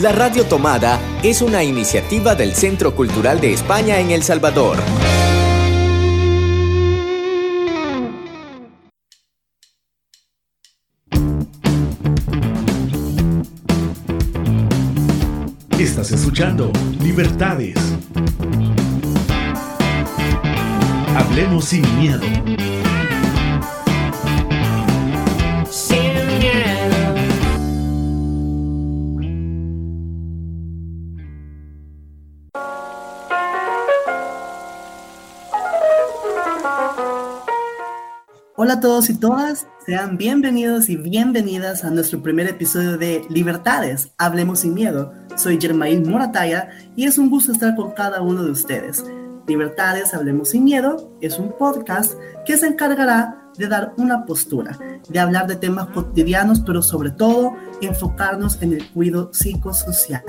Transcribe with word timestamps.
La 0.00 0.12
Radio 0.12 0.44
Tomada 0.44 1.00
es 1.24 1.42
una 1.42 1.64
iniciativa 1.64 2.36
del 2.36 2.54
Centro 2.54 2.94
Cultural 2.94 3.40
de 3.40 3.52
España 3.52 3.98
en 3.98 4.12
El 4.12 4.22
Salvador. 4.22 4.78
Estás 15.80 16.12
escuchando 16.12 16.70
Libertades. 17.02 17.74
Hablemos 21.16 21.64
sin 21.64 21.98
miedo. 21.98 22.77
Hola 38.68 38.76
a 38.76 38.80
todos 38.80 39.08
y 39.08 39.14
todas, 39.14 39.66
sean 39.86 40.18
bienvenidos 40.18 40.90
y 40.90 40.96
bienvenidas 40.98 41.84
a 41.84 41.90
nuestro 41.90 42.22
primer 42.22 42.48
episodio 42.48 42.98
de 42.98 43.24
Libertades, 43.30 44.10
Hablemos 44.18 44.60
sin 44.60 44.74
Miedo. 44.74 45.14
Soy 45.36 45.58
Germain 45.58 46.06
Morataya 46.06 46.68
y 46.94 47.06
es 47.06 47.16
un 47.16 47.30
gusto 47.30 47.50
estar 47.50 47.74
con 47.74 47.92
cada 47.92 48.20
uno 48.20 48.44
de 48.44 48.50
ustedes. 48.50 49.02
Libertades, 49.46 50.12
Hablemos 50.12 50.50
sin 50.50 50.64
Miedo 50.64 51.10
es 51.22 51.38
un 51.38 51.56
podcast 51.56 52.12
que 52.44 52.58
se 52.58 52.66
encargará 52.66 53.42
de 53.56 53.68
dar 53.68 53.94
una 53.96 54.26
postura, 54.26 54.78
de 55.08 55.18
hablar 55.18 55.46
de 55.46 55.56
temas 55.56 55.86
cotidianos, 55.86 56.60
pero 56.60 56.82
sobre 56.82 57.10
todo 57.10 57.56
enfocarnos 57.80 58.60
en 58.60 58.74
el 58.74 58.86
cuidado 58.90 59.30
psicosocial. 59.32 60.22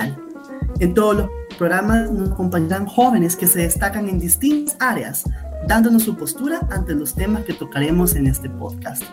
En 0.79 0.93
todos 0.93 1.17
los 1.17 1.29
programas 1.57 2.09
nos 2.09 2.31
acompañarán 2.31 2.85
jóvenes 2.85 3.35
que 3.35 3.47
se 3.47 3.63
destacan 3.63 4.07
en 4.07 4.17
distintas 4.17 4.77
áreas, 4.79 5.25
dándonos 5.67 6.03
su 6.03 6.15
postura 6.15 6.61
ante 6.69 6.95
los 6.95 7.15
temas 7.15 7.43
que 7.45 7.53
tocaremos 7.53 8.15
en 8.15 8.27
este 8.27 8.49
podcast. 8.49 9.03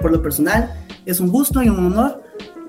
Por 0.00 0.12
lo 0.12 0.22
personal, 0.22 0.72
es 1.06 1.20
un 1.20 1.28
gusto 1.28 1.62
y 1.62 1.68
un 1.68 1.86
honor 1.86 2.22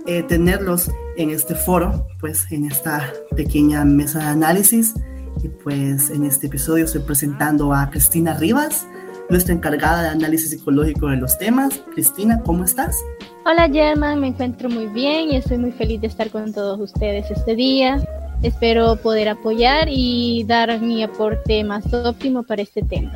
eh, 0.06 0.24
tenerlos 0.24 0.90
en 1.18 1.30
este 1.30 1.54
foro, 1.54 2.08
pues 2.20 2.52
en 2.52 2.66
esta 2.66 3.14
pequeña 3.36 3.86
mesa 3.86 4.20
de 4.20 4.26
análisis. 4.26 4.96
Y 5.44 5.50
pues 5.50 6.10
en 6.10 6.24
este 6.24 6.48
episodio 6.48 6.86
estoy 6.86 7.02
presentando 7.02 7.74
a 7.74 7.90
Cristina 7.90 8.34
Rivas, 8.34 8.88
nuestra 9.30 9.54
encargada 9.54 10.02
de 10.02 10.10
análisis 10.10 10.50
psicológico 10.50 11.08
de 11.08 11.18
los 11.18 11.38
temas. 11.38 11.82
Cristina, 11.94 12.42
¿cómo 12.44 12.64
estás? 12.66 12.98
Hola 13.46 13.70
German, 13.70 14.20
me 14.20 14.28
encuentro 14.28 14.70
muy 14.70 14.88
bien 14.88 15.32
y 15.32 15.38
estoy 15.38 15.58
muy 15.58 15.72
feliz 15.72 16.02
de 16.02 16.08
estar 16.08 16.30
con 16.30 16.54
todos 16.54 16.80
ustedes 16.80 17.30
este 17.30 17.56
día. 17.56 18.04
Espero 18.42 18.96
poder 18.96 19.28
apoyar 19.28 19.88
y 19.90 20.46
dar 20.48 20.80
mi 20.80 21.04
aporte 21.04 21.62
más 21.64 21.94
óptimo 21.94 22.44
para 22.44 22.62
este 22.62 22.82
tema. 22.82 23.12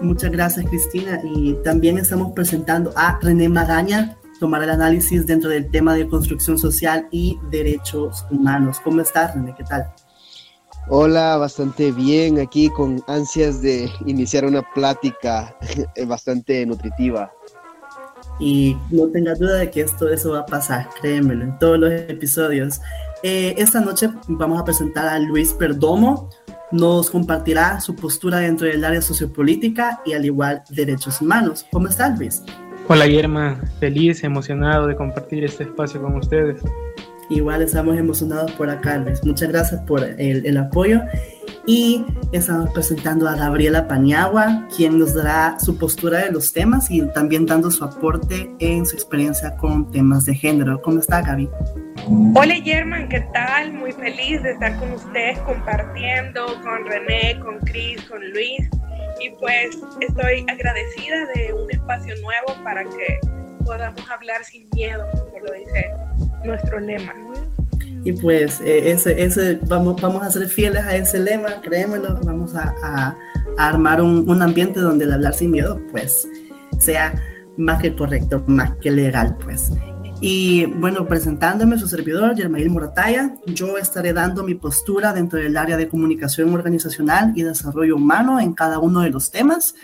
Muchas 0.00 0.30
gracias, 0.30 0.66
Cristina. 0.66 1.20
Y 1.22 1.54
también 1.64 1.98
estamos 1.98 2.32
presentando 2.32 2.92
a 2.96 3.18
René 3.20 3.48
Magaña, 3.48 4.16
tomar 4.40 4.62
el 4.62 4.70
análisis 4.70 5.26
dentro 5.26 5.50
del 5.50 5.70
tema 5.70 5.94
de 5.94 6.08
construcción 6.08 6.58
social 6.58 7.08
y 7.10 7.38
derechos 7.50 8.24
humanos. 8.30 8.80
¿Cómo 8.82 9.02
estás, 9.02 9.34
René? 9.34 9.54
¿Qué 9.54 9.64
tal? 9.64 9.92
Hola, 10.88 11.36
bastante 11.36 11.92
bien. 11.92 12.38
Aquí 12.40 12.70
con 12.70 13.02
ansias 13.08 13.60
de 13.60 13.90
iniciar 14.06 14.46
una 14.46 14.62
plática 14.74 15.54
bastante 16.06 16.64
nutritiva. 16.64 17.32
Y 18.38 18.76
no 18.90 19.08
tengas 19.08 19.38
duda 19.38 19.56
de 19.56 19.70
que 19.70 19.80
esto 19.80 20.08
eso 20.08 20.32
va 20.32 20.40
a 20.40 20.46
pasar, 20.46 20.88
créemelo, 21.00 21.44
en 21.44 21.58
todos 21.58 21.78
los 21.78 21.90
episodios. 21.92 22.80
Eh, 23.22 23.54
esta 23.56 23.80
noche 23.80 24.10
vamos 24.28 24.60
a 24.60 24.64
presentar 24.64 25.08
a 25.08 25.18
Luis 25.18 25.52
Perdomo. 25.52 26.30
Nos 26.72 27.10
compartirá 27.10 27.80
su 27.80 27.94
postura 27.94 28.38
dentro 28.38 28.66
del 28.66 28.84
área 28.84 29.00
sociopolítica 29.00 30.00
y 30.04 30.12
al 30.12 30.24
igual 30.24 30.62
derechos 30.70 31.20
humanos. 31.20 31.66
¿Cómo 31.70 31.88
estás, 31.88 32.18
Luis? 32.18 32.42
Hola, 32.88 33.06
Yerma. 33.06 33.60
Feliz, 33.80 34.22
emocionado 34.22 34.86
de 34.86 34.96
compartir 34.96 35.44
este 35.44 35.64
espacio 35.64 36.00
con 36.02 36.16
ustedes. 36.16 36.60
Igual 37.28 37.62
estamos 37.62 37.96
emocionados 37.96 38.52
por 38.52 38.70
acá, 38.70 38.98
Luis. 38.98 39.24
Muchas 39.24 39.48
gracias 39.48 39.80
por 39.82 40.04
el, 40.04 40.46
el 40.46 40.56
apoyo. 40.56 41.00
Y 41.68 42.04
estamos 42.30 42.70
presentando 42.70 43.28
a 43.28 43.34
Gabriela 43.34 43.88
Paniagua, 43.88 44.68
quien 44.76 45.00
nos 45.00 45.14
dará 45.14 45.58
su 45.58 45.76
postura 45.76 46.20
de 46.20 46.30
los 46.30 46.52
temas 46.52 46.88
y 46.92 47.02
también 47.08 47.44
dando 47.44 47.72
su 47.72 47.82
aporte 47.82 48.48
en 48.60 48.86
su 48.86 48.94
experiencia 48.94 49.56
con 49.56 49.90
temas 49.90 50.24
de 50.26 50.36
género. 50.36 50.80
¿Cómo 50.80 51.00
está, 51.00 51.22
Gaby? 51.22 51.48
Hola, 52.36 52.54
German, 52.62 53.08
¿qué 53.08 53.20
tal? 53.32 53.72
Muy 53.72 53.90
feliz 53.90 54.40
de 54.44 54.52
estar 54.52 54.78
con 54.78 54.92
ustedes 54.92 55.40
compartiendo 55.40 56.46
con 56.62 56.86
René, 56.86 57.40
con 57.40 57.58
Cris, 57.58 58.00
con 58.04 58.20
Luis. 58.30 58.70
Y 59.20 59.30
pues 59.40 59.76
estoy 60.00 60.46
agradecida 60.48 61.26
de 61.34 61.52
un 61.52 61.68
espacio 61.68 62.14
nuevo 62.22 62.62
para 62.62 62.84
que 62.84 63.18
podamos 63.64 64.08
hablar 64.08 64.44
sin 64.44 64.68
miedo, 64.72 65.04
como 65.10 65.44
lo 65.44 65.52
dice 65.52 65.90
nuestro 66.44 66.78
lema. 66.78 67.12
Y 68.06 68.12
pues 68.12 68.60
eh, 68.60 68.92
ese, 68.92 69.20
ese, 69.20 69.58
vamos, 69.66 70.00
vamos 70.00 70.22
a 70.22 70.30
ser 70.30 70.48
fieles 70.48 70.84
a 70.84 70.94
ese 70.94 71.18
lema, 71.18 71.60
créemelo, 71.60 72.16
vamos 72.22 72.54
a, 72.54 72.72
a, 72.80 73.16
armar 73.58 74.00
un, 74.00 74.30
un, 74.30 74.42
ambiente 74.42 74.78
donde 74.78 75.06
el 75.06 75.12
hablar 75.12 75.34
sin 75.34 75.50
miedo 75.50 75.80
pues 75.90 76.28
sea 76.78 77.20
más 77.56 77.82
que 77.82 77.96
correcto, 77.96 78.44
más 78.46 78.76
que 78.76 78.92
legal 78.92 79.36
pues. 79.42 79.72
Y 80.20 80.66
bueno, 80.66 81.08
presentándome 81.08 81.80
su 81.80 81.88
servidor, 81.88 82.36
Germail 82.36 82.70
Morataya, 82.70 83.34
yo 83.46 83.76
estaré 83.76 84.12
dando 84.12 84.44
mi 84.44 84.54
postura 84.54 85.12
dentro 85.12 85.40
del 85.40 85.56
área 85.56 85.76
de 85.76 85.88
comunicación 85.88 86.54
organizacional 86.54 87.32
y 87.34 87.42
desarrollo 87.42 87.96
humano 87.96 88.38
en 88.38 88.52
cada 88.52 88.78
uno 88.78 89.00
de 89.00 89.10
los 89.10 89.32
temas. 89.32 89.74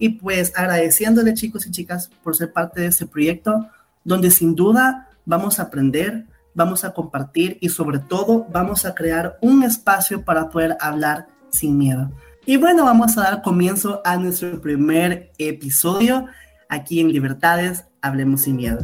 Y 0.00 0.08
pues 0.08 0.52
agradeciéndole 0.56 1.34
chicos 1.34 1.68
y 1.68 1.70
chicas 1.70 2.10
por 2.24 2.34
ser 2.34 2.52
parte 2.52 2.80
de 2.80 2.88
este 2.88 3.06
proyecto, 3.06 3.68
donde 4.02 4.32
sin 4.32 4.56
duda 4.56 5.08
vamos 5.24 5.60
a 5.60 5.64
aprender, 5.64 6.26
vamos 6.54 6.84
a 6.84 6.92
compartir 6.92 7.58
y 7.60 7.68
sobre 7.68 7.98
todo 7.98 8.46
vamos 8.50 8.84
a 8.84 8.94
crear 8.94 9.38
un 9.40 9.62
espacio 9.62 10.24
para 10.24 10.48
poder 10.50 10.76
hablar 10.80 11.28
sin 11.50 11.76
miedo. 11.76 12.10
Y 12.46 12.56
bueno, 12.56 12.84
vamos 12.84 13.16
a 13.18 13.22
dar 13.22 13.42
comienzo 13.42 14.00
a 14.04 14.16
nuestro 14.16 14.60
primer 14.60 15.30
episodio 15.38 16.26
aquí 16.68 17.00
en 17.00 17.12
Libertades, 17.12 17.84
Hablemos 18.02 18.42
sin 18.42 18.56
miedo. 18.56 18.78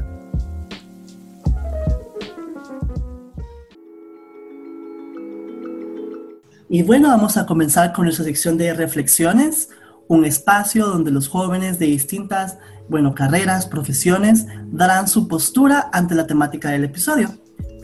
Y 6.68 6.82
bueno, 6.82 7.08
vamos 7.08 7.38
a 7.38 7.46
comenzar 7.46 7.94
con 7.94 8.04
nuestra 8.04 8.26
sección 8.26 8.58
de 8.58 8.74
reflexiones, 8.74 9.70
un 10.06 10.26
espacio 10.26 10.86
donde 10.86 11.10
los 11.10 11.28
jóvenes 11.28 11.78
de 11.78 11.86
distintas, 11.86 12.58
bueno, 12.90 13.14
carreras, 13.14 13.66
profesiones, 13.66 14.46
darán 14.66 15.08
su 15.08 15.28
postura 15.28 15.88
ante 15.94 16.14
la 16.14 16.26
temática 16.26 16.68
del 16.68 16.84
episodio 16.84 17.30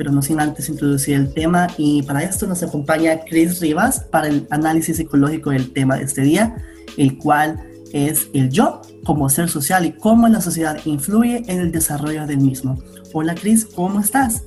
pero 0.02 0.10
no 0.10 0.20
sin 0.20 0.40
antes 0.40 0.68
introducir 0.68 1.14
el 1.14 1.32
tema 1.32 1.68
y 1.78 2.02
para 2.02 2.24
esto 2.24 2.48
nos 2.48 2.60
acompaña 2.64 3.20
Chris 3.20 3.60
Rivas 3.60 4.00
para 4.10 4.26
el 4.26 4.48
análisis 4.50 4.96
psicológico 4.96 5.50
del 5.50 5.72
tema 5.72 5.96
de 5.96 6.02
este 6.02 6.22
día, 6.22 6.56
el 6.96 7.18
cual 7.18 7.62
es 7.92 8.28
el 8.32 8.50
yo 8.50 8.82
como 9.04 9.30
ser 9.30 9.48
social 9.48 9.86
y 9.86 9.92
cómo 9.92 10.26
la 10.26 10.40
sociedad 10.40 10.76
influye 10.86 11.44
en 11.46 11.60
el 11.60 11.70
desarrollo 11.70 12.26
del 12.26 12.38
mismo. 12.38 12.82
Hola 13.12 13.36
Chris, 13.36 13.64
¿cómo 13.64 14.00
estás? 14.00 14.42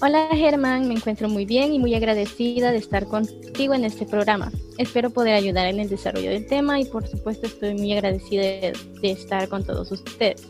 Hola 0.00 0.28
Germán, 0.30 0.86
me 0.86 0.94
encuentro 0.94 1.28
muy 1.28 1.46
bien 1.46 1.72
y 1.72 1.80
muy 1.80 1.96
agradecida 1.96 2.70
de 2.70 2.78
estar 2.78 3.06
contigo 3.06 3.74
en 3.74 3.84
este 3.84 4.06
programa. 4.06 4.52
Espero 4.78 5.10
poder 5.10 5.34
ayudar 5.34 5.66
en 5.66 5.80
el 5.80 5.88
desarrollo 5.88 6.30
del 6.30 6.46
tema 6.46 6.78
y 6.78 6.84
por 6.84 7.08
supuesto 7.08 7.48
estoy 7.48 7.74
muy 7.74 7.92
agradecida 7.92 8.42
de, 8.42 8.72
de 9.00 9.10
estar 9.10 9.48
con 9.48 9.64
todos 9.64 9.90
ustedes. 9.90 10.46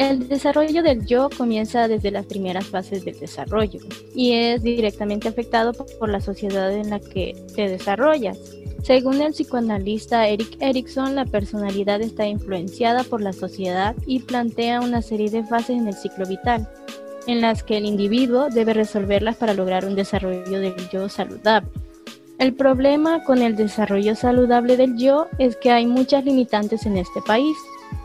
El 0.00 0.28
desarrollo 0.28 0.82
del 0.82 1.04
yo 1.04 1.28
comienza 1.28 1.86
desde 1.86 2.10
las 2.10 2.24
primeras 2.24 2.66
fases 2.66 3.04
del 3.04 3.20
desarrollo 3.20 3.80
y 4.14 4.32
es 4.32 4.62
directamente 4.62 5.28
afectado 5.28 5.74
por 5.74 6.08
la 6.08 6.22
sociedad 6.22 6.72
en 6.72 6.88
la 6.88 7.00
que 7.00 7.36
te 7.54 7.68
desarrollas. 7.68 8.38
Según 8.82 9.20
el 9.20 9.34
psicoanalista 9.34 10.26
Eric 10.26 10.56
Erickson, 10.58 11.16
la 11.16 11.26
personalidad 11.26 12.00
está 12.00 12.26
influenciada 12.26 13.04
por 13.04 13.20
la 13.20 13.34
sociedad 13.34 13.94
y 14.06 14.20
plantea 14.20 14.80
una 14.80 15.02
serie 15.02 15.28
de 15.28 15.44
fases 15.44 15.76
en 15.76 15.86
el 15.86 15.94
ciclo 15.94 16.24
vital, 16.24 16.66
en 17.26 17.42
las 17.42 17.62
que 17.62 17.76
el 17.76 17.84
individuo 17.84 18.48
debe 18.48 18.72
resolverlas 18.72 19.36
para 19.36 19.52
lograr 19.52 19.84
un 19.84 19.96
desarrollo 19.96 20.60
del 20.60 20.76
yo 20.90 21.10
saludable. 21.10 21.68
El 22.38 22.54
problema 22.54 23.22
con 23.24 23.42
el 23.42 23.54
desarrollo 23.54 24.16
saludable 24.16 24.78
del 24.78 24.96
yo 24.96 25.26
es 25.36 25.56
que 25.56 25.72
hay 25.72 25.86
muchas 25.86 26.24
limitantes 26.24 26.86
en 26.86 26.96
este 26.96 27.20
país, 27.20 27.54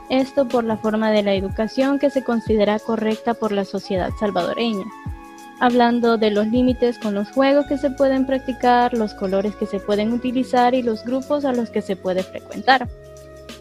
esto 0.10 0.48
por 0.48 0.64
la 0.64 0.78
forma 0.78 1.12
de 1.12 1.24
la 1.24 1.34
educación 1.34 2.00
que 2.00 2.10
se 2.10 2.24
considera 2.24 2.80
correcta 2.80 3.34
por 3.34 3.52
la 3.52 3.66
sociedad 3.66 4.12
salvadoreña, 4.20 4.86
hablando 5.60 6.18
de 6.18 6.32
los 6.32 6.48
límites 6.48 7.00
con 7.00 7.14
los 7.14 7.32
juegos 7.32 7.66
que 7.68 7.78
se 7.78 7.90
pueden 7.90 8.26
practicar, 8.26 8.94
los 8.94 9.14
colores 9.14 9.56
que 9.56 9.66
se 9.66 9.80
pueden 9.80 10.14
utilizar 10.14 10.74
y 10.76 10.82
los 10.82 11.04
grupos 11.04 11.46
a 11.46 11.54
los 11.54 11.70
que 11.70 11.82
se 11.82 11.96
puede 11.96 12.24
frecuentar. 12.24 12.88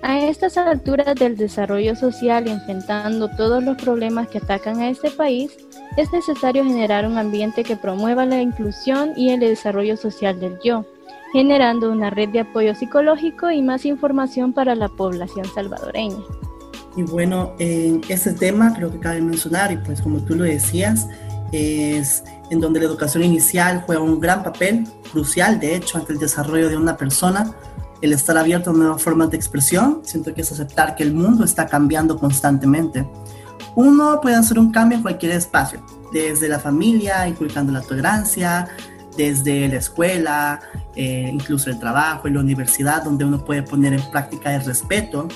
A 0.02 0.20
estas 0.20 0.58
alturas 0.58 1.14
del 1.14 1.36
desarrollo 1.36 1.96
social 1.96 2.46
y 2.46 2.50
enfrentando 2.50 3.28
todos 3.28 3.64
los 3.64 3.78
problemas 3.78 4.28
que 4.28 4.38
atacan 4.38 4.80
a 4.80 4.90
este 4.90 5.10
país, 5.10 5.56
es 5.96 6.12
necesario 6.12 6.64
generar 6.64 7.06
un 7.06 7.16
ambiente 7.16 7.64
que 7.64 7.76
promueva 7.76 8.26
la 8.26 8.42
inclusión 8.42 9.12
y 9.16 9.30
el 9.30 9.40
desarrollo 9.40 9.96
social 9.96 10.38
del 10.40 10.58
yo, 10.62 10.84
generando 11.34 11.90
una 11.90 12.10
red 12.10 12.28
de 12.28 12.38
apoyo 12.38 12.76
psicológico 12.76 13.50
y 13.50 13.60
más 13.60 13.84
información 13.84 14.52
para 14.52 14.76
la 14.76 14.88
población 14.88 15.44
salvadoreña. 15.52 16.22
Y 16.96 17.02
bueno, 17.02 17.54
en 17.58 18.02
ese 18.08 18.34
tema 18.34 18.72
creo 18.72 18.92
que 18.92 19.00
cabe 19.00 19.20
mencionar, 19.20 19.72
y 19.72 19.78
pues 19.78 20.00
como 20.00 20.20
tú 20.20 20.36
lo 20.36 20.44
decías, 20.44 21.08
es 21.50 22.22
en 22.50 22.60
donde 22.60 22.78
la 22.78 22.86
educación 22.86 23.24
inicial 23.24 23.82
juega 23.84 24.00
un 24.00 24.20
gran 24.20 24.44
papel, 24.44 24.86
crucial 25.10 25.58
de 25.58 25.74
hecho, 25.74 25.98
ante 25.98 26.12
el 26.12 26.20
desarrollo 26.20 26.68
de 26.68 26.76
una 26.76 26.96
persona, 26.96 27.52
el 28.00 28.12
estar 28.12 28.38
abierto 28.38 28.70
a 28.70 28.72
nuevas 28.72 29.02
formas 29.02 29.28
de 29.30 29.36
expresión, 29.36 30.02
siento 30.04 30.32
que 30.32 30.42
es 30.42 30.52
aceptar 30.52 30.94
que 30.94 31.02
el 31.02 31.12
mundo 31.12 31.44
está 31.44 31.66
cambiando 31.66 32.16
constantemente. 32.16 33.08
Uno 33.74 34.20
puede 34.20 34.36
hacer 34.36 34.60
un 34.60 34.70
cambio 34.70 34.98
en 34.98 35.02
cualquier 35.02 35.32
espacio, 35.32 35.84
desde 36.12 36.48
la 36.48 36.60
familia, 36.60 37.26
inculcando 37.26 37.72
la 37.72 37.80
tolerancia, 37.80 38.68
desde 39.16 39.68
la 39.68 39.76
escuela, 39.76 40.60
eh, 40.96 41.30
incluso 41.32 41.70
el 41.70 41.78
trabajo, 41.78 42.28
en 42.28 42.34
la 42.34 42.40
universidad, 42.40 43.02
donde 43.02 43.24
uno 43.24 43.44
puede 43.44 43.62
poner 43.62 43.92
en 43.92 44.02
práctica 44.10 44.54
el 44.54 44.64
respeto. 44.64 45.28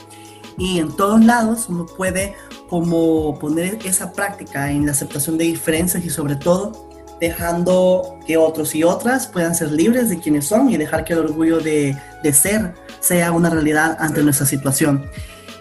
Y 0.57 0.79
en 0.81 0.95
todos 0.97 1.25
lados 1.25 1.67
uno 1.69 1.87
puede 1.87 2.35
como 2.69 3.39
poner 3.39 3.79
esa 3.85 4.13
práctica 4.13 4.71
en 4.71 4.87
la 4.87 4.93
aceptación 4.93 5.39
de 5.39 5.45
diferencias 5.45 6.05
y 6.05 6.11
sobre 6.11 6.37
todo 6.37 6.89
dejando 7.21 8.19
que 8.27 8.37
otros 8.37 8.75
y 8.75 8.85
otras 8.85 9.27
puedan 9.27 9.55
ser 9.55 9.73
libres 9.73 10.09
de 10.09 10.19
quienes 10.19 10.47
son 10.47 10.71
y 10.71 10.77
dejar 10.77 11.05
que 11.05 11.13
el 11.13 11.21
orgullo 11.21 11.59
de, 11.61 11.97
de 12.23 12.33
ser 12.33 12.75
sea 13.01 13.33
una 13.33 13.51
realidad 13.51 13.97
ante 14.01 14.23
nuestra 14.23 14.47
situación. 14.47 15.05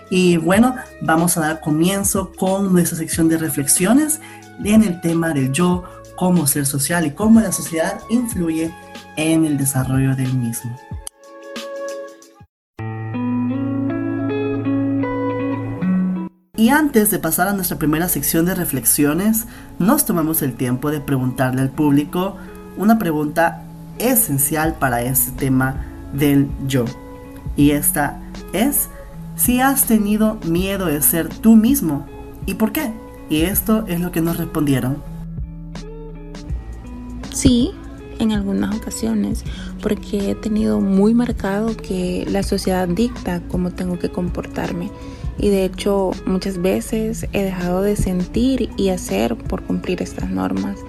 Y 0.09 0.37
bueno, 0.37 0.75
vamos 1.01 1.37
a 1.37 1.41
dar 1.41 1.61
comienzo 1.61 2.31
con 2.37 2.71
nuestra 2.71 2.97
sección 2.97 3.27
de 3.27 3.37
reflexiones 3.37 4.19
en 4.63 4.83
el 4.83 5.01
tema 5.01 5.33
del 5.33 5.51
yo 5.51 5.83
cómo 6.17 6.47
ser 6.47 6.65
social 6.65 7.05
y 7.05 7.11
cómo 7.11 7.39
la 7.39 7.53
sociedad 7.53 8.01
influye 8.09 8.73
en 9.15 9.45
el 9.45 9.57
desarrollo 9.57 10.15
del 10.15 10.33
mismo. 10.33 10.75
Y 16.57 16.69
antes 16.69 17.11
de 17.11 17.19
pasar 17.19 17.47
a 17.47 17.53
nuestra 17.53 17.77
primera 17.77 18.09
sección 18.09 18.45
de 18.45 18.55
reflexiones, 18.55 19.45
nos 19.77 20.05
tomamos 20.05 20.41
el 20.41 20.55
tiempo 20.55 20.89
de 20.89 20.99
preguntarle 20.99 21.61
al 21.61 21.69
público 21.69 22.35
una 22.77 22.97
pregunta 22.97 23.63
esencial 23.99 24.73
para 24.73 25.03
este 25.03 25.31
tema 25.31 25.85
del 26.13 26.49
yo. 26.67 26.85
Y 27.55 27.71
esta 27.71 28.19
es 28.53 28.89
si 29.35 29.61
has 29.61 29.85
tenido 29.85 30.39
miedo 30.45 30.87
de 30.87 31.01
ser 31.03 31.29
tú 31.29 31.55
mismo 31.55 32.07
y 32.47 32.55
por 32.55 32.71
qué. 32.71 32.91
Y 33.29 33.41
esto 33.41 33.85
es 33.87 33.99
lo 33.99 34.11
que 34.11 34.21
nos 34.21 34.37
respondieron. 34.37 35.16
Sí, 37.37 37.71
en 38.17 38.31
algunas 38.31 38.75
ocasiones, 38.75 39.43
porque 39.83 40.31
he 40.31 40.33
tenido 40.33 40.81
muy 40.81 41.13
marcado 41.13 41.77
que 41.77 42.25
la 42.27 42.41
sociedad 42.41 42.87
dicta 42.87 43.43
cómo 43.47 43.69
tengo 43.69 43.99
que 43.99 44.09
comportarme. 44.09 44.89
Y 45.37 45.49
de 45.49 45.65
hecho 45.65 46.13
muchas 46.25 46.59
veces 46.59 47.27
he 47.33 47.43
dejado 47.43 47.83
de 47.83 47.95
sentir 47.95 48.71
y 48.75 48.89
hacer 48.89 49.35
por 49.35 49.61
cumplir 49.61 50.01
estas 50.01 50.31
normas. 50.31 50.79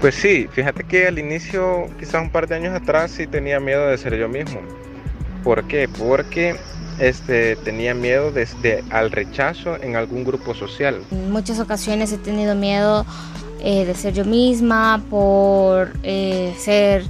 Pues 0.00 0.14
sí, 0.14 0.46
fíjate 0.52 0.84
que 0.84 1.08
al 1.08 1.18
inicio, 1.18 1.88
quizás 1.98 2.22
un 2.22 2.30
par 2.30 2.46
de 2.46 2.54
años 2.54 2.72
atrás, 2.72 3.10
sí 3.10 3.26
tenía 3.26 3.58
miedo 3.58 3.88
de 3.88 3.98
ser 3.98 4.16
yo 4.16 4.28
mismo. 4.28 4.60
¿Por 5.42 5.64
qué? 5.64 5.88
Porque 5.98 6.54
este, 7.00 7.56
tenía 7.56 7.92
miedo 7.92 8.30
desde 8.30 8.84
al 8.90 9.10
rechazo 9.10 9.82
en 9.82 9.96
algún 9.96 10.22
grupo 10.22 10.54
social. 10.54 11.02
En 11.10 11.32
muchas 11.32 11.58
ocasiones 11.58 12.12
he 12.12 12.18
tenido 12.18 12.54
miedo 12.54 13.04
eh, 13.60 13.84
de 13.84 13.94
ser 13.94 14.14
yo 14.14 14.24
misma, 14.24 15.02
por 15.08 15.92
eh, 16.02 16.54
ser 16.58 17.04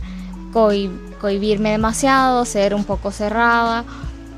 cohibirme 0.53 1.71
demasiado, 1.71 2.45
ser 2.45 2.75
un 2.75 2.85
poco 2.85 3.11
cerrada, 3.11 3.85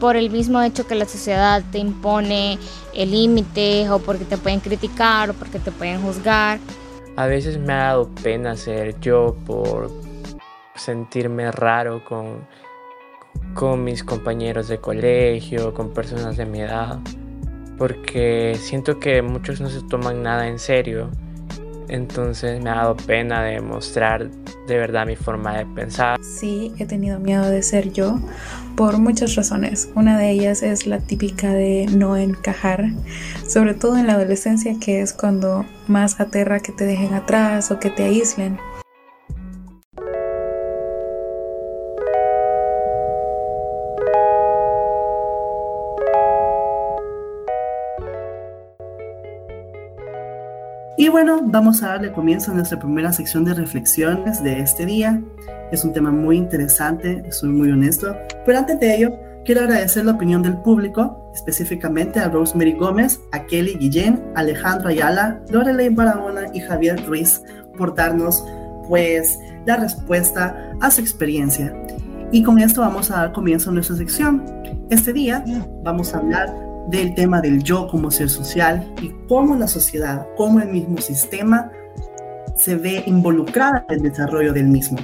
por 0.01 0.17
el 0.17 0.31
mismo 0.31 0.63
hecho 0.63 0.87
que 0.87 0.95
la 0.95 1.05
sociedad 1.05 1.63
te 1.71 1.79
impone 1.79 2.59
el 2.95 3.11
límite 3.11 3.89
o 3.91 3.99
porque 3.99 4.25
te 4.25 4.39
pueden 4.39 4.61
criticar 4.61 5.31
o 5.31 5.35
porque 5.35 5.59
te 5.59 5.71
pueden 5.73 6.01
juzgar. 6.01 6.59
A 7.17 7.27
veces 7.27 7.59
me 7.59 7.73
ha 7.73 7.85
dado 7.89 8.09
pena 8.23 8.57
ser 8.57 8.99
yo 9.01 9.37
por 9.47 9.91
sentirme 10.75 11.51
raro 11.51 12.05
con, 12.05 12.47
con 13.55 13.85
mis 13.85 14.05
compañeros 14.05 14.69
de 14.69 14.79
colegio, 14.79 15.73
con 15.75 15.91
personas 15.93 16.37
de 16.37 16.47
mi 16.47 16.61
edad, 16.61 16.99
porque 17.79 18.57
siento 18.59 18.99
que 18.99 19.23
muchos 19.23 19.61
no 19.61 19.69
se 19.69 19.83
toman 19.83 20.23
nada 20.23 20.49
en 20.49 20.59
serio 20.59 21.11
entonces 21.89 22.63
me 22.63 22.71
ha 22.71 22.77
dado 22.77 22.97
pena 22.97 23.43
demostrar 23.43 24.29
de 24.67 24.77
verdad 24.77 25.07
mi 25.07 25.17
forma 25.17 25.57
de 25.57 25.67
pensar. 25.67 26.19
Sí, 26.23 26.73
he 26.79 26.87
tenido 26.87 27.19
miedo 27.21 27.49
de 27.49 27.63
ser 27.63 27.93
yo 27.93 28.19
por 28.77 28.99
muchas 28.99 29.35
razones. 29.35 29.89
Una 29.95 30.19
de 30.19 30.31
ellas 30.31 30.63
es 30.63 30.87
la 30.87 31.01
típica 31.01 31.53
de 31.53 31.87
no 31.91 32.17
encajar, 32.17 32.91
sobre 33.49 33.75
todo 33.75 33.97
en 33.97 34.07
la 34.07 34.15
adolescencia 34.15 34.77
que 34.81 35.01
es 35.01 35.13
cuando 35.13 35.65
más 35.87 36.21
aterra 36.21 36.61
que 36.61 36.73
te 36.73 36.85
dejen 36.85 37.15
atrás 37.15 37.71
o 37.71 37.79
que 37.79 37.91
te 37.91 38.05
aíslen. 38.05 38.59
Y 51.07 51.09
bueno, 51.09 51.41
vamos 51.41 51.85
a 51.85 51.91
darle 51.91 52.11
comienzo 52.11 52.51
a 52.51 52.55
nuestra 52.55 52.81
primera 52.81 53.13
sección 53.13 53.45
de 53.45 53.55
reflexiones 53.55 54.43
de 54.43 54.59
este 54.59 54.85
día. 54.85 55.23
Es 55.71 55.85
un 55.85 55.93
tema 55.93 56.11
muy 56.11 56.37
interesante, 56.37 57.31
soy 57.31 57.51
muy 57.51 57.71
honesto, 57.71 58.17
pero 58.45 58.59
antes 58.59 58.81
de 58.81 58.97
ello, 58.97 59.11
quiero 59.45 59.61
agradecer 59.61 60.05
la 60.05 60.15
opinión 60.15 60.43
del 60.43 60.57
público, 60.57 61.31
específicamente 61.33 62.19
a 62.19 62.29
Rosemary 62.29 62.73
Gómez, 62.73 63.21
a 63.31 63.47
Kelly 63.47 63.75
Guillén, 63.75 64.21
Alejandro 64.35 64.89
Ayala, 64.89 65.41
Lorelei 65.49 65.91
Barahona 65.91 66.49
y 66.53 66.59
Javier 66.59 67.01
Ruiz 67.07 67.41
por 67.79 67.95
darnos 67.95 68.45
pues 68.89 69.39
la 69.65 69.77
respuesta 69.77 70.73
a 70.81 70.91
su 70.91 71.03
experiencia. 71.03 71.73
Y 72.33 72.43
con 72.43 72.59
esto 72.59 72.81
vamos 72.81 73.13
a 73.13 73.19
dar 73.19 73.33
comienzo 73.33 73.71
a 73.71 73.75
nuestra 73.75 73.95
sección. 73.95 74.45
Este 74.91 75.13
día 75.13 75.45
vamos 75.85 76.13
a 76.13 76.19
hablar 76.19 76.66
del 76.87 77.15
tema 77.15 77.41
del 77.41 77.63
yo 77.63 77.89
como 77.89 78.11
ser 78.11 78.31
social 78.31 78.93
y 79.03 79.13
cómo 79.29 79.57
la 79.57 79.69
sociedad, 79.69 80.27
cómo 80.37 80.61
el 80.61 80.69
mismo 80.69 80.99
sistema 80.99 81.71
se 82.55 82.77
ve 82.77 83.03
involucrada 83.07 83.85
en 83.89 83.97
el 83.97 84.11
desarrollo 84.11 84.53
del 84.53 84.69
mismo. 84.69 84.99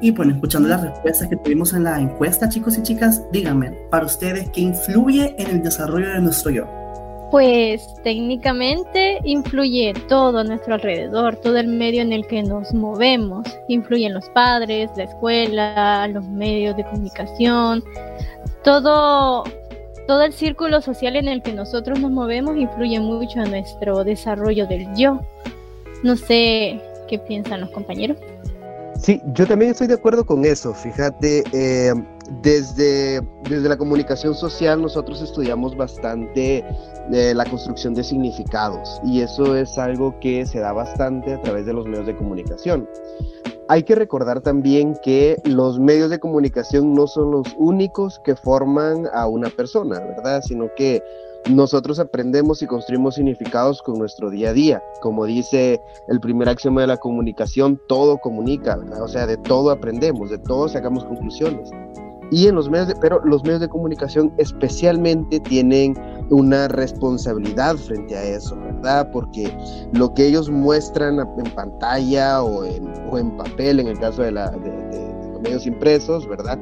Y 0.00 0.10
bueno, 0.10 0.34
escuchando 0.34 0.68
las 0.68 0.82
respuestas 0.82 1.28
que 1.28 1.36
tuvimos 1.36 1.72
en 1.72 1.84
la 1.84 2.00
encuesta, 2.00 2.48
chicos 2.48 2.76
y 2.78 2.82
chicas, 2.82 3.22
díganme, 3.32 3.70
para 3.90 4.06
ustedes, 4.06 4.50
¿qué 4.50 4.60
influye 4.60 5.34
en 5.38 5.50
el 5.50 5.62
desarrollo 5.62 6.08
de 6.08 6.20
nuestro 6.20 6.50
yo? 6.50 6.66
Pues 7.30 7.94
técnicamente 8.04 9.18
influye 9.24 9.92
todo 10.08 10.38
a 10.38 10.44
nuestro 10.44 10.74
alrededor, 10.74 11.36
todo 11.36 11.56
el 11.56 11.68
medio 11.68 12.02
en 12.02 12.12
el 12.12 12.26
que 12.26 12.42
nos 12.42 12.72
movemos. 12.74 13.46
Influyen 13.68 14.14
los 14.14 14.28
padres, 14.30 14.90
la 14.96 15.04
escuela, 15.04 16.08
los 16.08 16.24
medios 16.28 16.76
de 16.76 16.84
comunicación, 16.84 17.82
todo 18.62 19.44
todo 20.06 20.22
el 20.22 20.32
círculo 20.32 20.80
social 20.80 21.16
en 21.16 21.28
el 21.28 21.42
que 21.42 21.52
nosotros 21.52 21.98
nos 22.00 22.10
movemos 22.10 22.56
influye 22.56 23.00
mucho 23.00 23.40
en 23.40 23.50
nuestro 23.50 24.04
desarrollo 24.04 24.66
del 24.66 24.86
yo. 24.94 25.20
No 26.02 26.16
sé 26.16 26.80
qué 27.08 27.18
piensan 27.18 27.62
los 27.62 27.70
compañeros. 27.70 28.18
Sí, 28.98 29.20
yo 29.34 29.46
también 29.46 29.72
estoy 29.72 29.86
de 29.86 29.94
acuerdo 29.94 30.24
con 30.24 30.44
eso. 30.44 30.72
Fíjate, 30.72 31.42
eh, 31.52 31.92
desde, 32.42 33.20
desde 33.48 33.68
la 33.68 33.76
comunicación 33.76 34.34
social 34.34 34.80
nosotros 34.80 35.20
estudiamos 35.20 35.76
bastante 35.76 36.64
eh, 37.12 37.34
la 37.34 37.44
construcción 37.44 37.94
de 37.94 38.04
significados 38.04 39.00
y 39.04 39.20
eso 39.20 39.56
es 39.56 39.76
algo 39.78 40.18
que 40.20 40.46
se 40.46 40.60
da 40.60 40.72
bastante 40.72 41.34
a 41.34 41.42
través 41.42 41.66
de 41.66 41.72
los 41.72 41.86
medios 41.86 42.06
de 42.06 42.16
comunicación. 42.16 42.88
Hay 43.68 43.84
que 43.84 43.94
recordar 43.94 44.42
también 44.42 44.94
que 45.02 45.40
los 45.44 45.78
medios 45.78 46.10
de 46.10 46.20
comunicación 46.20 46.92
no 46.92 47.06
son 47.06 47.30
los 47.30 47.46
únicos 47.56 48.20
que 48.22 48.36
forman 48.36 49.06
a 49.14 49.26
una 49.26 49.48
persona, 49.48 50.00
¿verdad? 50.00 50.42
Sino 50.42 50.68
que 50.76 51.02
nosotros 51.48 51.98
aprendemos 51.98 52.60
y 52.60 52.66
construimos 52.66 53.14
significados 53.14 53.80
con 53.80 53.98
nuestro 53.98 54.28
día 54.28 54.50
a 54.50 54.52
día. 54.52 54.82
Como 55.00 55.24
dice 55.24 55.80
el 56.08 56.20
primer 56.20 56.50
axioma 56.50 56.82
de 56.82 56.88
la 56.88 56.98
comunicación, 56.98 57.80
todo 57.88 58.18
comunica. 58.18 58.78
O 59.00 59.08
sea, 59.08 59.26
de 59.26 59.38
todo 59.38 59.70
aprendemos, 59.70 60.28
de 60.28 60.38
todo 60.38 60.68
sacamos 60.68 61.04
conclusiones. 61.04 61.70
Y 62.34 62.48
en 62.48 62.56
los 62.56 62.68
medios 62.68 62.88
de, 62.88 62.96
pero 62.96 63.20
los 63.24 63.44
medios 63.44 63.60
de 63.60 63.68
comunicación 63.68 64.34
especialmente 64.38 65.38
tienen 65.38 65.94
una 66.30 66.66
responsabilidad 66.66 67.76
frente 67.76 68.16
a 68.16 68.24
eso, 68.24 68.56
¿verdad? 68.56 69.08
Porque 69.12 69.56
lo 69.92 70.12
que 70.14 70.26
ellos 70.26 70.50
muestran 70.50 71.20
en 71.20 71.54
pantalla 71.54 72.42
o 72.42 72.64
en, 72.64 72.92
o 73.08 73.18
en 73.18 73.36
papel, 73.36 73.78
en 73.78 73.86
el 73.86 74.00
caso 74.00 74.22
de, 74.22 74.32
la, 74.32 74.50
de, 74.50 75.14
medios 75.42 75.64
impresos, 75.64 76.28
¿verdad? 76.28 76.58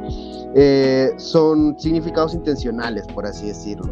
Eh, 0.54 1.10
son 1.16 1.74
significados 1.78 2.34
intencionales, 2.34 3.06
por 3.06 3.24
así 3.24 3.46
decirlo. 3.46 3.90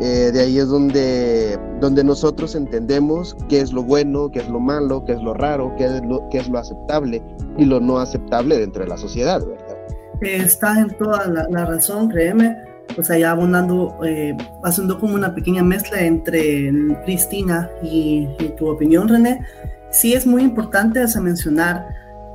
Eh, 0.00 0.30
de 0.32 0.40
ahí 0.40 0.58
es 0.58 0.68
donde, 0.68 1.58
donde 1.82 2.04
nosotros 2.04 2.54
entendemos 2.54 3.36
qué 3.50 3.60
es 3.60 3.70
lo 3.70 3.82
bueno, 3.82 4.30
qué 4.30 4.38
es 4.38 4.48
lo 4.48 4.60
malo, 4.60 5.04
qué 5.04 5.12
es 5.12 5.20
lo 5.20 5.34
raro, 5.34 5.74
qué 5.76 5.84
es 5.84 6.02
lo, 6.06 6.26
qué 6.30 6.38
es 6.38 6.48
lo 6.48 6.58
aceptable 6.58 7.22
y 7.58 7.66
lo 7.66 7.80
no 7.80 7.98
aceptable 7.98 8.56
dentro 8.58 8.82
de 8.82 8.88
la 8.88 8.96
sociedad, 8.96 9.44
¿verdad? 9.44 9.77
Estás 10.20 10.78
en 10.78 10.90
toda 10.96 11.26
la, 11.26 11.64
razón, 11.64 12.08
créeme. 12.08 12.56
O 12.96 13.02
sea, 13.02 13.18
ya 13.18 13.30
abundando, 13.30 13.98
eh, 14.04 14.36
haciendo 14.64 14.98
como 14.98 15.14
una 15.14 15.34
pequeña 15.34 15.62
mezcla 15.62 16.00
entre 16.00 16.72
Cristina 17.04 17.70
y, 17.82 18.26
tu 18.56 18.68
opinión, 18.68 19.08
René, 19.08 19.40
sí 19.90 20.14
es 20.14 20.26
muy 20.26 20.42
importante 20.42 21.04
mencionar 21.20 21.86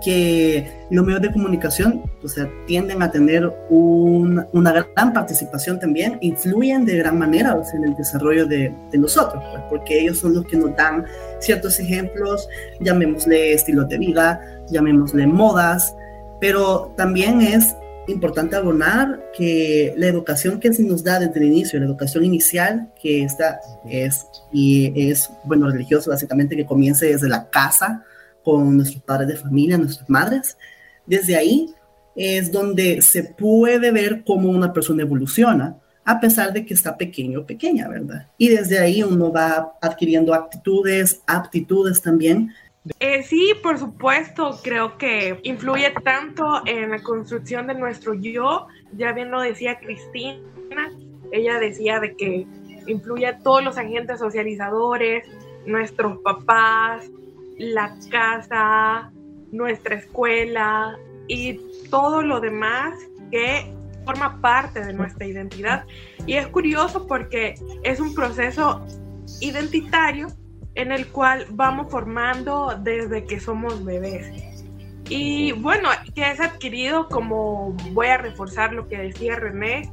que 0.03 0.85
los 0.89 1.05
medios 1.05 1.21
de 1.21 1.31
comunicación 1.31 2.03
o 2.21 2.27
sea, 2.27 2.49
tienden 2.67 3.01
a 3.01 3.09
tener 3.09 3.51
una 3.69 4.71
gran 4.71 5.13
participación 5.13 5.79
también, 5.79 6.17
influyen 6.21 6.85
de 6.85 6.97
gran 6.97 7.17
manera 7.17 7.57
en 7.73 7.85
el 7.85 7.95
desarrollo 7.95 8.45
de, 8.45 8.73
nosotros, 8.93 9.41
pues, 9.51 9.63
porque 9.69 10.01
ellos 10.01 10.19
son 10.19 10.35
los 10.35 10.45
que 10.45 10.57
nos 10.57 10.75
dan 10.75 11.05
ciertos 11.39 11.79
ejemplos, 11.79 12.47
llamémosle 12.81 13.53
estilos 13.53 13.87
de 13.89 13.97
vida, 13.97 14.41
llamémosle 14.69 15.25
modas, 15.25 15.95
pero 16.43 16.93
también 16.97 17.39
es 17.39 17.73
importante 18.05 18.57
abonar 18.57 19.31
que 19.33 19.93
la 19.95 20.07
educación 20.07 20.59
que 20.59 20.73
se 20.73 20.83
nos 20.83 21.01
da 21.01 21.17
desde 21.17 21.39
el 21.39 21.45
inicio, 21.45 21.79
la 21.79 21.85
educación 21.85 22.25
inicial, 22.25 22.91
que 23.01 23.23
esta 23.23 23.61
es, 23.89 24.27
y 24.51 24.91
es, 25.09 25.29
bueno, 25.45 25.69
religioso 25.69 26.11
básicamente, 26.11 26.57
que 26.57 26.65
comience 26.65 27.05
desde 27.05 27.29
la 27.29 27.49
casa, 27.49 28.03
con 28.43 28.75
nuestros 28.75 29.01
padres 29.03 29.29
de 29.29 29.37
familia, 29.37 29.77
nuestras 29.77 30.09
madres, 30.09 30.57
desde 31.05 31.37
ahí 31.37 31.73
es 32.13 32.51
donde 32.51 33.01
se 33.01 33.23
puede 33.23 33.91
ver 33.91 34.25
cómo 34.25 34.49
una 34.49 34.73
persona 34.73 35.03
evoluciona, 35.03 35.77
a 36.03 36.19
pesar 36.19 36.51
de 36.51 36.65
que 36.65 36.73
está 36.73 36.97
pequeño 36.97 37.39
o 37.39 37.45
pequeña, 37.45 37.87
¿verdad? 37.87 38.27
Y 38.37 38.49
desde 38.49 38.79
ahí 38.79 39.01
uno 39.01 39.31
va 39.31 39.77
adquiriendo 39.81 40.33
actitudes, 40.33 41.21
aptitudes 41.25 42.01
también, 42.01 42.51
eh, 42.99 43.23
sí, 43.23 43.53
por 43.61 43.77
supuesto, 43.77 44.59
creo 44.61 44.97
que 44.97 45.39
influye 45.43 45.91
tanto 46.03 46.61
en 46.65 46.91
la 46.91 47.01
construcción 47.01 47.67
de 47.67 47.75
nuestro 47.75 48.13
yo, 48.13 48.67
ya 48.97 49.13
bien 49.13 49.31
lo 49.31 49.41
decía 49.41 49.79
Cristina, 49.79 50.91
ella 51.31 51.59
decía 51.59 51.99
de 51.99 52.15
que 52.15 52.45
influye 52.87 53.27
a 53.27 53.39
todos 53.39 53.63
los 53.63 53.77
agentes 53.77 54.19
socializadores, 54.19 55.25
nuestros 55.65 56.17
papás, 56.19 57.09
la 57.57 57.95
casa, 58.11 59.11
nuestra 59.51 59.95
escuela 59.95 60.97
y 61.27 61.59
todo 61.89 62.21
lo 62.21 62.41
demás 62.41 62.95
que 63.31 63.73
forma 64.05 64.41
parte 64.41 64.83
de 64.83 64.91
nuestra 64.91 65.25
identidad. 65.25 65.85
Y 66.25 66.33
es 66.33 66.47
curioso 66.47 67.07
porque 67.07 67.55
es 67.83 68.01
un 68.01 68.13
proceso 68.13 68.85
identitario 69.39 70.27
en 70.75 70.91
el 70.91 71.07
cual 71.07 71.45
vamos 71.51 71.91
formando 71.91 72.79
desde 72.81 73.25
que 73.25 73.39
somos 73.39 73.83
bebés. 73.83 74.31
Y 75.09 75.51
bueno, 75.51 75.89
que 76.15 76.31
es 76.31 76.39
adquirido, 76.39 77.07
como 77.09 77.71
voy 77.91 78.07
a 78.07 78.17
reforzar 78.17 78.73
lo 78.73 78.87
que 78.87 78.97
decía 78.97 79.35
René, 79.35 79.89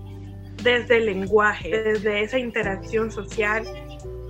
desde 0.62 0.98
el 0.98 1.06
lenguaje, 1.06 1.82
desde 1.82 2.22
esa 2.22 2.38
interacción 2.38 3.10
social. 3.10 3.64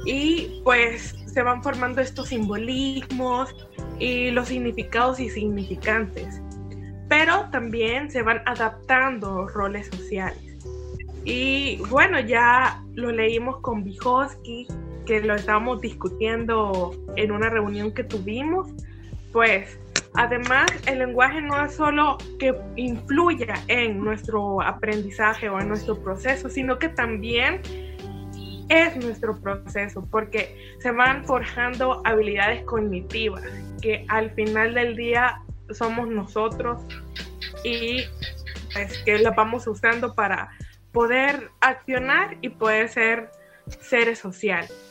Y 0.06 0.60
pues 0.64 1.14
se 1.26 1.42
van 1.42 1.62
formando 1.62 2.00
estos 2.00 2.28
simbolismos 2.28 3.54
y 3.98 4.30
los 4.30 4.48
significados 4.48 5.20
y 5.20 5.28
significantes. 5.28 6.40
Pero 7.08 7.48
también 7.50 8.10
se 8.10 8.22
van 8.22 8.42
adaptando 8.46 9.46
roles 9.48 9.88
sociales. 9.88 10.56
Y 11.24 11.76
bueno, 11.90 12.18
ya 12.18 12.82
lo 12.94 13.12
leímos 13.12 13.58
con 13.60 13.84
Vygotsky, 13.84 14.66
que 15.06 15.20
lo 15.20 15.34
estábamos 15.34 15.80
discutiendo 15.80 16.92
en 17.16 17.32
una 17.32 17.50
reunión 17.50 17.92
que 17.92 18.04
tuvimos, 18.04 18.68
pues 19.32 19.78
además 20.14 20.70
el 20.86 20.98
lenguaje 20.98 21.40
no 21.40 21.64
es 21.64 21.74
solo 21.74 22.18
que 22.38 22.54
influya 22.76 23.54
en 23.68 24.02
nuestro 24.02 24.60
aprendizaje 24.62 25.48
o 25.48 25.60
en 25.60 25.68
nuestro 25.68 26.02
proceso, 26.02 26.48
sino 26.48 26.78
que 26.78 26.88
también 26.88 27.60
es 28.68 28.96
nuestro 28.96 29.36
proceso, 29.40 30.06
porque 30.10 30.74
se 30.78 30.92
van 30.92 31.24
forjando 31.24 32.02
habilidades 32.04 32.62
cognitivas 32.64 33.42
que 33.82 34.04
al 34.08 34.30
final 34.30 34.74
del 34.74 34.96
día 34.96 35.42
somos 35.70 36.08
nosotros 36.08 36.80
y 37.64 38.04
pues, 38.72 38.98
que 39.04 39.18
las 39.18 39.34
vamos 39.34 39.66
usando 39.66 40.14
para 40.14 40.50
poder 40.92 41.50
accionar 41.60 42.36
y 42.40 42.50
poder 42.50 42.88
ser 42.88 43.30
seres 43.80 44.18
sociales. 44.18 44.89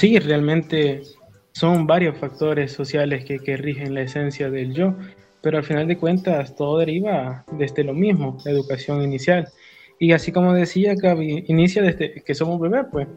Sí, 0.00 0.18
realmente 0.18 1.02
son 1.52 1.86
varios 1.86 2.16
factores 2.16 2.72
sociales 2.72 3.22
que, 3.22 3.56
rigen 3.58 3.92
la 3.92 4.00
esencia 4.00 4.50
del 4.50 4.72
yo, 4.72 4.94
pero 5.42 5.58
al 5.58 5.64
final 5.64 5.88
de 5.88 5.98
cuentas 5.98 6.56
todo 6.56 6.78
deriva 6.78 7.44
desde 7.52 7.84
lo 7.84 7.92
mismo, 7.92 8.38
la 8.46 8.52
educación 8.52 9.02
inicial. 9.02 9.48
Y 9.98 10.12
así 10.12 10.32
como 10.32 10.54
decía, 10.54 10.94
Gaby, 10.94 11.44
inicia 11.48 11.82
desde 11.82 12.22
que 12.24 12.34
somos 12.34 12.58
bebés, 12.58 12.86
pues. 12.90 13.08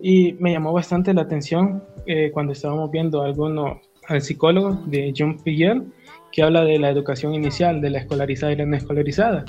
Y 0.00 0.32
me 0.40 0.52
llamó 0.52 0.72
bastante 0.72 1.12
la 1.12 1.20
atención 1.20 1.84
eh, 2.06 2.30
cuando 2.32 2.54
estábamos 2.54 2.90
viendo 2.90 3.20
alguno, 3.20 3.82
al 4.08 4.22
psicólogo 4.22 4.82
de 4.86 5.12
John 5.14 5.36
Piaget, 5.36 5.82
que 6.32 6.42
habla 6.42 6.64
de 6.64 6.78
la 6.78 6.88
educación 6.88 7.34
inicial, 7.34 7.82
de 7.82 7.90
la 7.90 7.98
escolarizada 7.98 8.52
y 8.52 8.56
la 8.56 8.64
no 8.64 8.74
escolarizada. 8.74 9.44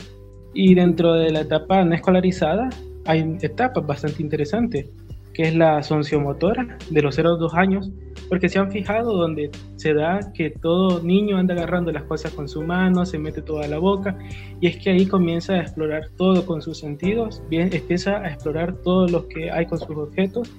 Y 0.53 0.75
dentro 0.75 1.13
de 1.13 1.31
la 1.31 1.39
etapa 1.39 1.81
no 1.85 1.95
escolarizada 1.95 2.67
hay 3.05 3.37
etapas 3.41 3.87
bastante 3.87 4.21
interesantes 4.21 4.89
que 5.33 5.43
es 5.43 5.55
la 5.55 5.81
sociomotora 5.83 6.77
de 6.89 7.01
los 7.01 7.15
0 7.15 7.33
a 7.33 7.37
2 7.37 7.53
años, 7.55 7.91
porque 8.29 8.49
se 8.49 8.59
han 8.59 8.71
fijado 8.71 9.17
donde 9.17 9.49
se 9.75 9.93
da 9.93 10.19
que 10.33 10.49
todo 10.49 11.01
niño 11.03 11.37
anda 11.37 11.53
agarrando 11.53 11.91
las 11.91 12.03
cosas 12.03 12.31
con 12.31 12.47
su 12.47 12.61
mano, 12.61 13.05
se 13.05 13.19
mete 13.19 13.41
toda 13.41 13.67
la 13.67 13.79
boca, 13.79 14.17
y 14.61 14.67
es 14.67 14.77
que 14.77 14.91
ahí 14.91 15.05
comienza 15.05 15.53
a 15.53 15.61
explorar 15.61 16.09
todo 16.17 16.45
con 16.45 16.61
sus 16.61 16.79
sentidos, 16.79 17.41
bien, 17.49 17.69
empieza 17.73 18.17
a 18.17 18.29
explorar 18.29 18.75
todo 18.83 19.07
lo 19.07 19.27
que 19.27 19.51
hay 19.51 19.65
con 19.65 19.79
sus 19.79 19.95
objetos, 19.95 20.51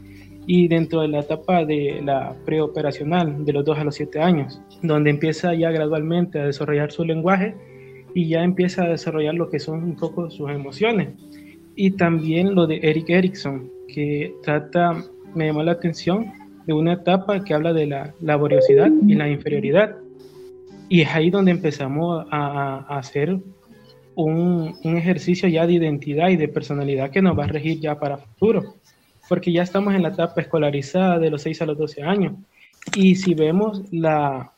y 0.47 0.69
dentro 0.69 1.01
de 1.01 1.09
la 1.09 1.21
etapa 1.21 1.65
de 1.65 2.01
la 2.05 2.37
preoperacional, 2.45 3.45
de 3.45 3.53
los 3.53 3.65
2 3.65 3.79
a 3.79 3.85
los 3.85 3.95
7 3.95 4.21
años, 4.21 4.61
donde 4.83 5.11
empieza 5.11 5.55
ya 5.55 5.71
gradualmente 5.71 6.39
a 6.39 6.47
desarrollar 6.47 6.93
su 6.93 7.05
lenguaje 7.05 7.55
y 8.15 8.29
ya 8.29 8.45
empieza 8.45 8.85
a 8.85 8.89
desarrollar 8.89 9.35
lo 9.35 9.49
que 9.49 9.59
son 9.59 9.83
un 9.83 9.97
poco 9.97 10.31
sus 10.31 10.51
emociones. 10.51 11.09
Y 11.77 11.93
también 11.93 12.55
lo 12.55 12.67
de 12.67 12.79
Eric 12.83 13.09
Erickson, 13.09 13.71
que 13.89 14.35
trata, 14.43 15.05
me 15.35 15.47
llamó 15.47 15.63
la 15.63 15.73
atención, 15.73 16.33
de 16.67 16.73
una 16.73 16.95
etapa 16.95 17.45
que 17.45 17.55
habla 17.55 17.73
de 17.73 17.87
la 17.87 18.15
laboriosidad 18.21 18.91
y 19.07 19.15
la 19.15 19.29
inferioridad. 19.29 19.97
Y 20.89 21.03
es 21.03 21.09
ahí 21.15 21.31
donde 21.31 21.51
empezamos 21.51 22.27
a, 22.31 22.87
hacer 22.89 23.39
un, 24.15 24.77
un, 24.83 24.97
ejercicio 24.97 25.49
ya 25.49 25.67
de 25.67 25.75
identidad 25.75 26.29
y 26.29 26.37
de 26.37 26.49
personalidad 26.49 27.11
que 27.11 27.23
nos 27.23 27.39
va 27.39 27.45
a 27.45 27.49
regir 27.49 27.81
ya 27.81 27.99
para 27.99 28.19
futuro, 28.19 28.77
porque 29.29 29.53
ya 29.53 29.63
estamos 29.63 29.95
en 29.95 30.03
la 30.03 30.11
etapa 30.11 30.41
escolarizada 30.41 31.19
de 31.19 31.31
los 31.31 31.43
6 31.43 31.63
a 31.63 31.67
los 31.67 31.79
12 31.79 32.03
años. 32.03 32.35
Y 32.95 33.17
si 33.17 33.35
vemos 33.35 33.83
la, 33.91 34.53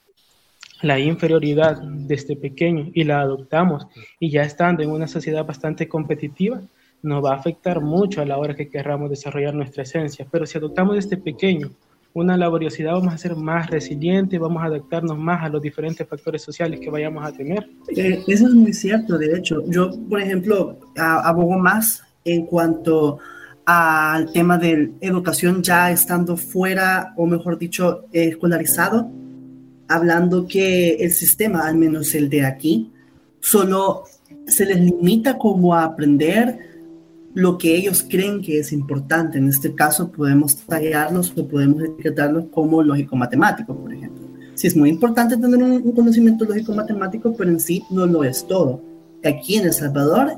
la 0.83 0.99
inferioridad 0.99 1.81
desde 1.83 2.37
pequeño 2.37 2.91
y 2.93 3.05
la 3.05 3.21
adoptamos 3.21 3.87
y 4.21 4.31
ya 4.31 4.43
estando 4.43 4.83
en 4.83 4.91
una 4.91 5.07
sociedad 5.07 5.45
bastante 5.45 5.89
competitiva, 5.89 6.61
nos 7.07 7.25
va 7.25 7.33
a 7.33 7.37
afectar 7.37 7.81
mucho 7.81 8.21
a 8.21 8.27
la 8.27 8.37
hora 8.37 8.55
que 8.55 8.69
querramos 8.69 9.09
desarrollar 9.09 9.55
nuestra 9.55 9.85
esencia. 9.85 10.27
Pero 10.31 10.45
si 10.45 10.59
adoptamos 10.59 10.97
desde 10.97 11.17
pequeño 11.17 11.71
una 12.13 12.37
laboriosidad, 12.37 12.95
vamos 12.95 13.15
a 13.15 13.19
ser 13.19 13.37
más 13.37 13.71
resilientes, 13.71 14.41
vamos 14.41 14.63
a 14.63 14.67
adaptarnos 14.67 15.19
más 15.19 15.45
a 15.45 15.49
los 15.49 15.63
diferentes 15.63 16.07
factores 16.09 16.43
sociales 16.43 16.81
que 16.81 16.91
vayamos 16.91 17.25
a 17.25 17.33
tener. 17.33 17.69
Eh, 17.95 18.25
eso 18.27 18.47
es 18.47 18.55
muy 18.55 18.73
cierto, 18.73 19.19
de 19.19 19.37
hecho. 19.37 19.63
Yo, 19.69 19.91
por 20.09 20.21
ejemplo, 20.21 20.79
abogo 20.97 21.59
más 21.59 22.03
en 22.25 22.47
cuanto 22.47 23.19
al 23.67 24.33
tema 24.33 24.57
de 24.59 24.93
educación 25.01 25.63
ya 25.63 25.91
estando 25.91 26.37
fuera, 26.37 27.13
o 27.17 27.27
mejor 27.27 27.59
dicho, 27.59 28.07
escolarizado, 28.13 29.11
hablando 29.89 30.47
que 30.49 30.95
el 30.95 31.11
sistema, 31.11 31.67
al 31.67 31.77
menos 31.77 32.15
el 32.15 32.31
de 32.31 32.47
aquí, 32.47 32.91
solo 33.41 34.05
se 34.47 34.65
les 34.65 34.81
limita 34.81 35.37
como 35.37 35.75
a 35.75 35.85
aprender 35.85 36.76
lo 37.37 37.59
que 37.59 37.77
ellos 37.77 38.03
creen 38.09 38.41
que 38.41 38.61
es 38.61 38.73
importante. 38.73 39.37
En 39.37 39.51
este 39.51 39.75
caso 39.75 40.11
podemos 40.11 40.57
tallarlos 40.57 41.35
o 41.37 41.47
podemos 41.47 41.83
etiquetarlos 41.83 42.47
como 42.51 42.83
lógico-matemático, 42.83 43.77
por 43.77 43.93
ejemplo. 43.93 44.27
Sí, 44.55 44.69
es 44.69 44.75
muy 44.75 44.89
importante 44.89 45.37
tener 45.37 45.63
un, 45.63 45.93
conocimiento 45.93 46.47
lógico-matemático, 46.47 47.35
pero 47.37 47.51
en 47.51 47.61
sí 47.61 47.85
no 47.91 48.07
lo 48.07 48.25
es 48.25 48.47
todo. 48.47 48.81
Aquí 49.23 49.57
en 49.57 49.67
El 49.67 49.75
Salvador, 49.75 50.33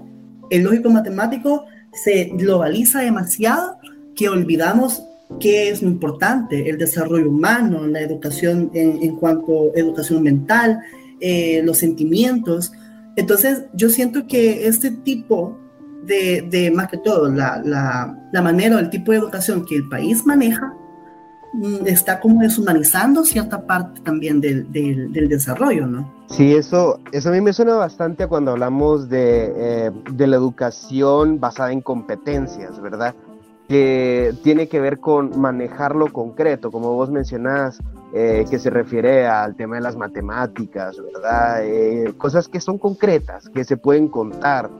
el 0.50 0.64
lógico-matemático 0.64 1.66
se 1.92 2.32
globaliza 2.34 2.98
demasiado 3.02 3.76
que 4.16 4.28
olvidamos 4.28 5.00
qué 5.38 5.68
es 5.68 5.84
lo 5.84 5.90
importante, 5.90 6.68
el 6.68 6.78
desarrollo 6.78 7.28
humano, 7.28 7.86
la 7.86 8.00
educación 8.00 8.72
en, 8.74 9.14
cuanto 9.18 9.70
a 9.72 9.78
educación 9.78 10.24
mental, 10.24 10.80
eh, 11.20 11.62
los 11.64 11.78
sentimientos, 11.78 12.72
Entonces, 13.14 13.66
yo 13.72 13.88
siento 13.88 14.26
que 14.26 14.66
este 14.66 14.90
tipo 14.90 15.56
de, 16.04 16.42
de 16.42 16.70
más 16.70 16.88
que 16.88 16.98
todo, 16.98 17.28
la, 17.28 17.60
la, 17.64 18.16
la 18.32 18.42
manera 18.42 18.76
o 18.76 18.78
el 18.78 18.90
tipo 18.90 19.12
de 19.12 19.18
educación 19.18 19.64
que 19.64 19.76
el 19.76 19.88
país 19.88 20.24
maneja, 20.26 20.72
mm, 21.54 21.86
está 21.86 22.20
como 22.20 22.40
deshumanizando 22.42 23.24
cierta 23.24 23.66
parte 23.66 24.00
también 24.00 24.40
del, 24.40 24.70
del, 24.72 25.12
del, 25.12 25.28
desarrollo, 25.28 25.86
¿no? 25.86 26.12
Sí, 26.28 26.54
eso, 26.54 27.00
eso 27.12 27.28
a 27.30 27.32
mí 27.32 27.40
me 27.40 27.52
suena 27.52 27.74
bastante 27.74 28.26
cuando 28.26 28.52
hablamos 28.52 29.08
de, 29.08 29.52
eh, 29.56 29.90
de 30.12 30.26
la 30.26 30.36
educación 30.36 31.40
basada 31.40 31.72
en 31.72 31.80
competencias, 31.80 32.80
¿verdad? 32.80 33.14
Que 33.68 34.34
tiene 34.42 34.68
que 34.68 34.80
ver 34.80 34.98
con 34.98 35.38
manejar 35.38 35.94
lo 35.94 36.12
concreto, 36.12 36.70
como 36.70 36.94
vos 36.94 37.10
mencionás, 37.10 37.80
eh, 38.14 38.46
que 38.48 38.58
se 38.58 38.70
refiere 38.70 39.26
al 39.26 39.54
tema 39.54 39.76
de 39.76 39.82
las 39.82 39.94
matemáticas, 39.94 40.96
¿verdad? 41.12 41.62
Eh, 41.62 42.14
cosas 42.16 42.48
que 42.48 42.58
son 42.58 42.78
concretas, 42.78 43.50
que 43.50 43.64
se 43.64 43.76
pueden 43.76 44.08
contar, 44.08 44.70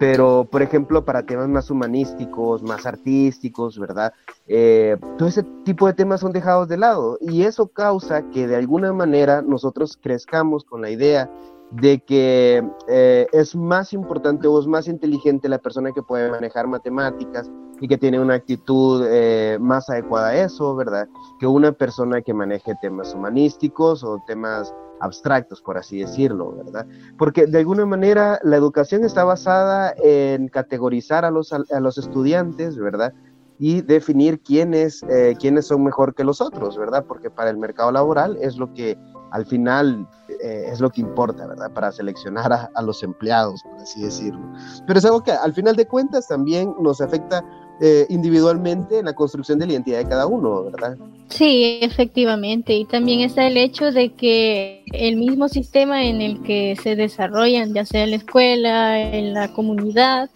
pero 0.00 0.48
por 0.50 0.62
ejemplo 0.62 1.04
para 1.04 1.26
temas 1.26 1.46
más 1.46 1.70
humanísticos, 1.70 2.62
más 2.62 2.86
artísticos, 2.86 3.78
¿verdad? 3.78 4.14
Eh, 4.48 4.96
todo 5.18 5.28
ese 5.28 5.42
tipo 5.62 5.86
de 5.86 5.92
temas 5.92 6.20
son 6.20 6.32
dejados 6.32 6.68
de 6.68 6.78
lado 6.78 7.18
y 7.20 7.42
eso 7.42 7.68
causa 7.68 8.22
que 8.30 8.46
de 8.46 8.56
alguna 8.56 8.94
manera 8.94 9.42
nosotros 9.42 9.98
crezcamos 10.02 10.64
con 10.64 10.80
la 10.80 10.88
idea 10.88 11.30
de 11.72 12.00
que 12.00 12.66
eh, 12.88 13.26
es 13.30 13.54
más 13.54 13.92
importante 13.92 14.48
o 14.48 14.58
es 14.58 14.66
más 14.66 14.88
inteligente 14.88 15.50
la 15.50 15.58
persona 15.58 15.92
que 15.92 16.02
puede 16.02 16.30
manejar 16.30 16.66
matemáticas 16.66 17.50
y 17.78 17.86
que 17.86 17.98
tiene 17.98 18.18
una 18.18 18.34
actitud 18.34 19.04
eh, 19.06 19.58
más 19.60 19.90
adecuada 19.90 20.28
a 20.28 20.44
eso, 20.44 20.74
¿verdad? 20.74 21.08
Que 21.38 21.46
una 21.46 21.72
persona 21.72 22.22
que 22.22 22.32
maneje 22.32 22.72
temas 22.80 23.14
humanísticos 23.14 24.02
o 24.02 24.18
temas 24.26 24.74
abstractos, 25.00 25.60
por 25.62 25.78
así 25.78 26.00
decirlo, 26.00 26.52
¿verdad? 26.52 26.86
Porque 27.18 27.46
de 27.46 27.58
alguna 27.58 27.86
manera 27.86 28.38
la 28.42 28.56
educación 28.56 29.04
está 29.04 29.24
basada 29.24 29.94
en 30.02 30.48
categorizar 30.48 31.24
a 31.24 31.30
los, 31.30 31.52
a, 31.52 31.80
los 31.80 31.98
estudiantes, 31.98 32.76
¿verdad? 32.76 33.12
Y 33.58 33.82
definir 33.82 34.40
quiénes, 34.40 35.02
eh, 35.04 35.36
quiénes 35.38 35.66
son 35.66 35.84
mejor 35.84 36.14
que 36.14 36.24
los 36.24 36.40
otros, 36.40 36.78
¿verdad? 36.78 37.04
Porque 37.06 37.30
para 37.30 37.50
el 37.50 37.58
mercado 37.58 37.92
laboral 37.92 38.38
es 38.40 38.56
lo 38.56 38.72
que 38.72 38.98
al 39.32 39.46
final 39.46 40.08
eh, 40.42 40.68
es 40.72 40.80
lo 40.80 40.90
que 40.90 41.00
importa, 41.00 41.46
¿verdad? 41.46 41.70
Para 41.72 41.92
seleccionar 41.92 42.52
a, 42.52 42.70
a, 42.74 42.82
los 42.82 43.02
empleados, 43.02 43.62
por 43.62 43.78
así 43.78 44.02
decirlo. 44.02 44.40
Pero 44.86 44.98
es 44.98 45.04
algo 45.04 45.22
que 45.22 45.32
al 45.32 45.52
final 45.52 45.76
de 45.76 45.86
cuentas 45.86 46.26
también 46.26 46.74
nos 46.80 47.00
afecta 47.00 47.44
eh, 47.82 48.06
individualmente 48.10 48.98
en 48.98 49.06
la 49.06 49.14
construcción 49.14 49.58
de 49.58 49.66
la 49.66 49.72
identidad 49.72 49.98
de 49.98 50.08
cada 50.08 50.26
uno, 50.26 50.64
¿verdad? 50.64 50.98
Sí, 51.28 51.78
efectivamente. 51.80 52.74
Y 52.74 52.84
también 52.84 53.20
está 53.20 53.46
el 53.46 53.56
hecho 53.56 53.90
de 53.90 54.12
que 54.12 54.84
el 54.92 55.16
mismo 55.16 55.48
sistema 55.48 56.04
en 56.04 56.20
el 56.20 56.42
que 56.42 56.76
se 56.82 56.94
desarrollan, 56.94 57.72
ya 57.72 57.86
sea 57.86 58.04
en 58.04 58.10
la 58.10 58.16
escuela, 58.16 59.00
en 59.00 59.32
la 59.32 59.52
comunidad, 59.52 60.28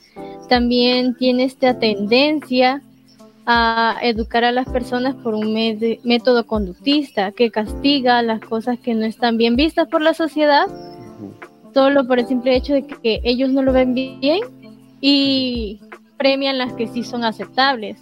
también 0.49 1.17
tiene 1.17 1.45
esta 1.45 1.79
tendencia 1.79 2.83
a 3.47 3.99
educar 4.03 4.45
a 4.45 4.53
las 4.53 4.67
personas 4.69 5.15
por 5.17 5.35
un 5.35 5.53
método 6.03 6.47
conductista 6.47 7.33
que 7.33 7.51
castiga 7.51 8.23
las 8.23 8.41
cosas 8.41 8.79
que 8.79 8.95
no 8.95 9.05
están 9.05 9.37
bien 9.37 9.55
vistas 9.55 9.87
por 9.89 10.01
la 10.01 10.15
sociedad, 10.15 10.67
solo 11.75 12.07
por 12.07 12.21
el 12.21 12.27
simple 12.27 12.57
hecho 12.57 12.73
de 12.73 12.87
que 12.87 13.21
ellos 13.23 13.51
no 13.51 13.63
lo 13.63 13.73
ven 13.73 13.93
bien 13.95 14.41
y 15.07 15.81
premian 16.17 16.59
las 16.59 16.73
que 16.73 16.87
sí 16.87 17.05
son 17.05 17.25
aceptables, 17.25 17.99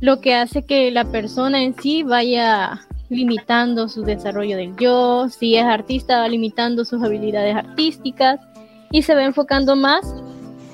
lo 0.00 0.20
que 0.20 0.34
hace 0.34 0.64
que 0.64 0.90
la 0.90 1.04
persona 1.04 1.62
en 1.62 1.74
sí 1.74 2.02
vaya 2.02 2.80
limitando 3.10 3.88
su 3.88 4.02
desarrollo 4.02 4.56
del 4.56 4.74
yo, 4.76 5.28
si 5.28 5.56
es 5.56 5.64
artista 5.64 6.20
va 6.20 6.28
limitando 6.28 6.84
sus 6.84 7.02
habilidades 7.02 7.56
artísticas 7.56 8.40
y 8.90 9.02
se 9.02 9.14
va 9.14 9.24
enfocando 9.24 9.76
más 9.76 10.14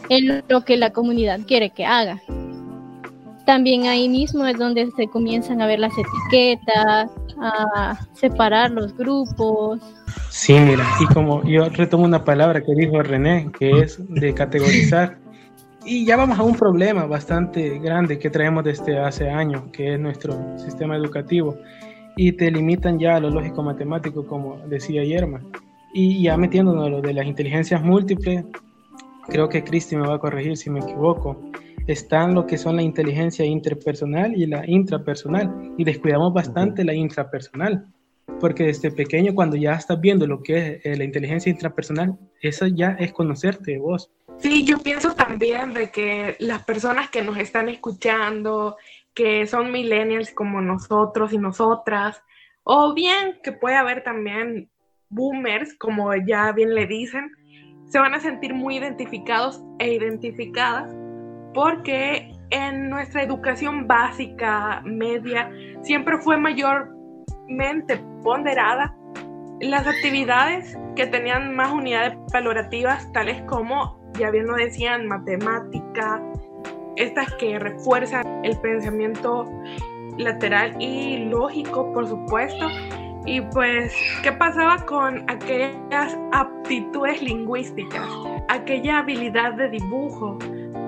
en 0.08 0.42
lo 0.48 0.64
que 0.64 0.76
la 0.76 0.90
comunidad 0.90 1.40
quiere 1.46 1.70
que 1.70 1.86
haga. 1.86 2.20
También 3.46 3.86
ahí 3.86 4.08
mismo 4.08 4.44
es 4.46 4.58
donde 4.58 4.90
se 4.96 5.06
comienzan 5.06 5.60
a 5.62 5.66
ver 5.66 5.78
las 5.78 5.92
etiquetas, 5.96 7.10
a 7.40 8.06
separar 8.14 8.70
los 8.70 8.96
grupos. 8.96 9.80
Sí, 10.30 10.54
mira, 10.54 10.84
y 11.00 11.06
como 11.12 11.44
yo 11.44 11.68
retomo 11.68 12.04
una 12.04 12.24
palabra 12.24 12.62
que 12.62 12.74
dijo 12.74 13.02
René, 13.02 13.50
que 13.58 13.70
es 13.80 13.98
de 14.08 14.34
categorizar. 14.34 15.18
Y 15.88 16.04
ya 16.04 16.16
vamos 16.16 16.36
a 16.36 16.42
un 16.42 16.56
problema 16.56 17.06
bastante 17.06 17.78
grande 17.78 18.18
que 18.18 18.28
traemos 18.28 18.64
desde 18.64 18.98
hace 18.98 19.30
años, 19.30 19.62
que 19.72 19.94
es 19.94 20.00
nuestro 20.00 20.58
sistema 20.58 20.96
educativo. 20.96 21.56
Y 22.16 22.32
te 22.32 22.50
limitan 22.50 22.98
ya 22.98 23.14
a 23.14 23.20
lo 23.20 23.30
lógico 23.30 23.62
matemático, 23.62 24.26
como 24.26 24.58
decía 24.66 25.04
Yerma. 25.04 25.40
Y 25.94 26.24
ya 26.24 26.36
metiéndonos 26.36 26.90
lo 26.90 27.00
de 27.00 27.14
las 27.14 27.24
inteligencias 27.24 27.84
múltiples, 27.84 28.44
creo 29.28 29.48
que 29.48 29.62
Cristi 29.62 29.94
me 29.94 30.08
va 30.08 30.16
a 30.16 30.18
corregir 30.18 30.56
si 30.56 30.70
me 30.70 30.80
equivoco, 30.80 31.40
están 31.86 32.34
lo 32.34 32.46
que 32.46 32.58
son 32.58 32.74
la 32.74 32.82
inteligencia 32.82 33.44
interpersonal 33.44 34.36
y 34.36 34.46
la 34.46 34.68
intrapersonal. 34.68 35.72
Y 35.78 35.84
descuidamos 35.84 36.34
bastante 36.34 36.84
la 36.84 36.94
intrapersonal 36.94 37.86
porque 38.40 38.64
desde 38.64 38.90
pequeño 38.90 39.34
cuando 39.34 39.56
ya 39.56 39.72
estás 39.72 40.00
viendo 40.00 40.26
lo 40.26 40.42
que 40.42 40.56
es 40.56 40.86
eh, 40.86 40.96
la 40.96 41.04
inteligencia 41.04 41.50
intrapersonal, 41.50 42.18
eso 42.40 42.66
ya 42.66 42.96
es 42.98 43.12
conocerte 43.12 43.78
vos. 43.78 44.10
Sí, 44.38 44.64
yo 44.64 44.78
pienso 44.78 45.14
también 45.14 45.72
de 45.72 45.90
que 45.90 46.36
las 46.40 46.62
personas 46.64 47.08
que 47.10 47.22
nos 47.22 47.38
están 47.38 47.68
escuchando, 47.68 48.76
que 49.14 49.46
son 49.46 49.72
millennials 49.72 50.32
como 50.32 50.60
nosotros 50.60 51.32
y 51.32 51.38
nosotras, 51.38 52.22
o 52.64 52.92
bien 52.94 53.38
que 53.42 53.52
puede 53.52 53.76
haber 53.76 54.02
también 54.02 54.68
boomers, 55.08 55.74
como 55.78 56.14
ya 56.14 56.52
bien 56.52 56.74
le 56.74 56.86
dicen, 56.86 57.30
se 57.86 57.98
van 57.98 58.14
a 58.14 58.20
sentir 58.20 58.52
muy 58.52 58.76
identificados 58.76 59.62
e 59.78 59.94
identificadas 59.94 60.92
porque 61.54 62.30
en 62.50 62.90
nuestra 62.90 63.22
educación 63.22 63.86
básica, 63.86 64.82
media, 64.84 65.50
siempre 65.82 66.18
fue 66.18 66.36
mayormente 67.48 67.98
ponderada 68.22 68.94
las 69.60 69.86
actividades 69.86 70.76
que 70.96 71.06
tenían 71.06 71.54
más 71.54 71.72
unidades 71.72 72.16
valorativas, 72.32 73.10
tales 73.12 73.40
como 73.42 73.98
ya 74.18 74.30
bien 74.30 74.46
lo 74.46 74.54
decían, 74.54 75.06
matemática, 75.06 76.22
estas 76.96 77.32
que 77.34 77.58
refuerzan 77.58 78.44
el 78.44 78.58
pensamiento 78.60 79.46
lateral 80.18 80.74
y 80.80 81.26
lógico, 81.26 81.92
por 81.92 82.06
supuesto. 82.06 82.68
Y 83.26 83.40
pues, 83.40 83.94
¿qué 84.22 84.32
pasaba 84.32 84.76
con 84.86 85.28
aquellas 85.28 86.16
aptitudes 86.32 87.20
lingüísticas? 87.20 88.08
Aquella 88.48 88.98
habilidad 88.98 89.54
de 89.54 89.68
dibujo, 89.70 90.38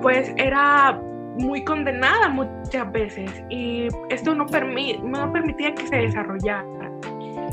pues 0.03 0.33
era 0.37 1.01
muy 1.39 1.65
condenada 1.65 2.29
muchas 2.29 2.91
veces 2.93 3.31
y 3.49 3.89
esto 4.11 4.35
no, 4.35 4.45
no 4.45 5.33
permitía 5.33 5.75
que 5.75 5.87
se 5.87 5.97
desarrollara. 5.97 6.65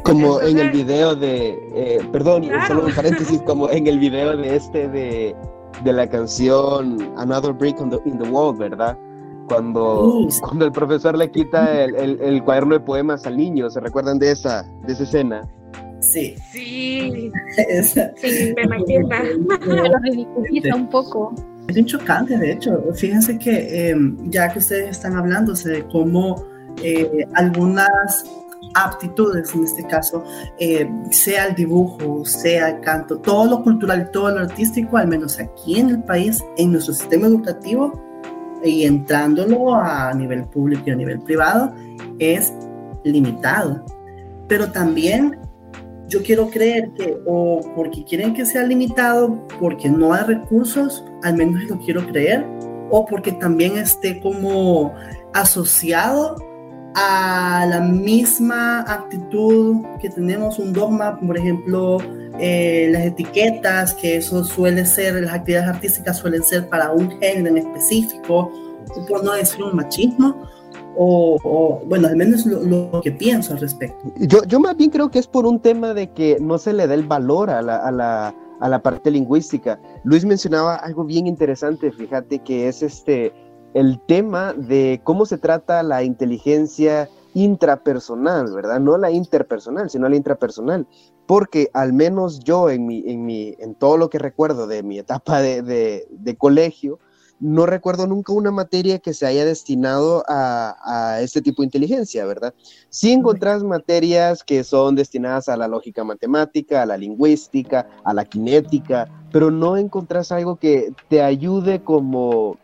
Como 0.04 0.41
en 0.41 0.60
el 0.60 0.71
video 0.71 1.15
de, 1.15 1.58
eh, 1.74 2.00
perdón, 2.12 2.48
solo 2.67 2.86
un 2.86 2.93
paréntesis, 2.93 3.41
como 3.45 3.69
en 3.69 3.88
el 3.88 3.98
video 3.98 4.36
de 4.38 4.56
este 4.56 4.88
de 4.88 5.36
de 5.84 5.93
la 5.93 6.08
canción 6.08 6.98
Another 7.17 7.54
Brick 7.54 7.80
in 7.80 8.17
the 8.17 8.30
Wall, 8.30 8.56
¿verdad? 8.56 8.98
Cuando, 9.48 10.28
cuando 10.41 10.65
el 10.65 10.71
profesor 10.71 11.17
le 11.17 11.30
quita 11.30 11.84
el, 11.84 11.95
el, 11.95 12.21
el, 12.21 12.43
cuaderno 12.43 12.76
de 12.76 12.80
poemas 12.80 13.28
al 13.28 13.38
niño, 13.38 13.69
¿se 13.69 13.80
recuerdan 13.80 14.17
de 14.17 14.32
esa, 14.32 14.63
de 14.88 14.93
esa 14.93 15.04
escena? 15.04 15.48
Sí. 16.11 16.35
Sí, 16.51 17.31
sí, 17.81 18.53
me 18.55 18.63
imagino. 18.63 19.09
Lo 19.65 19.97
ridiculiza 19.99 20.75
un 20.75 20.89
poco. 20.89 21.33
Es 21.67 21.75
bien 21.75 21.85
chocante, 21.85 22.37
de 22.37 22.51
hecho. 22.53 22.83
Fíjense 22.93 23.37
que 23.39 23.89
eh, 23.89 23.95
ya 24.25 24.51
que 24.51 24.59
ustedes 24.59 24.91
están 24.91 25.15
hablando 25.15 25.53
de 25.53 25.83
cómo 25.91 26.45
eh, 26.83 27.25
algunas 27.33 28.25
aptitudes, 28.75 29.53
en 29.55 29.63
este 29.63 29.85
caso, 29.87 30.23
eh, 30.59 30.87
sea 31.09 31.47
el 31.47 31.55
dibujo, 31.55 32.25
sea 32.25 32.69
el 32.69 32.81
canto, 32.81 33.17
todo 33.17 33.45
lo 33.45 33.63
cultural, 33.63 34.11
todo 34.11 34.31
lo 34.31 34.41
artístico, 34.41 34.97
al 34.97 35.07
menos 35.07 35.39
aquí 35.39 35.79
en 35.79 35.89
el 35.89 36.03
país, 36.03 36.43
en 36.57 36.73
nuestro 36.73 36.93
sistema 36.93 37.27
educativo 37.27 38.01
y 38.63 38.83
entrándolo 38.83 39.73
a 39.73 40.13
nivel 40.13 40.43
público 40.45 40.83
y 40.87 40.91
a 40.91 40.95
nivel 40.95 41.19
privado, 41.21 41.73
es 42.19 42.53
limitado. 43.03 43.83
Pero 44.47 44.71
también 44.71 45.39
yo 46.07 46.21
quiero 46.21 46.49
creer 46.49 46.91
que 46.95 47.17
o 47.25 47.61
porque 47.75 48.03
quieren 48.03 48.33
que 48.33 48.45
sea 48.45 48.63
limitado, 48.63 49.45
porque 49.59 49.89
no 49.89 50.13
hay 50.13 50.23
recursos, 50.23 51.03
al 51.23 51.35
menos 51.35 51.63
lo 51.65 51.79
quiero 51.79 52.05
creer, 52.07 52.45
o 52.91 53.05
porque 53.05 53.31
también 53.31 53.77
esté 53.77 54.19
como 54.19 54.93
asociado 55.33 56.35
a 56.95 57.65
la 57.67 57.81
misma 57.81 58.81
actitud 58.81 59.81
que 59.99 60.09
tenemos 60.09 60.59
un 60.59 60.71
dogma, 60.71 61.19
por 61.19 61.37
ejemplo, 61.37 61.97
eh, 62.39 62.89
las 62.91 63.03
etiquetas, 63.03 63.93
que 63.93 64.17
eso 64.17 64.43
suele 64.43 64.85
ser, 64.85 65.15
las 65.15 65.33
actividades 65.33 65.69
artísticas 65.69 66.17
suelen 66.17 66.43
ser 66.43 66.69
para 66.69 66.91
un 66.91 67.11
género 67.19 67.47
en 67.49 67.57
específico, 67.57 68.51
por 69.09 69.23
no 69.23 69.33
decir 69.33 69.63
un 69.63 69.75
machismo, 69.75 70.47
o, 70.97 71.81
bueno, 71.86 72.08
al 72.08 72.15
menos 72.15 72.45
lo, 72.45 73.01
que 73.01 73.12
pienso 73.12 73.53
al 73.53 73.60
respecto. 73.60 74.13
Yo, 74.19 74.43
yo 74.45 74.60
más 74.60 74.75
bien 74.77 74.89
creo 74.89 75.10
que 75.10 75.19
es 75.19 75.27
por 75.27 75.45
un 75.45 75.60
tema 75.60 75.93
de 75.93 76.12
que 76.12 76.38
no 76.39 76.58
se 76.58 76.73
le 76.73 76.88
da 76.88 76.93
el 76.93 77.03
valor 77.03 77.49
a 77.49 77.62
la, 77.62 77.77
a 77.77 77.91
la, 77.91 78.36
a 78.60 78.69
la 78.69 78.81
parte 78.81 79.12
lingüística. 79.12 79.79
Luis 80.03 80.25
mencionaba 80.25 80.75
algo 80.75 81.03
bien 81.03 81.27
interesante, 81.27 81.91
fíjate, 81.91 82.39
que 82.39 82.67
es 82.67 82.81
este 82.84 83.34
el 83.73 83.99
tema 84.08 84.53
de 84.53 85.01
cómo 85.03 85.25
se 85.25 85.38
trata 85.38 85.84
la 85.84 86.01
inteligencia 86.01 87.10
intrapersonal, 87.34 88.53
¿verdad? 88.53 88.79
No 88.79 88.97
la 88.97 89.12
interpersonal, 89.12 89.89
sino 89.89 90.08
la 90.08 90.15
intrapersonal. 90.15 90.88
Porque 91.25 91.69
al 91.73 91.91
menos 91.91 92.39
yo 92.39 92.69
en, 92.69 92.86
mi, 92.88 93.03
en, 93.05 93.25
mi, 93.25 93.53
en 93.60 93.75
todo 93.75 93.97
lo 93.97 94.10
que 94.10 94.17
recuerdo 94.17 94.65
de 94.65 94.81
mi 94.81 94.97
etapa 94.97 95.41
de, 95.41 95.62
de, 95.62 96.08
de 96.10 96.38
colegio, 96.38 96.99
no 97.39 97.65
recuerdo 97.65 98.08
nunca 98.08 98.34
una 98.34 98.52
materia 98.52 99.00
que 99.00 99.13
se 99.13 99.26
haya 99.26 99.45
destinado 99.45 100.24
a, 100.28 101.19
este 101.21 101.41
tipo 101.41 101.62
de 101.62 101.67
inteligencia, 101.67 102.26
¿verdad? 102.26 102.54
Sí 102.89 103.12
encontrás 103.12 103.63
materias 103.63 104.43
que 104.43 104.63
son 104.63 104.95
destinadas 104.95 105.50
a 105.50 105.58
la 105.58 105.67
lógica 105.67 106.04
matemática, 106.04 106.82
a 106.82 106.86
la 106.86 106.98
lingüística, 106.98 107.88
a 108.04 108.13
la 108.13 108.26
cinética, 108.26 109.10
pero 109.32 109.52
no 109.52 109.78
encontrás 109.78 110.32
algo 110.32 110.58
que 110.58 110.93
te 111.10 111.21
ayude 111.21 111.82
como, 111.84 112.58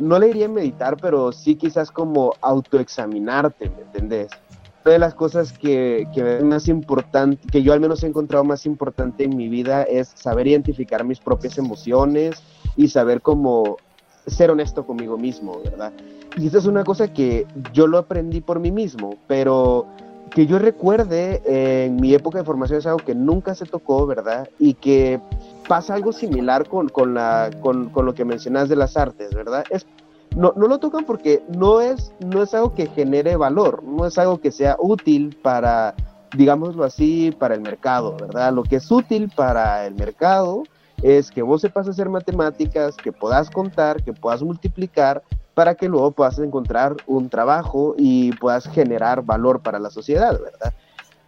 no 0.00 0.18
le 0.18 0.28
diría 0.28 0.48
meditar, 0.48 0.96
pero 1.00 1.32
sí 1.32 1.54
quizás 1.54 1.90
como 1.90 2.32
autoexaminarte, 2.40 3.70
¿me 3.70 3.82
entendés? 3.82 4.30
Una 4.84 4.94
de 4.94 4.98
las 4.98 5.14
cosas 5.14 5.52
que, 5.52 6.08
que 6.12 6.38
es 6.38 6.44
más 6.44 6.66
importante, 6.66 7.46
que 7.48 7.62
yo 7.62 7.72
al 7.72 7.78
menos 7.78 8.02
he 8.02 8.08
encontrado 8.08 8.42
más 8.42 8.66
importante 8.66 9.24
en 9.24 9.36
mi 9.36 9.48
vida 9.48 9.84
es 9.84 10.08
saber 10.16 10.48
identificar 10.48 11.04
mis 11.04 11.20
propias 11.20 11.56
emociones 11.56 12.42
y 12.74 12.88
saber 12.88 13.22
cómo 13.22 13.76
ser 14.26 14.50
honesto 14.50 14.86
conmigo 14.86 15.16
mismo, 15.18 15.60
¿verdad? 15.64 15.92
Y 16.36 16.46
esta 16.46 16.58
es 16.58 16.66
una 16.66 16.84
cosa 16.84 17.12
que 17.12 17.46
yo 17.72 17.86
lo 17.86 17.98
aprendí 17.98 18.40
por 18.40 18.60
mí 18.60 18.70
mismo, 18.70 19.16
pero 19.26 19.86
que 20.34 20.46
yo 20.46 20.58
recuerde 20.58 21.42
en 21.44 21.96
mi 21.96 22.14
época 22.14 22.38
de 22.38 22.44
formación 22.44 22.78
es 22.78 22.86
algo 22.86 23.00
que 23.04 23.14
nunca 23.14 23.54
se 23.54 23.66
tocó, 23.66 24.06
¿verdad? 24.06 24.48
Y 24.58 24.74
que 24.74 25.20
pasa 25.68 25.94
algo 25.94 26.12
similar 26.12 26.68
con, 26.68 26.88
con, 26.88 27.14
la, 27.14 27.50
con, 27.60 27.90
con 27.90 28.06
lo 28.06 28.14
que 28.14 28.24
mencionas 28.24 28.68
de 28.68 28.76
las 28.76 28.96
artes, 28.96 29.34
¿verdad? 29.34 29.64
Es, 29.70 29.86
no, 30.36 30.54
no, 30.56 30.66
lo 30.66 30.78
tocan 30.78 31.04
porque 31.04 31.42
no 31.48 31.80
es, 31.80 32.12
no 32.20 32.42
es 32.42 32.54
algo 32.54 32.74
que 32.74 32.86
genere 32.86 33.36
valor, 33.36 33.82
no 33.82 34.06
es 34.06 34.16
algo 34.16 34.40
que 34.40 34.50
sea 34.50 34.76
útil 34.78 35.36
para, 35.42 35.94
digámoslo 36.34 36.84
así, 36.84 37.34
para 37.38 37.54
el 37.54 37.60
mercado, 37.60 38.16
¿verdad? 38.18 38.52
Lo 38.54 38.62
que 38.62 38.76
es 38.76 38.90
útil 38.90 39.30
para 39.34 39.86
el 39.86 39.94
mercado 39.94 40.62
es 41.02 41.30
que 41.30 41.42
vos 41.42 41.60
sepas 41.60 41.88
hacer 41.88 42.08
matemáticas, 42.08 42.96
que 42.96 43.12
puedas 43.12 43.50
contar, 43.50 44.02
que 44.02 44.12
puedas 44.12 44.42
multiplicar, 44.42 45.22
para 45.54 45.74
que 45.74 45.88
luego 45.88 46.12
puedas 46.12 46.38
encontrar 46.38 46.96
un 47.06 47.28
trabajo 47.28 47.94
y 47.98 48.32
puedas 48.32 48.68
generar 48.68 49.22
valor 49.22 49.60
para 49.60 49.78
la 49.78 49.90
sociedad, 49.90 50.40
¿verdad? 50.40 50.72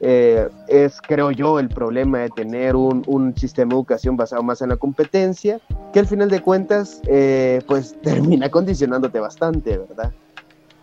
Eh, 0.00 0.48
es, 0.68 1.00
creo 1.00 1.30
yo, 1.30 1.58
el 1.58 1.68
problema 1.68 2.18
de 2.18 2.30
tener 2.30 2.76
un, 2.76 3.34
sistema 3.36 3.70
de 3.70 3.76
educación 3.76 4.16
basado 4.16 4.42
más 4.42 4.60
en 4.62 4.70
la 4.70 4.76
competencia, 4.76 5.60
que 5.92 6.00
al 6.00 6.06
final 6.06 6.30
de 6.30 6.40
cuentas, 6.40 7.00
eh, 7.06 7.60
pues 7.66 8.00
termina 8.02 8.50
condicionándote 8.50 9.20
bastante, 9.20 9.78
¿verdad? 9.78 10.12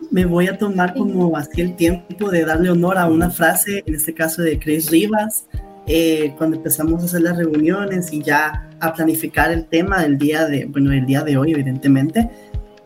Me 0.09 0.25
voy 0.25 0.47
a 0.47 0.57
tomar 0.57 0.95
como 0.95 1.37
así 1.37 1.61
el 1.61 1.75
tiempo 1.75 2.29
de 2.31 2.43
darle 2.43 2.71
honor 2.71 2.97
a 2.97 3.07
una 3.07 3.29
frase, 3.29 3.83
en 3.85 3.95
este 3.95 4.13
caso 4.13 4.41
de 4.41 4.57
Chris 4.57 4.89
Rivas, 4.89 5.45
eh, 5.87 6.33
cuando 6.37 6.57
empezamos 6.57 7.01
a 7.01 7.05
hacer 7.05 7.21
las 7.21 7.37
reuniones 7.37 8.11
y 8.13 8.21
ya 8.21 8.69
a 8.79 8.93
planificar 8.93 9.51
el 9.51 9.65
tema 9.65 10.01
del 10.01 10.17
día 10.17 10.45
de, 10.45 10.65
bueno, 10.65 10.91
el 10.91 11.05
día 11.05 11.23
de 11.23 11.37
hoy, 11.37 11.53
evidentemente, 11.53 12.29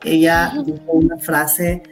ella 0.04 0.54
dijo 0.66 0.92
una 0.92 1.18
frase 1.18 1.84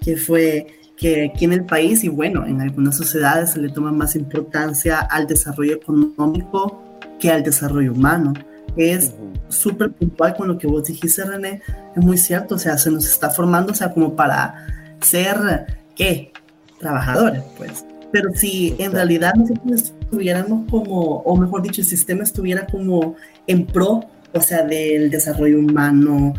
que 0.00 0.16
fue 0.16 0.66
que 0.96 1.30
aquí 1.32 1.44
en 1.44 1.52
el 1.52 1.64
país 1.64 2.04
y 2.04 2.08
bueno, 2.08 2.46
en 2.46 2.60
algunas 2.60 2.96
sociedades 2.96 3.50
se 3.50 3.60
le 3.60 3.70
toma 3.70 3.90
más 3.92 4.14
importancia 4.14 5.00
al 5.00 5.26
desarrollo 5.26 5.74
económico 5.74 6.82
que 7.18 7.30
al 7.30 7.42
desarrollo 7.42 7.92
humano. 7.92 8.34
Es 8.76 9.12
súper 9.48 9.92
puntual 9.92 10.34
con 10.34 10.48
lo 10.48 10.58
que 10.58 10.66
vos 10.66 10.84
dijiste, 10.84 11.24
René, 11.24 11.60
es 11.94 12.04
muy 12.04 12.16
cierto, 12.16 12.54
o 12.54 12.58
sea, 12.58 12.78
se 12.78 12.90
nos 12.90 13.06
está 13.06 13.30
formando, 13.30 13.72
o 13.72 13.74
sea, 13.74 13.92
como 13.92 14.16
para 14.16 14.66
ser, 15.00 15.66
¿qué? 15.94 16.32
Trabajadores, 16.78 17.42
pues. 17.56 17.84
Pero 18.12 18.34
si 18.34 18.74
en 18.78 18.92
realidad 18.92 19.34
nosotros 19.34 19.82
estuviéramos 19.82 20.70
como, 20.70 21.20
o 21.20 21.36
mejor 21.36 21.62
dicho, 21.62 21.80
el 21.80 21.86
sistema 21.86 22.22
estuviera 22.22 22.66
como 22.66 23.16
en 23.46 23.66
pro, 23.66 24.04
o 24.32 24.40
sea, 24.40 24.62
del 24.64 25.10
desarrollo 25.10 25.58
humano 25.58 26.34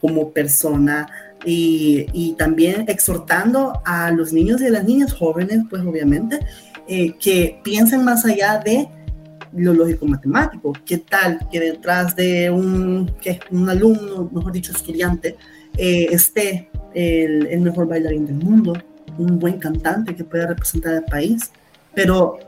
como 0.00 0.30
persona 0.30 1.08
y, 1.44 2.06
y 2.12 2.32
también 2.34 2.84
exhortando 2.88 3.80
a 3.84 4.10
los 4.10 4.32
niños 4.32 4.60
y 4.60 4.66
a 4.66 4.70
las 4.70 4.84
niñas 4.84 5.12
jóvenes, 5.12 5.62
pues 5.68 5.82
obviamente, 5.82 6.38
eh, 6.86 7.14
que 7.20 7.60
piensen 7.62 8.04
más 8.04 8.24
allá 8.24 8.58
de 8.64 8.88
lo 9.52 9.74
lógico 9.74 10.06
matemático. 10.06 10.72
¿Qué 10.86 10.98
tal 10.98 11.38
que 11.50 11.60
detrás 11.60 12.16
de 12.16 12.50
un, 12.50 13.12
que 13.20 13.40
un 13.50 13.68
alumno, 13.68 14.30
mejor 14.32 14.52
dicho, 14.52 14.72
estudiante, 14.72 15.36
eh, 15.76 16.08
esté 16.10 16.70
el, 16.94 17.46
el, 17.46 17.60
mejor 17.60 17.86
bailarín 17.88 18.26
del 18.26 18.36
mundo, 18.36 18.72
un 19.18 19.38
buen 19.38 19.58
cantante 19.58 20.14
que 20.14 20.24
pueda 20.24 20.46
representar 20.46 20.94
al 20.94 21.04
país? 21.04 21.50
Pero 21.94 22.38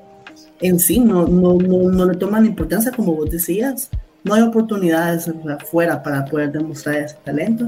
en 0.61 0.78
sí 0.78 1.00
no, 1.00 1.26
no, 1.26 1.54
no, 1.54 1.90
no 1.90 2.04
le 2.04 2.16
toman 2.16 2.46
importancia, 2.46 2.92
como 2.92 3.14
vos 3.14 3.30
decías. 3.30 3.90
No 4.22 4.35
hay 4.35 4.42
oportunidades 4.42 5.30
afuera 5.59 6.02
para 6.02 6.24
poder 6.24 6.52
demostrar 6.52 6.96
ese 6.96 7.16
talento 7.24 7.66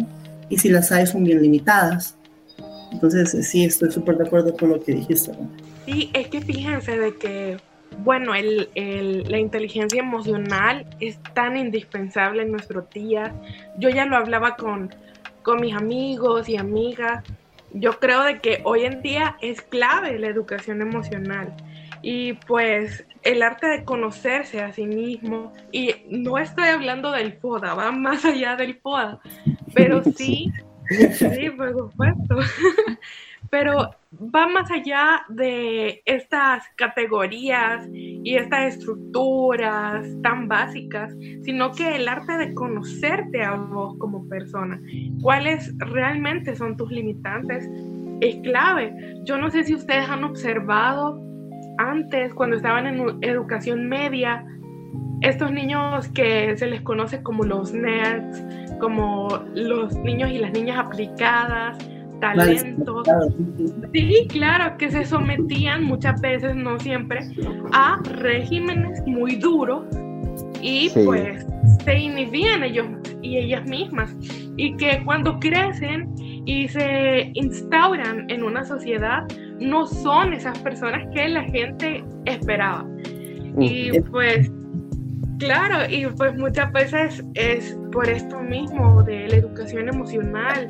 y 0.49 0.59
si 0.59 0.69
las 0.69 0.93
hay 0.93 1.07
son 1.07 1.25
bien 1.25 1.41
limitadas. 1.41 2.17
Entonces 2.93 3.49
sí, 3.49 3.65
estoy 3.65 3.91
súper 3.91 4.19
de 4.19 4.27
acuerdo 4.27 4.55
con 4.55 4.69
lo 4.69 4.81
que 4.81 4.93
dijiste. 4.93 5.33
Sí, 5.87 6.11
es 6.13 6.29
que 6.29 6.43
fíjense 6.43 6.99
de 6.99 7.17
que, 7.17 7.57
bueno, 8.05 8.35
el, 8.35 8.69
el, 8.75 9.25
la 9.31 9.39
inteligencia 9.39 10.01
emocional 10.01 10.87
es 11.01 11.19
tan 11.35 11.57
indispensable 11.57 12.43
en 12.43 12.53
nuestros 12.53 12.89
días. 12.91 13.33
Yo 13.79 13.89
ya 13.89 14.05
lo 14.05 14.17
hablaba 14.17 14.57
con, 14.57 14.95
con 15.43 15.61
mis 15.61 15.75
amigos 15.75 16.51
y 16.51 16.57
amigas. 16.57 17.25
Yo 17.75 17.99
creo 17.99 18.23
de 18.23 18.41
que 18.41 18.61
hoy 18.65 18.85
en 18.85 19.03
día 19.03 19.37
es 19.41 19.63
clave 19.63 20.19
la 20.19 20.29
educación 20.29 20.83
emocional 20.83 21.55
y 22.03 22.35
pues 22.35 23.07
el 23.23 23.43
arte 23.43 23.69
de 23.69 23.85
conocerse 23.85 24.61
a 24.61 24.73
sí 24.73 24.85
mismo, 24.85 25.53
y 25.71 25.95
no 26.09 26.39
estoy 26.39 26.69
hablando 26.69 27.13
del 27.13 27.35
FODA, 27.35 27.75
va 27.75 27.93
más 27.93 28.25
allá 28.25 28.57
del 28.57 28.75
FODA, 28.75 29.21
pero 29.75 30.03
sí, 30.17 30.53
sí, 30.89 31.51
por 31.51 31.73
supuesto, 31.73 32.39
pero 33.53 33.91
va 34.35 34.49
más 34.49 34.71
allá 34.71 35.27
de 35.29 36.03
estas 36.07 36.65
categorías 36.77 37.87
y 37.93 38.35
estas 38.35 38.77
estructuras 38.77 40.07
tan 40.23 40.49
básicas, 40.49 41.15
sino 41.43 41.71
que 41.73 41.97
el 41.97 42.09
arte 42.09 42.39
de 42.39 42.55
conocerte 42.55 43.43
a 43.43 43.53
vos 43.53 43.95
como 43.99 44.27
persona, 44.27 44.81
cuáles 45.21 45.77
realmente 45.77 46.57
son 46.57 46.79
tus 46.79 46.91
limitantes, 46.91 47.69
es 48.23 48.37
clave. 48.37 49.21
Yo 49.25 49.37
no 49.37 49.51
sé 49.51 49.65
si 49.65 49.75
ustedes 49.75 50.09
han 50.09 50.25
observado 50.25 51.21
antes, 51.77 52.33
cuando 52.33 52.57
estaban 52.57 52.87
en 52.87 53.19
educación 53.21 53.87
media, 53.87 54.47
estos 55.21 55.53
niños 55.53 56.09
que 56.09 56.57
se 56.57 56.69
les 56.69 56.81
conoce 56.81 57.23
como 57.23 57.45
los 57.45 57.71
nerds, 57.75 58.43
como 58.81 59.29
los 59.55 59.95
niños 59.99 60.31
y 60.31 60.39
las 60.39 60.53
niñas 60.53 60.79
aplicadas, 60.79 61.77
talentos. 62.23 63.07
Sí, 63.93 64.27
claro, 64.29 64.79
que 64.79 64.91
se 64.91 65.05
sometían 65.05 65.85
muchas 65.85 66.21
veces, 66.21 66.55
no 66.55 66.79
siempre, 66.79 67.21
a 67.73 68.01
regímenes 68.05 69.03
muy 69.07 69.37
duros 69.37 69.85
y 70.63 70.89
pues 70.91 71.45
se 71.85 71.99
inhibían 71.99 72.63
ellos 72.63 72.87
y 73.21 73.39
ellas 73.39 73.67
mismas. 73.69 74.15
Y 74.57 74.77
que 74.77 75.03
cuando 75.05 75.39
crecen 75.41 76.15
y 76.47 76.69
se 76.69 77.33
instauran 77.35 78.31
en 78.31 78.45
una 78.45 78.65
sociedad, 78.65 79.25
no 79.59 79.87
son 79.87 80.33
esas 80.33 80.59
personas 80.61 81.07
que 81.13 81.29
la 81.29 81.43
gente 81.43 82.05
esperaba. 82.25 82.87
Y 83.59 84.01
pues, 84.01 84.51
claro, 85.39 85.91
y 85.91 86.07
pues 86.07 86.37
muchas 86.39 86.73
veces 86.73 87.25
es 87.35 87.77
por 87.91 88.09
esto 88.09 88.41
mismo 88.41 89.03
de 89.03 89.29
la 89.29 89.37
educación 89.37 89.89
emocional. 89.89 90.67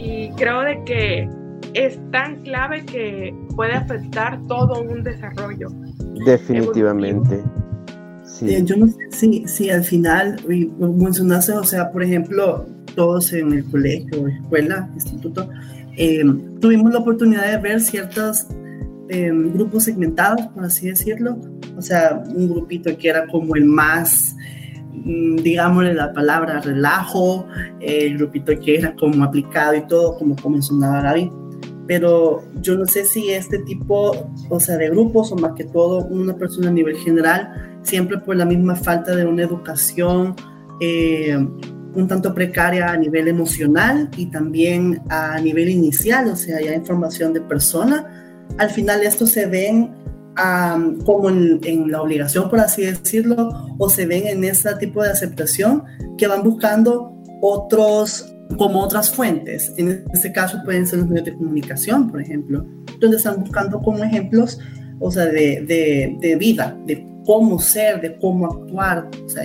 Y 0.00 0.30
creo 0.30 0.62
de 0.62 0.82
que 0.84 1.28
es 1.74 2.00
tan 2.10 2.42
clave 2.42 2.84
que 2.86 3.34
puede 3.54 3.72
afectar 3.72 4.40
todo 4.48 4.80
un 4.80 5.02
desarrollo. 5.02 5.68
Definitivamente. 6.24 7.42
Sí. 8.24 8.54
Eh, 8.54 8.62
yo 8.64 8.76
no 8.76 8.86
sé 9.10 9.46
si, 9.46 9.70
al 9.70 9.84
final 9.84 10.40
mencionaste, 10.78 11.52
o 11.52 11.64
sea, 11.64 11.90
por 11.92 12.02
ejemplo, 12.02 12.66
todos 12.94 13.32
en 13.34 13.52
el 13.52 13.64
colegio, 13.66 14.26
escuela, 14.28 14.88
instituto, 14.94 15.48
eh, 15.96 16.24
tuvimos 16.60 16.92
la 16.92 17.00
oportunidad 17.00 17.50
de 17.50 17.58
ver 17.58 17.80
ciertos 17.80 18.46
eh, 19.10 19.30
grupos 19.32 19.84
segmentados, 19.84 20.46
por 20.48 20.64
así 20.64 20.88
decirlo. 20.88 21.36
O 21.76 21.82
sea, 21.82 22.22
un 22.34 22.48
grupito 22.48 22.96
que 22.96 23.08
era 23.08 23.26
como 23.26 23.54
el 23.56 23.66
más, 23.66 24.34
digámosle 25.04 25.94
la 25.94 26.12
palabra, 26.12 26.60
relajo, 26.60 27.46
el 27.80 28.18
grupito 28.18 28.52
que 28.60 28.78
era 28.78 28.94
como 28.94 29.24
aplicado 29.24 29.74
y 29.74 29.86
todo, 29.86 30.16
como 30.16 30.36
mencionaba 30.48 31.00
Gaby. 31.02 31.30
pero 31.86 32.42
yo 32.60 32.76
no 32.76 32.86
sé 32.86 33.04
si 33.04 33.30
este 33.30 33.58
tipo, 33.60 34.30
o 34.48 34.60
sea, 34.60 34.76
de 34.76 34.90
grupos 34.90 35.32
o 35.32 35.36
más 35.36 35.52
que 35.54 35.64
todo 35.64 36.04
una 36.06 36.36
persona 36.36 36.68
a 36.68 36.72
nivel 36.72 36.96
general, 36.96 37.78
siempre 37.82 38.18
por 38.18 38.36
la 38.36 38.44
misma 38.44 38.76
falta 38.76 39.16
de 39.16 39.26
una 39.26 39.42
educación 39.42 40.34
eh, 40.80 41.36
un 41.94 42.06
tanto 42.06 42.32
precaria 42.32 42.90
a 42.90 42.96
nivel 42.96 43.28
emocional 43.28 44.08
y 44.16 44.26
también 44.26 45.02
a 45.08 45.38
nivel 45.40 45.68
inicial, 45.68 46.28
o 46.28 46.36
sea, 46.36 46.60
ya 46.60 46.74
información 46.74 47.32
de 47.32 47.40
persona, 47.40 48.46
al 48.58 48.70
final 48.70 49.02
esto 49.02 49.26
se 49.26 49.46
ven 49.46 49.90
como 51.04 51.28
en, 51.28 51.60
en, 51.64 51.90
la 51.90 52.02
obligación, 52.02 52.48
por 52.48 52.60
así 52.60 52.82
decirlo, 52.82 53.68
o 53.78 53.90
se 53.90 54.06
ven 54.06 54.26
en 54.26 54.44
ese 54.44 54.74
tipo 54.76 55.02
de 55.02 55.10
aceptación 55.10 55.84
que 56.16 56.26
van 56.26 56.42
buscando 56.42 57.14
otros 57.42 58.26
como 58.56 58.80
otras 58.80 59.10
fuentes. 59.10 59.72
En 59.76 60.04
este 60.12 60.32
caso 60.32 60.58
pueden 60.64 60.86
ser 60.86 61.00
los 61.00 61.08
medios 61.08 61.26
de 61.26 61.34
comunicación, 61.34 62.10
por 62.10 62.20
ejemplo, 62.20 62.64
donde 62.98 63.16
están 63.16 63.40
buscando 63.40 63.80
como 63.80 64.02
ejemplos, 64.04 64.58
o 64.98 65.10
sea, 65.10 65.26
de, 65.26 65.64
de, 65.66 66.16
de 66.20 66.36
vida, 66.36 66.76
de 66.86 67.06
cómo 67.24 67.58
ser, 67.58 68.00
de 68.00 68.16
cómo 68.18 68.46
actuar. 68.46 69.08
O 69.24 69.28
sea, 69.28 69.44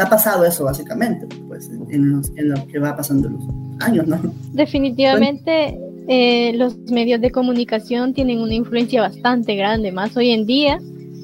ha 0.00 0.10
pasado 0.10 0.44
eso 0.44 0.64
básicamente, 0.64 1.26
pues, 1.46 1.70
en, 1.90 2.22
en 2.36 2.50
lo 2.50 2.66
que 2.66 2.78
va 2.78 2.96
pasando 2.96 3.28
los 3.28 3.44
años, 3.80 4.06
¿no? 4.06 4.18
Definitivamente. 4.52 5.78
Eh, 6.10 6.52
los 6.54 6.78
medios 6.90 7.20
de 7.20 7.30
comunicación 7.30 8.14
tienen 8.14 8.40
una 8.40 8.54
influencia 8.54 9.02
bastante 9.02 9.54
grande, 9.56 9.92
más 9.92 10.16
hoy 10.16 10.30
en 10.30 10.46
día, 10.46 10.80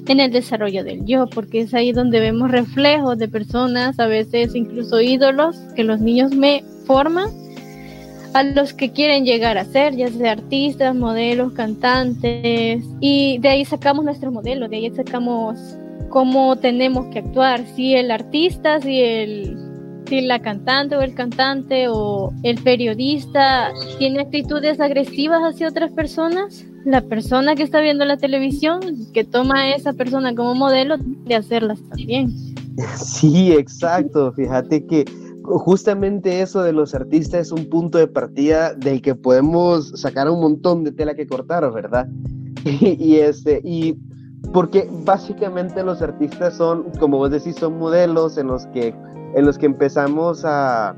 en 0.07 0.21
el 0.21 0.31
desarrollo 0.31 0.85
del 0.85 1.07
yo, 1.07 1.27
porque 1.27 1.61
es 1.63 1.73
ahí 1.73 1.93
donde 1.93 2.21
vemos 2.21 2.51
reflejos 2.51 3.17
de 3.17 3.27
personas, 3.27 3.99
a 3.99 4.07
veces 4.07 4.55
incluso 4.55 5.01
ídolos, 5.01 5.57
que 5.75 5.85
los 5.85 6.01
niños 6.01 6.35
me 6.35 6.63
forman 6.87 7.31
a 8.35 8.43
los 8.43 8.75
que 8.75 8.91
quieren 8.91 9.25
llegar 9.25 9.57
a 9.57 9.65
ser, 9.65 9.97
ya 9.97 10.09
sea 10.09 10.33
artistas, 10.33 10.95
modelos, 10.95 11.53
cantantes, 11.53 12.85
y 13.01 13.39
de 13.39 13.49
ahí 13.49 13.65
sacamos 13.65 14.05
nuestro 14.05 14.31
modelo, 14.33 14.69
de 14.69 14.77
ahí 14.77 14.91
sacamos 14.91 15.59
cómo 16.11 16.57
tenemos 16.57 17.07
que 17.07 17.21
actuar, 17.21 17.65
si 17.75 17.95
el 17.95 18.11
artista, 18.11 18.83
si 18.83 19.01
el 19.01 19.57
si 20.07 20.21
la 20.21 20.41
cantante 20.41 20.97
o 20.97 21.01
el 21.01 21.15
cantante 21.15 21.87
o 21.89 22.33
el 22.43 22.63
periodista 22.63 23.73
tiene 23.99 24.21
actitudes 24.21 24.81
agresivas 24.81 25.41
hacia 25.43 25.69
otras 25.69 25.93
personas, 25.93 26.65
la 26.85 27.01
persona 27.01 27.55
que 27.55 27.63
está 27.63 27.81
viendo 27.81 28.05
la 28.05 28.17
televisión, 28.17 28.81
que 29.13 29.25
toma 29.25 29.61
a 29.61 29.75
esa 29.75 29.93
persona 29.93 30.35
como 30.35 30.55
modelo, 30.55 30.97
de 30.99 31.35
hacerlas 31.35 31.81
también. 31.89 32.33
Sí, 32.97 33.53
exacto. 33.53 34.33
Fíjate 34.33 34.87
que 34.87 35.05
justamente 35.45 36.41
eso 36.41 36.63
de 36.63 36.73
los 36.73 36.95
artistas 36.95 37.47
es 37.47 37.53
un 37.53 37.69
punto 37.69 37.99
de 37.99 38.07
partida 38.07 38.75
del 38.75 39.01
que 39.03 39.15
podemos 39.15 39.91
sacar 40.01 40.29
un 40.31 40.41
montón 40.41 40.85
de 40.85 40.93
tela 40.93 41.15
que 41.15 41.27
cortar, 41.27 41.71
¿verdad? 41.73 42.09
y, 42.65 43.17
este, 43.17 43.61
y 43.65 43.97
porque 44.53 44.89
básicamente 45.05 45.83
los 45.83 46.03
artistas 46.03 46.57
son, 46.57 46.85
como 46.99 47.19
vos 47.19 47.31
decís, 47.31 47.57
son 47.57 47.79
modelos 47.79 48.37
en 48.39 48.49
los 48.49 48.67
que, 48.69 48.95
en 49.35 49.45
los 49.45 49.59
que 49.59 49.67
empezamos 49.67 50.45
a, 50.45 50.95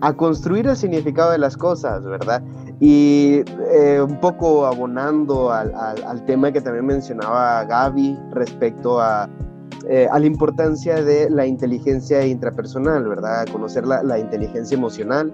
a 0.00 0.12
construir 0.14 0.66
el 0.66 0.76
significado 0.76 1.32
de 1.32 1.38
las 1.38 1.56
cosas, 1.56 2.04
¿verdad? 2.04 2.42
Y 2.80 3.42
eh, 3.72 4.00
un 4.00 4.20
poco 4.20 4.66
abonando 4.66 5.52
al, 5.52 5.74
al, 5.74 6.02
al, 6.04 6.24
tema 6.26 6.52
que 6.52 6.60
también 6.60 6.86
mencionaba 6.86 7.64
Gaby 7.64 8.18
respecto 8.32 9.00
a, 9.00 9.28
eh, 9.88 10.08
a 10.10 10.18
la 10.18 10.26
importancia 10.26 11.02
de 11.02 11.28
la 11.28 11.46
inteligencia 11.46 12.24
intrapersonal, 12.24 13.06
¿verdad? 13.06 13.46
Conocer 13.52 13.86
la, 13.86 14.02
la 14.02 14.18
inteligencia 14.18 14.76
emocional. 14.76 15.30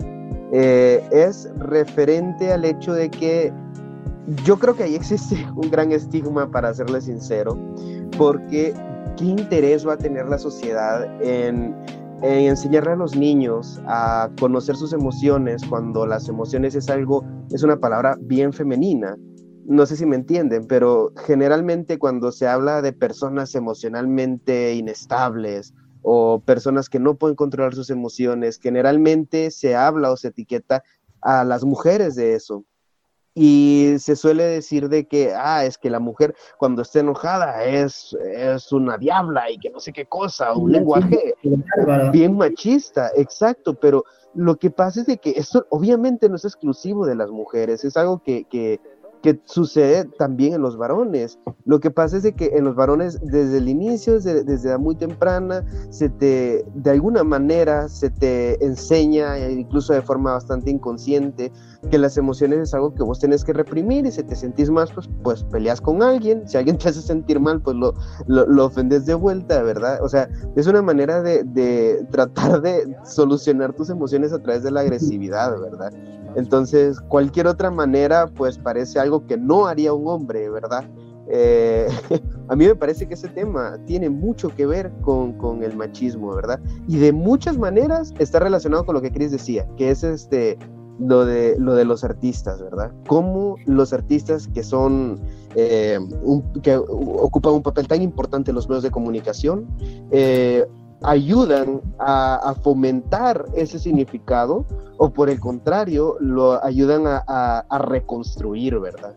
Eh, 0.53 1.07
es 1.13 1.49
referente 1.59 2.53
al 2.53 2.65
hecho 2.65 2.93
de 2.93 3.11
que 3.11 3.53
yo 4.45 4.59
creo 4.59 4.75
que 4.75 4.83
ahí 4.85 4.97
existe 4.97 5.47
un 5.57 5.71
gran 5.71 5.93
estigma, 5.93 6.51
para 6.51 6.75
serle 6.75 7.01
sincero, 7.01 7.57
porque 8.19 8.75
¿qué 9.17 9.25
interés 9.25 9.87
va 9.87 9.95
a 9.95 9.99
tener 9.99 10.29
la 10.29 10.39
sociedad 10.39 11.07
en, 11.23 11.77
en 12.23 12.49
enseñarle 12.49 12.93
a 12.93 12.97
los 12.97 13.17
niños 13.17 13.81
a 13.87 14.31
conocer 14.39 14.77
sus 14.77 14.93
emociones 14.93 15.63
cuando 15.69 16.07
las 16.07 16.29
emociones 16.29 16.75
es 16.75 16.89
algo, 16.89 17.25
es 17.51 17.63
una 17.63 17.79
palabra 17.79 18.17
bien 18.21 18.53
femenina? 18.53 19.17
no 19.71 19.87
sé 19.87 19.97
si 19.97 20.05
me 20.05 20.17
entienden, 20.17 20.67
pero 20.67 21.13
generalmente 21.27 21.97
cuando 21.97 22.33
se 22.33 22.49
habla 22.49 22.83
de 22.83 22.93
personas 22.93 23.55
emocionalmente 23.55 24.75
inestables 24.75 25.75
o 26.03 26.41
personas 26.41 26.89
que 26.89 26.99
no 26.99 27.15
pueden 27.15 27.37
controlar 27.37 27.77
sus 27.77 27.89
emociones, 27.89 28.59
generalmente 28.61 29.53
se 29.53 29.77
habla 29.77 30.11
o 30.11 30.17
se 30.17 30.29
etiqueta 30.29 30.83
a 31.21 31.45
las 31.45 31.65
mujeres 31.65 32.17
de 32.17 32.35
eso. 32.35 32.65
Y 33.35 33.95
se 33.99 34.17
suele 34.17 34.43
decir 34.45 34.89
de 34.89 35.07
que, 35.07 35.33
ah, 35.35 35.65
es 35.65 35.79
que 35.79 35.89
la 35.89 36.01
mujer 36.01 36.35
cuando 36.59 36.83
está 36.83 37.01
enojada 37.01 37.65
es, 37.65 38.17
es 38.35 38.73
una 38.73 38.99
diabla 38.99 39.51
y 39.51 39.59
que 39.59 39.71
no 39.71 39.79
sé 39.79 39.93
qué 39.93 40.07
cosa, 40.07 40.53
un 40.53 40.73
lenguaje 40.73 41.35
bien 42.13 42.37
machista, 42.37 43.11
exacto, 43.15 43.75
pero 43.75 44.05
lo 44.35 44.57
que 44.57 44.71
pasa 44.71 45.01
es 45.01 45.07
de 45.07 45.19
que 45.19 45.31
esto 45.31 45.65
obviamente 45.71 46.29
no 46.29 46.37
es 46.37 46.45
exclusivo 46.45 47.07
de 47.07 47.15
las 47.15 47.31
mujeres, 47.31 47.85
es 47.85 47.97
algo 47.97 48.21
que, 48.23 48.45
que 48.45 48.81
que 49.23 49.41
sucede 49.45 50.05
también 50.19 50.55
en 50.55 50.63
los 50.63 50.77
varones. 50.77 51.39
Lo 51.65 51.81
que 51.81 51.91
pasa 51.91 52.17
es 52.17 52.35
que 52.35 52.51
en 52.55 52.65
los 52.65 52.75
varones 52.75 53.21
desde 53.23 53.59
el 53.59 53.69
inicio, 53.69 54.15
desde, 54.15 54.45
desde 54.45 54.77
muy 54.79 54.97
temprana, 54.97 55.65
se 55.91 56.09
te, 56.09 56.65
de 56.75 56.91
alguna 56.91 57.23
manera 57.25 57.89
se 57.89 58.11
te 58.11 58.65
enseña, 58.65 59.39
incluso 59.49 59.93
de 59.93 60.03
forma 60.03 60.33
bastante 60.33 60.71
inconsciente, 60.71 61.53
que 61.91 61.99
las 61.99 62.17
emociones 62.17 62.61
es 62.61 62.75
algo 62.75 62.95
que 62.95 63.03
vos 63.03 63.19
tenés 63.19 63.45
que 63.45 63.53
reprimir 63.53 64.07
y 64.07 64.11
si 64.11 64.23
te 64.23 64.37
sentís 64.37 64.71
más, 64.71 64.93
pues, 64.93 65.09
pues 65.23 65.45
peleas 65.45 65.81
con 65.81 66.03
alguien, 66.03 66.49
si 66.49 66.57
alguien 66.57 66.77
te 66.79 66.89
hace 66.89 67.01
sentir 67.01 67.41
mal, 67.41 67.61
pues 67.61 67.77
lo, 67.77 67.95
lo, 68.27 68.65
ofendes 68.65 69.07
de 69.07 69.15
vuelta, 69.15 69.63
¿verdad? 69.63 70.03
O 70.03 70.09
sea, 70.09 70.29
es 70.57 70.67
una 70.67 70.83
manera 70.83 71.23
de, 71.23 71.45
de 71.45 72.07
tratar 72.11 72.61
de 72.61 72.95
solucionar 73.05 73.73
tus 73.73 73.91
emociones 73.91 74.33
a 74.33 74.43
través 74.43 74.63
de 74.63 74.71
la 74.71 74.81
agresividad, 74.81 75.59
¿verdad? 75.61 75.93
Entonces, 76.37 77.01
cualquier 77.01 77.47
otra 77.47 77.71
manera, 77.71 78.27
pues 78.27 78.59
parece 78.59 78.99
algo 78.99 79.27
que 79.27 79.37
no 79.37 79.67
haría 79.67 79.93
un 79.93 80.07
hombre, 80.09 80.49
¿verdad? 80.51 80.85
Eh, 81.29 81.87
a 82.49 82.57
mí 82.57 82.67
me 82.67 82.75
parece 82.75 83.07
que 83.07 83.15
ese 83.15 83.29
tema 83.29 83.79
tiene 83.87 84.11
mucho 84.11 84.49
que 84.49 84.67
ver 84.67 84.93
con, 85.03 85.33
con, 85.35 85.63
el 85.63 85.77
machismo, 85.77 86.35
¿verdad? 86.35 86.61
Y 86.89 86.99
de 86.99 87.13
muchas 87.13 87.59
maneras 87.59 88.13
está 88.19 88.41
relacionado 88.41 88.85
con 88.85 88.95
lo 88.95 89.03
que 89.03 89.13
Chris 89.13 89.31
decía, 89.31 89.67
que 89.77 89.91
es 89.91 90.03
este, 90.03 90.59
lo, 91.01 91.25
de, 91.25 91.57
lo 91.59 91.75
de 91.75 91.85
los 91.85 92.05
artistas, 92.05 92.61
¿verdad? 92.61 92.93
Cómo 93.07 93.57
los 93.67 93.93
artistas 93.93 94.49
que 94.49 94.63
son, 94.63 95.21
eh, 95.55 95.99
que 96.63 96.77
ocupan 96.77 97.55
un 97.55 97.63
papel 97.63 97.89
tan 97.89 98.03
importante 98.03 98.51
en 98.51 98.55
los 98.55 98.69
medios 98.69 98.83
de 98.83 98.91
comunicación, 98.91 99.67
eh, 100.11 100.67
ayudan 101.03 101.81
a, 101.99 102.55
fomentar 102.63 103.47
ese 103.57 103.79
significado 103.79 104.67
o 104.99 105.11
por 105.13 105.31
el 105.31 105.41
contrario 105.41 106.17
lo 106.21 106.63
ayudan 106.65 107.05
a, 107.07 107.65
reconstruir, 107.89 108.79
¿verdad? 108.79 109.15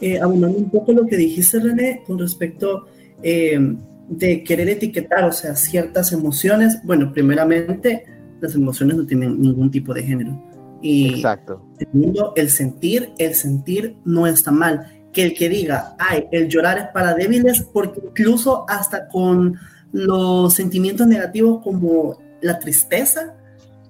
Eh, 0.00 0.20
abundando 0.20 0.58
un 0.58 0.70
poco 0.70 0.92
lo 0.92 1.06
que 1.06 1.16
dijiste, 1.16 1.60
René, 1.60 2.02
con 2.06 2.18
respecto 2.18 2.86
eh, 3.22 3.76
de 4.08 4.42
querer 4.42 4.68
etiquetar, 4.68 5.24
o 5.24 5.32
sea, 5.32 5.54
ciertas 5.54 6.12
emociones. 6.12 6.80
Bueno, 6.84 7.12
primeramente, 7.12 8.04
las 8.40 8.54
emociones 8.54 8.96
no 8.96 9.06
tienen 9.06 9.40
ningún 9.40 9.70
tipo 9.70 9.94
de 9.94 10.02
género. 10.02 10.42
Y 10.82 11.14
Exacto. 11.14 11.64
Segundo, 11.78 12.32
el 12.34 12.50
sentir, 12.50 13.12
el 13.18 13.34
sentir 13.34 13.96
no 14.04 14.26
está 14.26 14.50
mal. 14.50 14.86
Que 15.12 15.24
el 15.24 15.34
que 15.34 15.48
diga, 15.48 15.94
ay, 15.98 16.24
el 16.32 16.48
llorar 16.48 16.78
es 16.78 16.86
para 16.92 17.14
débiles, 17.14 17.62
porque 17.72 18.00
incluso 18.04 18.64
hasta 18.68 19.08
con 19.08 19.56
los 19.92 20.54
sentimientos 20.54 21.06
negativos 21.06 21.62
como 21.62 22.18
la 22.40 22.58
tristeza, 22.58 23.34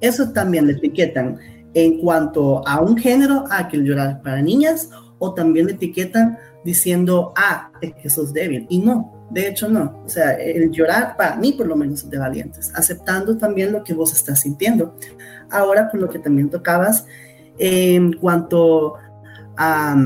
eso 0.00 0.30
también 0.32 0.66
le 0.66 0.74
etiquetan 0.74 1.38
en 1.74 1.98
cuanto 1.98 2.66
a 2.66 2.80
un 2.80 2.96
género, 2.96 3.44
a 3.50 3.68
que 3.68 3.76
el 3.76 3.84
llorar 3.84 4.20
para 4.22 4.42
niñas, 4.42 4.90
o 5.18 5.32
también 5.32 5.66
le 5.66 5.72
etiquetan 5.72 6.36
diciendo, 6.64 7.32
ah, 7.36 7.70
es 7.80 7.94
que 7.94 8.10
sos 8.10 8.32
débil. 8.32 8.66
Y 8.68 8.78
no, 8.80 9.26
de 9.30 9.48
hecho 9.48 9.68
no. 9.68 10.02
O 10.04 10.08
sea, 10.08 10.32
el 10.32 10.70
llorar 10.70 11.16
para 11.16 11.36
mí 11.36 11.52
por 11.52 11.66
lo 11.66 11.76
menos 11.76 12.02
es 12.02 12.10
de 12.10 12.18
valientes, 12.18 12.72
aceptando 12.74 13.36
también 13.36 13.72
lo 13.72 13.82
que 13.84 13.94
vos 13.94 14.12
estás 14.12 14.40
sintiendo. 14.40 14.96
Ahora 15.50 15.88
con 15.90 16.00
lo 16.00 16.08
que 16.08 16.18
también 16.18 16.50
tocabas 16.50 17.06
en 17.58 18.14
cuanto 18.14 18.94
a 19.56 19.96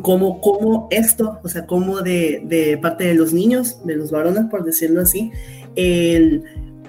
cómo, 0.00 0.40
cómo 0.40 0.88
esto, 0.90 1.38
o 1.42 1.48
sea, 1.48 1.66
cómo 1.66 2.00
de, 2.00 2.42
de, 2.46 2.78
parte 2.78 3.04
de 3.04 3.14
los 3.14 3.32
niños, 3.32 3.84
de 3.84 3.96
los 3.96 4.10
varones, 4.10 4.44
por 4.50 4.64
decirlo 4.64 5.02
así, 5.02 5.30
el 5.76 6.44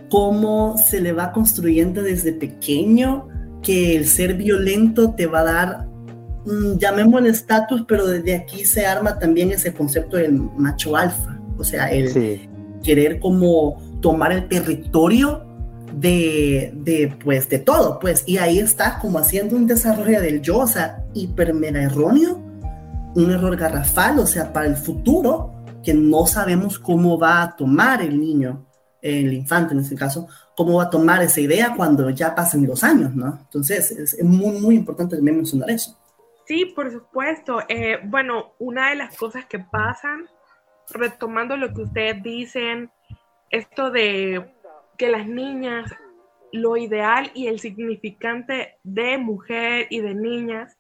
cómo 0.10 0.78
se 0.78 1.02
le 1.02 1.12
va 1.12 1.32
construyendo 1.32 2.02
desde 2.02 2.32
pequeño 2.34 3.28
que 3.62 3.96
el 3.96 4.08
ser 4.08 4.36
violento 4.36 5.12
te 5.16 5.26
va 5.26 5.39
a 5.39 5.44
dar, 5.44 5.88
mm, 6.46 6.78
llamémosle 6.78 7.30
estatus, 7.30 7.84
pero 7.88 8.06
desde 8.06 8.36
aquí 8.36 8.63
se 8.66 8.86
arma 8.86 9.20
también 9.20 9.52
ese 9.52 9.74
concepto 9.74 10.18
del 10.18 10.34
macho 10.58 10.96
alfa, 10.96 11.39
o 11.58 11.63
sea, 11.63 11.92
el 11.92 12.48
querer 12.84 13.20
como 13.20 13.82
tomar 14.02 14.34
el 14.34 14.48
territorio 14.48 15.44
de, 15.96 16.74
de, 16.76 17.16
pues, 17.24 17.50
de 17.50 17.60
todo, 17.60 18.00
pues, 18.00 18.24
y 18.26 18.38
ahí 18.38 18.60
está 18.60 19.00
como 19.00 19.20
haciendo 19.20 19.56
un 19.56 19.68
desarrollo 19.68 20.22
del 20.22 20.42
yo, 20.42 20.60
o 20.60 20.68
sea, 20.68 21.04
hiper 21.13 21.56
erróneo, 21.76 22.53
un 23.15 23.32
error 23.32 23.56
garrafal, 23.56 24.19
o 24.19 24.26
sea, 24.26 24.52
para 24.52 24.67
el 24.67 24.76
futuro, 24.76 25.52
que 25.84 25.93
no 25.93 26.26
sabemos 26.26 26.80
cómo 26.80 27.19
va 27.19 27.41
a 27.41 27.56
tomar 27.56 28.02
el 28.02 28.19
niño, 28.19 28.65
el 29.02 29.34
infante 29.34 29.73
en 29.73 29.82
este 29.82 29.95
caso, 29.95 30.28
cómo 30.56 30.78
va 30.78 30.84
a 30.84 30.89
tomar 30.89 31.21
esa 31.21 31.41
idea 31.41 31.73
cuando 31.76 32.10
ya 32.10 32.34
pasen 32.34 32.65
los 32.65 32.84
años, 32.84 33.13
¿no? 33.13 33.39
Entonces, 33.43 33.91
es 33.91 34.23
muy, 34.23 34.60
muy 34.60 34.76
importante 34.76 35.15
también 35.15 35.38
mencionar 35.38 35.69
eso. 35.69 35.97
Sí, 36.45 36.65
por 36.65 36.91
supuesto. 36.91 37.60
Eh, 37.67 37.99
bueno, 38.06 38.54
una 38.60 38.89
de 38.89 38.95
las 38.95 39.15
cosas 39.17 39.45
que 39.45 39.60
pasan, 39.60 40.30
retomando 40.91 41.58
lo 41.58 41.73
que 41.73 41.82
ustedes 41.82 42.21
dicen, 42.23 42.91
esto 43.49 43.91
de 43.91 44.54
que 44.97 45.10
las 45.10 45.28
niñas, 45.28 45.91
lo 46.52 46.78
ideal 46.78 47.32
y 47.34 47.47
el 47.47 47.60
significante 47.60 48.78
de 48.84 49.17
mujer 49.17 49.88
y 49.89 50.02
de 50.02 50.13
niñas 50.13 50.78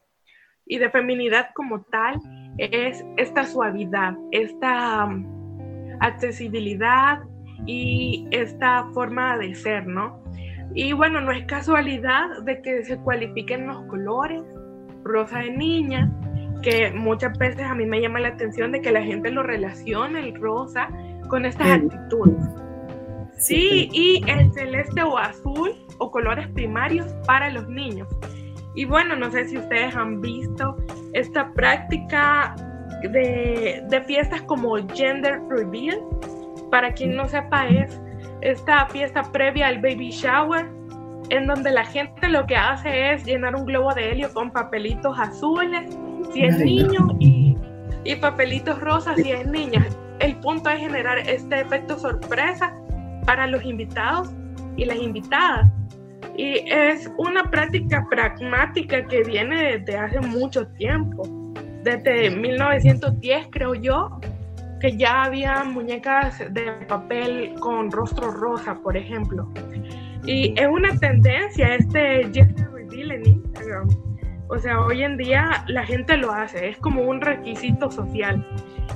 y 0.65 0.77
de 0.77 0.89
feminidad 0.89 1.49
como 1.55 1.81
tal 1.83 2.19
es 2.57 3.03
esta 3.17 3.45
suavidad, 3.45 4.15
esta 4.31 5.05
um, 5.05 5.25
accesibilidad 5.99 7.19
y 7.65 8.27
esta 8.31 8.85
forma 8.93 9.37
de 9.37 9.55
ser, 9.55 9.87
¿no? 9.87 10.21
Y 10.75 10.93
bueno, 10.93 11.21
no 11.21 11.31
es 11.31 11.45
casualidad 11.45 12.41
de 12.43 12.61
que 12.61 12.83
se 12.83 12.97
cualifiquen 12.97 13.67
los 13.67 13.83
colores, 13.85 14.41
rosa 15.03 15.39
de 15.39 15.51
niña, 15.51 16.11
que 16.61 16.91
muchas 16.91 17.37
veces 17.37 17.63
a 17.63 17.75
mí 17.75 17.85
me 17.85 18.01
llama 18.01 18.19
la 18.19 18.29
atención 18.29 18.71
de 18.71 18.81
que 18.81 18.91
la 18.91 19.03
gente 19.03 19.29
lo 19.29 19.43
relaciona 19.43 20.19
el 20.19 20.33
rosa 20.35 20.87
con 21.29 21.45
estas 21.45 21.69
actitudes. 21.69 22.43
Sí, 23.37 23.89
y 23.91 24.23
el 24.29 24.51
celeste 24.53 25.03
o 25.03 25.17
azul 25.17 25.71
o 25.99 26.09
colores 26.11 26.47
primarios 26.49 27.13
para 27.25 27.49
los 27.49 27.67
niños. 27.67 28.07
Y 28.75 28.85
bueno, 28.85 29.15
no 29.15 29.29
sé 29.31 29.47
si 29.47 29.57
ustedes 29.57 29.95
han 29.95 30.21
visto 30.21 30.75
esta 31.13 31.51
práctica 31.53 32.55
de, 33.03 33.83
de 33.87 34.01
fiestas 34.01 34.41
como 34.43 34.75
Gender 34.93 35.41
Reveal. 35.49 35.99
Para 36.71 36.91
quien 36.93 37.15
no 37.15 37.27
sepa, 37.27 37.67
es 37.67 38.01
esta 38.41 38.87
fiesta 38.87 39.23
previa 39.31 39.67
al 39.67 39.81
baby 39.81 40.09
shower, 40.09 40.69
en 41.29 41.47
donde 41.47 41.71
la 41.71 41.85
gente 41.85 42.27
lo 42.27 42.45
que 42.45 42.55
hace 42.55 43.13
es 43.13 43.25
llenar 43.25 43.55
un 43.55 43.65
globo 43.65 43.93
de 43.93 44.11
helio 44.11 44.33
con 44.33 44.51
papelitos 44.51 45.17
azules, 45.17 45.95
si 46.33 46.43
es 46.43 46.57
niño, 46.57 47.15
y, 47.19 47.55
y 48.03 48.15
papelitos 48.15 48.79
rosas 48.81 49.15
si 49.17 49.31
es 49.31 49.45
niña. 49.45 49.85
El 50.19 50.35
punto 50.37 50.69
es 50.69 50.79
generar 50.79 51.19
este 51.19 51.61
efecto 51.61 51.97
sorpresa 51.97 52.73
para 53.25 53.47
los 53.47 53.63
invitados 53.63 54.31
y 54.75 54.85
las 54.85 54.97
invitadas. 54.97 55.69
Y 56.37 56.69
es 56.69 57.11
una 57.17 57.43
práctica 57.49 58.05
pragmática 58.09 59.05
que 59.05 59.23
viene 59.23 59.77
desde 59.77 59.97
hace 59.97 60.19
mucho 60.19 60.67
tiempo, 60.67 61.23
desde 61.83 62.29
1910 62.31 63.47
creo 63.51 63.75
yo, 63.75 64.19
que 64.79 64.97
ya 64.97 65.23
había 65.23 65.63
muñecas 65.63 66.39
de 66.53 66.71
papel 66.87 67.53
con 67.59 67.91
rostro 67.91 68.31
rosa, 68.31 68.75
por 68.75 68.97
ejemplo. 68.97 69.47
Y 70.25 70.53
es 70.59 70.67
una 70.67 70.97
tendencia 70.97 71.75
este 71.75 72.29
gender 72.33 72.69
reveal 72.71 73.11
en 73.11 73.25
Instagram. 73.27 73.87
O 74.49 74.57
sea, 74.59 74.81
hoy 74.81 75.03
en 75.03 75.17
día 75.17 75.63
la 75.67 75.85
gente 75.85 76.17
lo 76.17 76.31
hace, 76.31 76.69
es 76.69 76.77
como 76.77 77.03
un 77.03 77.21
requisito 77.21 77.89
social. 77.89 78.45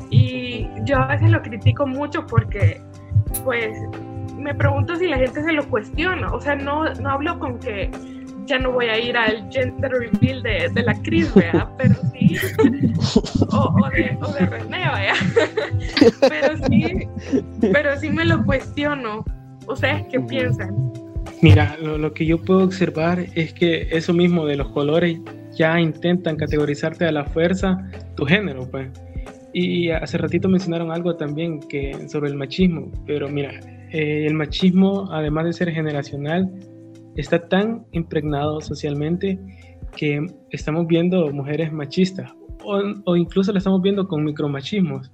Y 0.09 0.67
yo 0.83 0.97
a 0.97 1.07
veces 1.07 1.31
lo 1.31 1.41
critico 1.41 1.87
mucho 1.87 2.25
porque, 2.25 2.81
pues, 3.43 3.77
me 4.37 4.53
pregunto 4.53 4.95
si 4.95 5.07
la 5.07 5.17
gente 5.17 5.43
se 5.43 5.51
lo 5.51 5.67
cuestiona. 5.67 6.31
O 6.31 6.39
sea, 6.39 6.55
no, 6.55 6.93
no 6.95 7.09
hablo 7.09 7.39
con 7.39 7.59
que 7.59 7.89
ya 8.47 8.57
no 8.59 8.71
voy 8.71 8.85
a 8.85 8.97
ir 8.97 9.15
al 9.17 9.49
gender 9.51 9.91
reveal 9.91 10.41
de, 10.41 10.69
de 10.73 10.83
la 10.83 10.93
Cris, 11.01 11.33
¿verdad? 11.33 11.69
Pero 11.77 11.95
sí, 12.13 12.37
o, 13.51 13.89
de, 13.89 14.17
o 14.21 14.31
de 14.31 14.45
René, 14.45 14.77
¿verdad? 14.77 16.13
pero 16.29 16.67
sí, 16.67 17.07
pero 17.71 17.99
sí 17.99 18.09
me 18.09 18.25
lo 18.25 18.43
cuestiono. 18.45 19.25
¿Ustedes 19.67 20.05
qué 20.09 20.19
piensan? 20.21 20.93
Mira, 21.41 21.75
lo, 21.81 21.97
lo, 21.97 22.13
que 22.13 22.25
yo 22.25 22.41
puedo 22.41 22.63
observar 22.63 23.25
es 23.35 23.53
que 23.53 23.89
eso 23.91 24.13
mismo 24.13 24.45
de 24.45 24.55
los 24.55 24.69
colores 24.69 25.19
ya 25.55 25.79
intentan 25.79 26.37
categorizarte 26.37 27.05
a 27.05 27.11
la 27.11 27.25
fuerza 27.25 27.77
tu 28.15 28.25
género, 28.25 28.69
pues. 28.69 28.89
Y 29.53 29.89
hace 29.89 30.17
ratito 30.17 30.47
mencionaron 30.47 30.91
algo 30.91 31.15
también 31.15 31.59
que 31.59 32.07
sobre 32.07 32.29
el 32.29 32.35
machismo, 32.35 32.91
pero 33.05 33.27
mira, 33.27 33.59
eh, 33.91 34.25
el 34.27 34.33
machismo, 34.33 35.09
además 35.11 35.45
de 35.45 35.53
ser 35.53 35.71
generacional, 35.71 36.51
está 37.15 37.47
tan 37.47 37.85
impregnado 37.91 38.61
socialmente 38.61 39.39
que 39.95 40.25
estamos 40.51 40.87
viendo 40.87 41.31
mujeres 41.31 41.71
machistas 41.71 42.31
o, 42.63 43.15
incluso 43.15 43.51
la 43.51 43.59
estamos 43.59 43.81
viendo 43.81 44.07
con 44.07 44.23
micromachismos. 44.23 45.11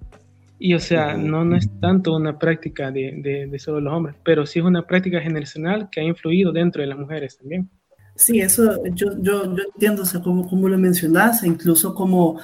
Y 0.59 0.73
o 0.75 0.79
sea, 0.79 1.17
no, 1.17 1.43
no 1.43 1.57
es 1.57 1.69
tanto 1.81 2.15
una 2.15 2.39
práctica 2.39 2.89
de, 2.89 3.47
de, 3.49 3.59
solo 3.59 3.81
los 3.81 3.93
hombres, 3.93 4.15
pero 4.23 4.45
sí 4.45 4.59
es 4.59 4.65
una 4.65 4.87
práctica 4.87 5.19
generacional 5.19 5.89
que 5.89 5.99
ha 5.99 6.03
influido 6.03 6.51
dentro 6.51 6.81
de 6.81 6.87
las 6.87 6.97
mujeres 6.97 7.37
también. 7.37 7.69
Sí, 8.15 8.39
eso 8.39 8.81
yo, 8.93 9.07
yo, 9.19 9.55
yo 9.55 9.63
entiendo, 9.73 10.03
o 10.03 10.05
sea, 10.05 10.21
como, 10.21 10.47
como 10.47 10.69
lo 10.69 10.77
mencionas, 10.77 11.43
incluso 11.43 11.93
como 11.93 12.39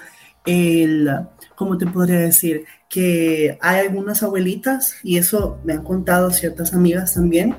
el, 0.46 1.10
¿cómo 1.56 1.78
te 1.78 1.86
podría 1.86 2.20
decir? 2.20 2.66
Que 2.90 3.58
hay 3.62 3.88
algunas 3.88 4.24
abuelitas, 4.24 4.96
y 5.04 5.18
eso 5.18 5.60
me 5.64 5.74
han 5.74 5.84
contado 5.84 6.32
ciertas 6.32 6.74
amigas 6.74 7.14
también, 7.14 7.56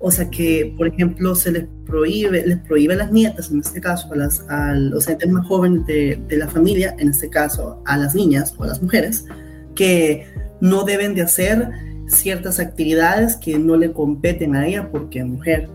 o 0.00 0.10
sea 0.10 0.30
que, 0.30 0.74
por 0.78 0.88
ejemplo, 0.88 1.34
se 1.34 1.52
les 1.52 1.66
prohíbe, 1.86 2.46
les 2.46 2.58
prohíbe 2.60 2.94
a 2.94 2.96
las 2.96 3.12
nietas, 3.12 3.50
en 3.50 3.60
este 3.60 3.80
caso, 3.80 4.10
a, 4.10 4.16
las, 4.16 4.40
a 4.48 4.72
los 4.74 5.06
entes 5.08 5.28
más 5.28 5.46
jóvenes 5.46 5.84
de, 5.86 6.18
de 6.26 6.36
la 6.38 6.48
familia, 6.48 6.96
en 6.98 7.10
este 7.10 7.28
caso 7.28 7.82
a 7.84 7.98
las 7.98 8.14
niñas 8.14 8.54
o 8.56 8.64
a 8.64 8.68
las 8.68 8.82
mujeres, 8.82 9.26
que 9.74 10.26
no 10.60 10.84
deben 10.84 11.14
de 11.14 11.22
hacer 11.22 11.68
ciertas 12.08 12.58
actividades 12.58 13.36
que 13.36 13.58
no 13.58 13.76
le 13.76 13.92
competen 13.92 14.56
a 14.56 14.66
ella 14.66 14.90
porque 14.90 15.20
es 15.20 15.26
mujer 15.26 15.68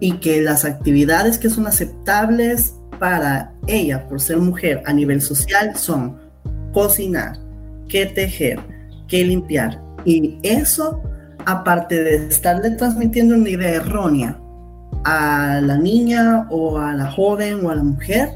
y 0.00 0.12
que 0.14 0.40
las 0.42 0.64
actividades 0.64 1.38
que 1.38 1.50
son 1.50 1.66
aceptables 1.66 2.74
para 2.98 3.52
ella 3.66 4.08
por 4.08 4.20
ser 4.20 4.38
mujer 4.38 4.82
a 4.86 4.92
nivel 4.92 5.20
social 5.20 5.76
son 5.76 6.18
cocinar, 6.72 7.38
que 7.94 8.06
tejer, 8.06 8.58
que 9.06 9.24
limpiar. 9.24 9.80
Y 10.04 10.40
eso, 10.42 11.00
aparte 11.46 12.02
de 12.02 12.26
estarle 12.26 12.70
transmitiendo 12.72 13.36
una 13.36 13.48
idea 13.48 13.74
errónea 13.74 14.36
a 15.04 15.60
la 15.62 15.78
niña 15.78 16.48
o 16.50 16.76
a 16.76 16.92
la 16.92 17.08
joven 17.12 17.64
o 17.64 17.70
a 17.70 17.76
la 17.76 17.84
mujer, 17.84 18.30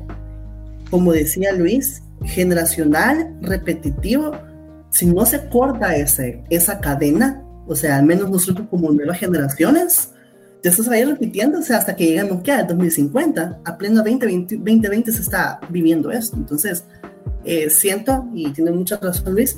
como 0.92 1.12
decía 1.12 1.52
Luis, 1.54 2.04
generacional, 2.24 3.34
repetitivo, 3.40 4.30
si 4.90 5.06
no 5.06 5.26
se 5.26 5.48
corta 5.48 5.96
ese, 5.96 6.44
esa 6.50 6.78
cadena, 6.78 7.42
o 7.66 7.74
sea, 7.74 7.96
al 7.96 8.04
menos 8.04 8.30
nosotros 8.30 8.68
como 8.70 8.92
nuevas 8.92 9.18
generaciones, 9.18 10.12
eso 10.62 10.82
se 10.82 10.90
vaya 10.90 11.06
repitiendo 11.06 11.58
hasta 11.58 11.94
que 11.94 12.06
lleguemos 12.06 12.42
¿qué? 12.42 12.52
al 12.52 12.66
2050. 12.66 13.60
A 13.64 13.78
pleno 13.78 13.96
2020, 13.96 14.56
2020 14.56 15.12
se 15.12 15.22
está 15.22 15.60
viviendo 15.70 16.10
esto. 16.10 16.36
Entonces, 16.36 16.84
eh, 17.44 17.70
siento, 17.70 18.26
y 18.34 18.50
tiene 18.52 18.70
mucha 18.72 18.96
razón 18.96 19.34
Luis, 19.34 19.56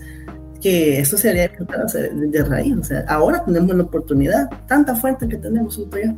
que 0.60 1.00
esto 1.00 1.16
sería 1.16 1.48
de, 1.48 2.28
de 2.28 2.44
raíz. 2.44 2.76
O 2.76 2.84
sea, 2.84 3.04
ahora 3.08 3.44
tenemos 3.44 3.74
la 3.74 3.84
oportunidad, 3.84 4.48
tanta 4.66 4.94
fuente 4.94 5.26
que 5.26 5.36
tenemos 5.36 5.76
todavía. 5.76 6.14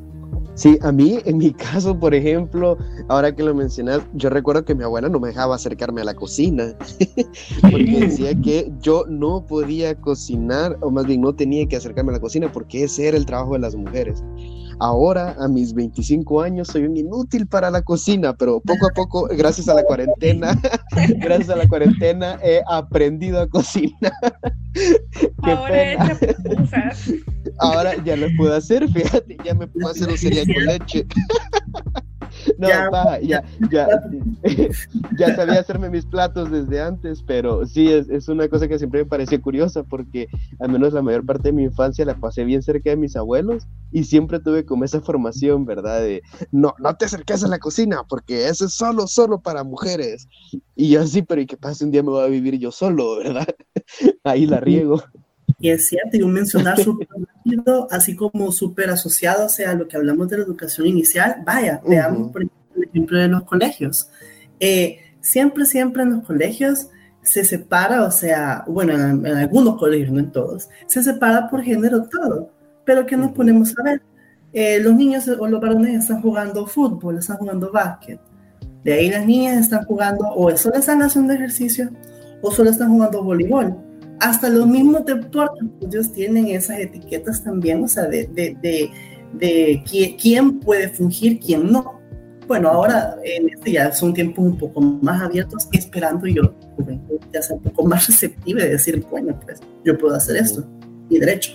Sí, 0.55 0.79
a 0.83 0.93
mí, 0.93 1.19
en 1.25 1.39
mi 1.39 1.53
caso, 1.53 1.99
por 1.99 2.15
ejemplo, 2.15 2.77
ahora 3.09 3.35
que 3.35 3.43
lo 3.43 3.55
mencionas, 3.55 4.03
yo 4.13 4.29
recuerdo 4.29 4.65
que 4.65 4.75
mi 4.75 4.85
abuela 4.85 5.09
no 5.09 5.19
me 5.19 5.29
dejaba 5.29 5.55
acercarme 5.55 6.03
a 6.03 6.05
la 6.05 6.15
cocina, 6.15 6.75
porque 7.63 8.01
decía 8.01 8.35
que 8.35 8.71
yo 8.81 9.05
no 9.09 9.47
podía 9.47 9.95
cocinar, 9.95 10.77
o 10.83 10.91
más 10.91 11.07
bien 11.07 11.23
no 11.23 11.35
tenía 11.35 11.67
que 11.67 11.77
acercarme 11.77 12.11
a 12.11 12.15
la 12.15 12.21
cocina, 12.21 12.53
porque 12.53 12.85
ese 12.85 13.09
era 13.09 13.17
el 13.17 13.25
trabajo 13.25 13.55
de 13.55 13.61
las 13.61 13.75
mujeres. 13.75 14.23
Ahora, 14.83 15.37
a 15.39 15.47
mis 15.47 15.75
25 15.75 16.43
años, 16.43 16.67
soy 16.67 16.83
un 16.83 16.97
inútil 16.97 17.47
para 17.47 17.71
la 17.71 17.83
cocina, 17.83 18.33
pero 18.33 18.59
poco 18.59 18.89
a 18.89 18.91
poco, 18.93 19.29
gracias 19.31 19.69
a 19.69 19.75
la 19.75 19.85
cuarentena, 19.85 20.61
gracias 21.19 21.51
a 21.51 21.55
la 21.57 21.69
cuarentena, 21.69 22.41
he 22.43 22.63
aprendido 22.69 23.41
a 23.41 23.47
cocinar. 23.47 24.13
Ahora, 25.43 26.19
Ahora 27.61 28.05
ya 28.05 28.17
lo 28.17 28.27
puedo 28.37 28.57
hacer, 28.57 28.89
fíjate, 28.89 29.37
ya 29.45 29.55
me 29.55 29.69
puedo 29.69 29.87
hacer 29.87 30.09
un 30.09 30.19
cereal 30.19 30.47
con 30.53 30.65
leche. 30.67 31.07
No, 32.59 32.69
ya, 32.69 33.21
ya, 33.23 33.45
ya, 33.71 33.89
ya, 35.19 35.37
sabía 35.37 35.61
hacerme 35.61 35.91
mis 35.91 36.07
platos 36.07 36.51
desde 36.51 36.81
antes, 36.81 37.23
pero 37.23 37.67
sí, 37.67 37.93
es, 37.93 38.09
es, 38.09 38.29
una 38.29 38.49
cosa 38.49 38.69
que 38.69 38.79
siempre 38.79 39.05
me 39.05 39.09
pareció 39.09 39.41
curiosa 39.41 39.83
porque 39.85 40.29
al 40.59 40.71
menos 40.71 40.93
la 40.93 41.03
mayor 41.03 41.25
parte 41.25 41.49
de 41.49 41.53
mi 41.53 41.65
infancia 41.65 42.05
la 42.05 42.15
pasé 42.15 42.45
bien 42.45 42.63
cerca 42.63 42.91
de 42.91 42.97
mis 42.97 43.17
abuelos 43.17 43.67
y 43.93 44.05
siempre 44.05 44.41
tuve 44.41 44.65
como 44.73 44.87
esa 44.87 45.03
formación, 45.03 45.67
¿verdad? 45.67 46.01
De, 46.01 46.23
no, 46.51 46.75
no 46.79 46.97
te 46.97 47.05
acerques 47.05 47.45
a 47.45 47.49
la 47.49 47.59
cocina 47.59 48.05
porque 48.09 48.49
eso 48.49 48.65
es 48.65 48.73
solo, 48.73 49.07
solo 49.07 49.43
para 49.43 49.65
mujeres. 49.65 50.27
Y 50.75 50.89
yo 50.89 51.03
así, 51.03 51.21
pero 51.21 51.43
¿y 51.43 51.47
qué 51.47 51.59
pasa? 51.59 51.85
Un 51.85 51.91
día 51.91 52.03
me 52.03 52.09
voy 52.09 52.25
a 52.25 52.29
vivir 52.29 52.59
yo 52.59 52.73
solo, 52.73 53.19
¿verdad? 53.19 53.47
Ahí 54.25 54.47
la 54.47 54.61
riego. 54.61 55.03
Y 55.59 55.69
es 55.69 55.89
cierto, 55.89 56.17
y 56.17 56.23
un 56.23 56.33
mencionar 56.33 56.83
súper 56.83 57.07
rápido, 57.11 57.87
así 57.91 58.17
como 58.17 58.51
súper 58.51 58.89
asociado 58.89 59.45
o 59.45 59.51
sea, 59.51 59.75
lo 59.75 59.87
que 59.87 59.99
hablamos 59.99 60.31
de 60.31 60.39
la 60.39 60.45
educación 60.45 60.87
inicial, 60.87 61.43
vaya, 61.45 61.83
veamos 61.87 62.33
por 62.33 62.43
ejemplo 62.43 62.63
el 62.77 62.85
ejemplo 62.85 63.19
de 63.19 63.29
los 63.29 63.43
colegios. 63.43 64.09
Eh, 64.59 65.01
siempre, 65.21 65.67
siempre 65.67 66.03
en 66.03 66.13
los 66.13 66.25
colegios 66.25 66.89
se 67.21 67.45
separa, 67.45 68.05
o 68.05 68.11
sea, 68.11 68.65
bueno, 68.67 68.95
en, 68.95 69.27
algunos 69.27 69.77
colegios, 69.77 70.13
no 70.13 70.21
en 70.21 70.33
todos, 70.33 70.71
se 70.87 71.03
separa 71.03 71.51
por 71.51 71.63
género 71.63 72.05
todo. 72.09 72.51
Pero 72.87 73.05
¿qué 73.05 73.19
nos 73.19 73.33
ponemos 73.33 73.79
a 73.79 73.83
ver? 73.83 74.03
Eh, 74.53 74.81
los 74.81 74.95
niños 74.95 75.27
o 75.29 75.47
los 75.47 75.61
varones 75.61 76.01
están 76.03 76.21
jugando 76.21 76.67
fútbol, 76.67 77.19
están 77.19 77.39
jugando 77.39 77.71
básquet. 77.73 78.21
De 78.85 78.93
ahí 78.93 79.11
las 79.11 79.25
niñas 79.25 79.59
están 79.59 79.85
jugando 79.85 80.29
o 80.35 80.55
solo 80.57 80.77
están 80.77 81.03
haciendo 81.03 81.33
ejercicio 81.33 81.91
o 82.43 82.51
solo 82.51 82.71
están 82.71 82.91
jugando 82.91 83.23
voleibol. 83.23 83.77
Hasta 84.21 84.49
los 84.49 84.67
mismos 84.67 85.05
deportes, 85.07 85.69
ellos 85.81 86.13
tienen 86.13 86.49
esas 86.49 86.79
etiquetas 86.79 87.43
también, 87.43 87.83
o 87.83 87.89
sea, 87.89 88.05
de, 88.05 88.27
de, 88.27 88.57
de, 88.61 88.91
de 89.35 90.17
quién 90.21 90.61
puede 90.61 90.89
fungir, 90.89 91.41
quién 91.41 91.73
no. 91.73 92.01
Bueno, 92.47 92.69
ahora 92.69 93.17
en 93.25 93.49
este 93.49 93.73
ya 93.73 93.93
son 93.93 94.13
tiempos 94.13 94.45
un 94.45 94.59
poco 94.59 94.81
más 94.81 95.23
abiertos, 95.23 95.69
esperando 95.73 96.27
yo 96.27 96.55
ya 97.33 97.41
sea 97.41 97.57
un 97.57 97.63
poco 97.63 97.87
más 97.87 98.07
receptiva 98.09 98.63
y 98.63 98.69
decir, 98.71 99.05
bueno, 99.11 99.39
pues 99.45 99.61
yo 99.85 99.97
puedo 99.97 100.15
hacer 100.15 100.37
esto, 100.37 100.65
y 101.09 101.19
derecho. 101.19 101.53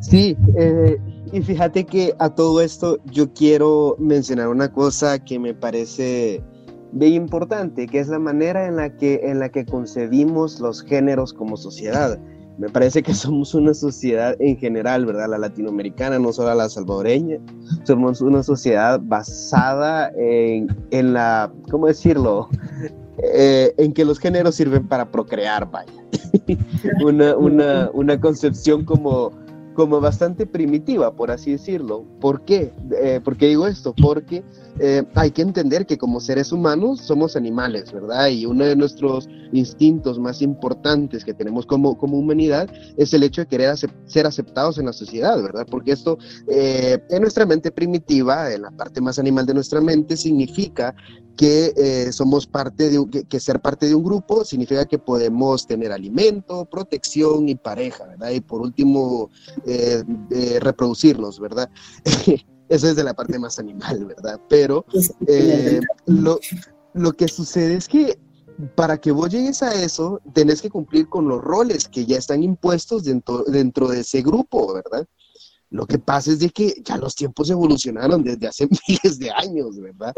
Sí, 0.00 0.36
eh, 0.56 0.96
y 1.32 1.42
fíjate 1.42 1.84
que 1.84 2.14
a 2.18 2.30
todo 2.34 2.60
esto 2.60 2.98
yo 3.10 3.32
quiero 3.32 3.96
mencionar 3.98 4.48
una 4.48 4.72
cosa 4.72 5.18
que 5.18 5.38
me 5.38 5.54
parece 5.54 6.42
bien 6.92 7.14
importante, 7.14 7.86
que 7.86 7.98
es 7.98 8.08
la 8.08 8.18
manera 8.18 8.66
en 8.66 8.76
la 8.76 8.96
que, 8.96 9.20
en 9.24 9.38
la 9.38 9.48
que 9.50 9.64
concebimos 9.64 10.60
los 10.60 10.82
géneros 10.82 11.32
como 11.32 11.56
sociedad. 11.56 12.18
Me 12.58 12.68
parece 12.68 13.02
que 13.02 13.14
somos 13.14 13.54
una 13.54 13.74
sociedad 13.74 14.36
en 14.40 14.56
general, 14.56 15.06
¿verdad? 15.06 15.28
La 15.28 15.38
latinoamericana, 15.38 16.18
no 16.18 16.32
solo 16.32 16.54
la 16.54 16.68
salvadoreña. 16.68 17.38
Somos 17.84 18.20
una 18.20 18.42
sociedad 18.42 19.00
basada 19.02 20.10
en, 20.16 20.68
en 20.90 21.12
la, 21.12 21.52
¿cómo 21.70 21.86
decirlo? 21.86 22.48
Eh, 23.34 23.74
en 23.78 23.92
que 23.92 24.04
los 24.04 24.20
géneros 24.20 24.54
sirven 24.54 24.86
para 24.86 25.10
procrear, 25.10 25.68
vaya. 25.68 25.92
una, 27.04 27.36
una, 27.36 27.90
una 27.92 28.20
concepción 28.20 28.84
como 28.84 29.32
como 29.78 30.00
bastante 30.00 30.44
primitiva, 30.44 31.12
por 31.12 31.30
así 31.30 31.52
decirlo. 31.52 32.04
¿Por 32.20 32.40
qué? 32.40 32.72
Eh, 33.00 33.20
¿Por 33.22 33.36
qué 33.36 33.46
digo 33.46 33.68
esto? 33.68 33.94
Porque 33.94 34.42
eh, 34.80 35.04
hay 35.14 35.30
que 35.30 35.42
entender 35.42 35.86
que 35.86 35.98
como 35.98 36.20
seres 36.20 36.52
humanos 36.52 37.00
somos 37.00 37.36
animales, 37.36 37.92
¿verdad? 37.92 38.28
Y 38.28 38.46
uno 38.46 38.64
de 38.64 38.76
nuestros 38.76 39.28
instintos 39.52 40.18
más 40.18 40.42
importantes 40.42 41.24
que 41.24 41.34
tenemos 41.34 41.66
como, 41.66 41.96
como 41.96 42.18
humanidad 42.18 42.70
es 42.96 43.12
el 43.14 43.22
hecho 43.22 43.42
de 43.42 43.46
querer 43.48 43.74
ser 44.06 44.26
aceptados 44.26 44.78
en 44.78 44.86
la 44.86 44.92
sociedad, 44.92 45.40
¿verdad? 45.42 45.66
Porque 45.68 45.92
esto 45.92 46.18
eh, 46.48 46.98
en 47.10 47.22
nuestra 47.22 47.46
mente 47.46 47.70
primitiva, 47.70 48.52
en 48.52 48.62
la 48.62 48.70
parte 48.70 49.00
más 49.00 49.18
animal 49.18 49.46
de 49.46 49.54
nuestra 49.54 49.80
mente, 49.80 50.16
significa 50.16 50.94
que 51.36 51.72
eh, 51.76 52.12
somos 52.12 52.46
parte 52.46 52.90
de 52.90 53.26
que, 53.28 53.40
ser 53.40 53.60
parte 53.60 53.86
de 53.86 53.94
un 53.94 54.02
grupo 54.02 54.44
significa 54.44 54.86
que 54.86 54.98
podemos 54.98 55.66
tener 55.66 55.92
alimento, 55.92 56.64
protección 56.64 57.48
y 57.48 57.54
pareja, 57.54 58.06
¿verdad? 58.06 58.30
Y 58.30 58.40
por 58.40 58.60
último, 58.60 59.30
reproducirnos, 60.60 61.38
¿verdad? 61.38 61.70
Eso 62.68 62.88
es 62.88 62.96
de 62.96 63.04
la 63.04 63.14
parte 63.14 63.38
más 63.38 63.58
animal, 63.58 64.04
¿verdad? 64.04 64.40
Pero 64.48 64.84
lo, 66.06 66.38
lo 66.94 67.12
que 67.12 67.28
sucede 67.28 67.76
es 67.76 67.88
que 67.88 68.18
para 68.74 68.98
que 68.98 69.12
vos 69.12 69.30
llegues 69.30 69.62
a 69.62 69.72
eso, 69.74 70.20
tenés 70.34 70.60
que 70.60 70.70
cumplir 70.70 71.08
con 71.08 71.28
los 71.28 71.40
roles 71.40 71.88
que 71.88 72.04
ya 72.04 72.16
están 72.16 72.42
impuestos 72.42 73.04
dentro, 73.04 73.44
dentro 73.44 73.88
de 73.88 74.00
ese 74.00 74.20
grupo, 74.22 74.74
¿verdad? 74.74 75.06
Lo 75.70 75.86
que 75.86 75.98
pasa 75.98 76.30
es 76.30 76.38
de 76.38 76.48
que 76.48 76.74
ya 76.82 76.96
los 76.96 77.14
tiempos 77.14 77.50
evolucionaron 77.50 78.22
desde 78.22 78.48
hace 78.48 78.68
miles 78.88 79.18
de 79.18 79.30
años, 79.30 79.78
¿verdad? 79.78 80.14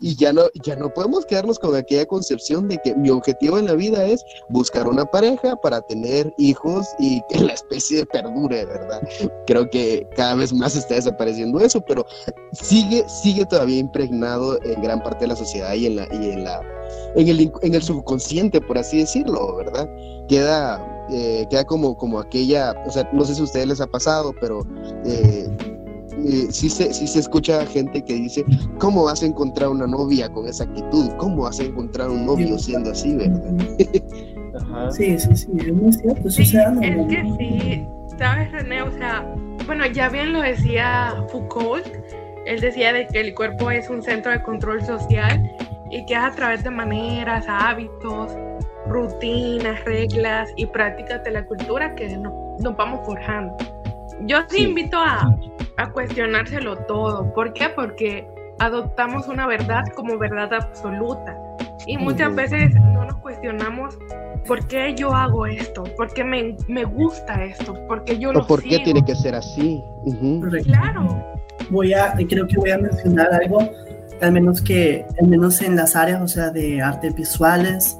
Y 0.00 0.16
ya 0.16 0.32
no, 0.32 0.44
ya 0.62 0.76
no 0.76 0.92
podemos 0.92 1.26
quedarnos 1.26 1.58
con 1.58 1.76
aquella 1.76 2.06
concepción 2.06 2.68
de 2.68 2.78
que 2.78 2.94
mi 2.94 3.10
objetivo 3.10 3.58
en 3.58 3.66
la 3.66 3.74
vida 3.74 4.04
es 4.04 4.24
buscar 4.48 4.88
una 4.88 5.04
pareja 5.04 5.56
para 5.56 5.82
tener 5.82 6.32
hijos 6.38 6.86
y 6.98 7.20
que 7.28 7.40
la 7.40 7.52
especie 7.52 8.06
perdure, 8.06 8.64
¿verdad? 8.64 9.02
Creo 9.46 9.68
que 9.68 10.06
cada 10.16 10.36
vez 10.36 10.52
más 10.52 10.74
está 10.74 10.94
desapareciendo 10.94 11.60
eso, 11.60 11.82
pero 11.86 12.06
sigue, 12.52 13.04
sigue 13.08 13.44
todavía 13.44 13.78
impregnado 13.78 14.62
en 14.62 14.80
gran 14.82 15.02
parte 15.02 15.20
de 15.20 15.28
la 15.28 15.36
sociedad 15.36 15.74
y 15.74 15.86
en 15.86 15.96
la, 15.96 16.08
y 16.12 16.30
en 16.30 16.44
la, 16.44 16.60
en 17.14 17.28
el, 17.28 17.52
en 17.60 17.74
el 17.74 17.82
subconsciente, 17.82 18.60
por 18.60 18.78
así 18.78 18.98
decirlo, 18.98 19.56
¿verdad? 19.56 19.88
Queda 20.28 20.93
eh, 21.10 21.46
queda 21.50 21.64
como, 21.64 21.96
como 21.96 22.18
aquella, 22.18 22.74
o 22.86 22.90
sea, 22.90 23.08
no 23.12 23.24
sé 23.24 23.34
si 23.34 23.40
a 23.40 23.44
ustedes 23.44 23.66
les 23.66 23.80
ha 23.80 23.86
pasado, 23.86 24.34
pero 24.40 24.66
eh, 25.04 25.48
eh, 26.26 26.46
sí, 26.50 26.70
se, 26.70 26.92
sí 26.94 27.06
se 27.06 27.20
escucha 27.20 27.64
gente 27.66 28.02
que 28.02 28.14
dice, 28.14 28.44
¿cómo 28.78 29.04
vas 29.04 29.22
a 29.22 29.26
encontrar 29.26 29.68
una 29.70 29.86
novia 29.86 30.30
con 30.30 30.46
esa 30.46 30.64
actitud? 30.64 31.10
¿Cómo 31.18 31.42
vas 31.42 31.60
a 31.60 31.64
encontrar 31.64 32.10
un 32.10 32.24
novio 32.24 32.58
siendo 32.58 32.90
así, 32.90 33.14
verdad? 33.14 33.54
Sí, 34.92 35.18
sí, 35.18 35.36
sí, 35.36 35.48
es 35.58 35.72
muy 35.72 35.92
cierto. 35.92 36.30
Sí, 36.30 36.42
es 36.42 36.52
que 36.52 37.34
sí, 37.38 37.88
¿sabes, 38.16 38.52
René? 38.52 38.82
O 38.82 38.92
sea, 38.92 39.26
bueno, 39.66 39.84
ya 39.86 40.08
bien 40.08 40.32
lo 40.32 40.40
decía 40.42 41.12
Foucault, 41.30 41.84
él 42.46 42.60
decía 42.60 42.92
de 42.92 43.06
que 43.08 43.20
el 43.20 43.34
cuerpo 43.34 43.70
es 43.72 43.90
un 43.90 44.02
centro 44.02 44.30
de 44.30 44.42
control 44.42 44.84
social 44.84 45.42
y 45.90 46.04
que 46.06 46.14
es 46.14 46.20
a 46.20 46.30
través 46.30 46.62
de 46.62 46.70
maneras, 46.70 47.44
hábitos, 47.48 48.30
rutinas, 48.88 49.84
reglas 49.84 50.50
y 50.56 50.66
prácticas 50.66 51.22
de 51.24 51.30
la 51.32 51.44
cultura 51.46 51.94
que 51.94 52.16
nos, 52.16 52.32
vamos 52.76 53.04
forjando. 53.04 53.56
Yo 54.26 54.38
sí, 54.48 54.64
invito 54.64 54.98
a, 54.98 55.34
a 55.76 55.90
cuestionárselo 55.90 56.76
todo. 56.76 57.32
¿Por 57.34 57.52
qué? 57.52 57.68
Porque 57.68 58.28
adoptamos 58.58 59.28
una 59.28 59.46
verdad 59.46 59.84
como 59.94 60.18
verdad 60.18 60.52
absoluta. 60.52 61.36
Y 61.86 61.98
muchas 61.98 62.34
veces 62.34 62.74
no 62.74 63.04
nos 63.04 63.16
cuestionamos 63.16 63.98
por 64.46 64.66
qué 64.66 64.94
yo 64.94 65.14
hago 65.14 65.46
esto, 65.46 65.84
por 65.96 66.12
qué 66.12 66.24
me, 66.24 66.56
me 66.68 66.84
gusta 66.84 67.44
esto, 67.44 67.74
por 67.86 68.04
qué 68.04 68.18
yo 68.18 68.32
lo 68.32 68.40
o 68.40 68.46
por 68.46 68.62
qué 68.62 68.78
tiene 68.80 69.04
que 69.04 69.14
ser 69.14 69.34
así. 69.34 69.82
Claro. 70.64 71.22
Voy 71.70 71.94
a, 71.94 72.14
creo 72.28 72.46
que 72.46 72.56
voy 72.56 72.70
a 72.70 72.78
mencionar 72.78 73.32
algo, 73.32 73.58
al 74.20 74.32
menos 74.32 74.60
que, 74.60 75.06
al 75.20 75.28
menos 75.28 75.62
en 75.62 75.76
las 75.76 75.96
áreas, 75.96 76.20
o 76.20 76.28
sea, 76.28 76.50
de 76.50 76.82
artes 76.82 77.14
visuales, 77.14 77.98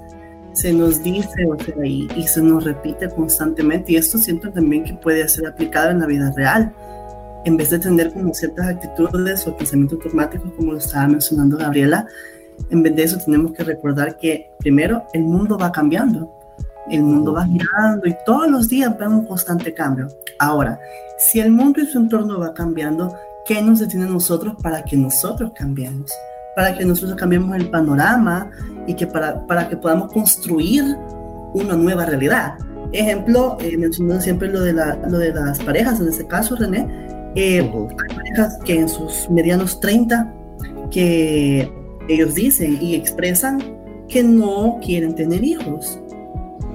se 0.54 0.72
nos 0.72 1.02
dice 1.02 1.46
o 1.46 1.58
sea, 1.58 1.84
y, 1.84 2.08
se 2.26 2.40
nos 2.40 2.64
repite 2.64 3.10
constantemente 3.10 3.92
y 3.92 3.96
esto 3.96 4.18
siento 4.18 4.50
también 4.50 4.84
que 4.84 4.94
puede 4.94 5.28
ser 5.28 5.46
aplicado 5.46 5.90
en 5.90 6.00
la 6.00 6.06
vida 6.06 6.32
real 6.36 6.72
en 7.44 7.56
vez 7.56 7.70
de 7.70 7.78
tener 7.78 8.12
como 8.12 8.32
ciertas 8.32 8.68
actitudes 8.68 9.46
o 9.46 9.56
pensamientos 9.56 9.98
automáticos 10.02 10.52
como 10.56 10.72
lo 10.72 10.78
estaba 10.78 11.08
mencionando 11.08 11.56
Gabriela 11.56 12.06
en 12.70 12.82
vez 12.82 12.94
de 12.96 13.02
eso 13.02 13.18
tenemos 13.24 13.52
que 13.52 13.64
recordar 13.64 14.16
que 14.16 14.50
primero 14.60 15.04
el 15.12 15.22
mundo 15.22 15.58
va 15.58 15.72
cambiando 15.72 16.32
el 16.90 17.02
mundo 17.02 17.32
va 17.32 17.44
girando 17.46 18.06
y 18.06 18.16
todos 18.24 18.48
los 18.48 18.68
días 18.68 18.96
vemos 18.98 19.20
un 19.20 19.26
constante 19.26 19.74
cambio 19.74 20.08
ahora 20.38 20.78
si 21.18 21.40
el 21.40 21.50
mundo 21.50 21.80
y 21.80 21.86
su 21.86 21.98
entorno 21.98 22.38
va 22.38 22.54
cambiando 22.54 23.14
¿qué 23.44 23.60
nos 23.60 23.80
detiene 23.80 24.06
a 24.06 24.08
nosotros 24.08 24.54
para 24.62 24.82
que 24.82 24.96
nosotros 24.96 25.52
cambiemos? 25.54 26.10
Para 26.54 26.76
que 26.76 26.84
nosotros 26.84 27.16
cambiemos 27.18 27.56
el 27.56 27.70
panorama 27.70 28.50
y 28.86 28.94
que 28.94 29.06
para, 29.06 29.46
para 29.46 29.68
que 29.68 29.76
podamos 29.76 30.12
construir 30.12 30.84
una 31.54 31.74
nueva 31.74 32.04
realidad. 32.04 32.54
Ejemplo, 32.92 33.56
eh, 33.60 33.76
mencionando 33.76 34.22
siempre 34.22 34.48
lo 34.48 34.60
de, 34.60 34.72
la, 34.72 34.96
lo 35.08 35.18
de 35.18 35.32
las 35.32 35.58
parejas, 35.60 36.00
en 36.00 36.08
este 36.08 36.26
caso, 36.26 36.54
René, 36.56 36.86
eh, 37.34 37.60
hay 37.60 38.16
parejas 38.16 38.58
que 38.64 38.78
en 38.78 38.88
sus 38.88 39.28
medianos 39.30 39.80
30, 39.80 40.32
que 40.90 41.72
ellos 42.08 42.34
dicen 42.34 42.78
y 42.80 42.94
expresan 42.94 43.58
que 44.08 44.22
no 44.22 44.78
quieren 44.84 45.14
tener 45.14 45.42
hijos. 45.42 45.98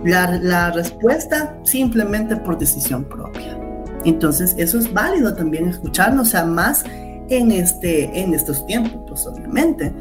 La, 0.04 0.40
la 0.40 0.72
respuesta 0.72 1.58
simplemente 1.64 2.36
por 2.36 2.58
decisión 2.58 3.04
propia. 3.06 3.58
Entonces, 4.06 4.56
eso 4.58 4.78
es 4.78 4.92
válido 4.92 5.34
también 5.34 5.68
escucharlo, 5.68 6.22
o 6.22 6.26
sea, 6.26 6.46
más 6.46 6.86
en, 7.30 7.52
este, 7.52 8.06
en 8.20 8.34
estos 8.34 8.66
tiempos, 8.66 9.02
pues 9.08 9.26
obviamente. 9.28 9.92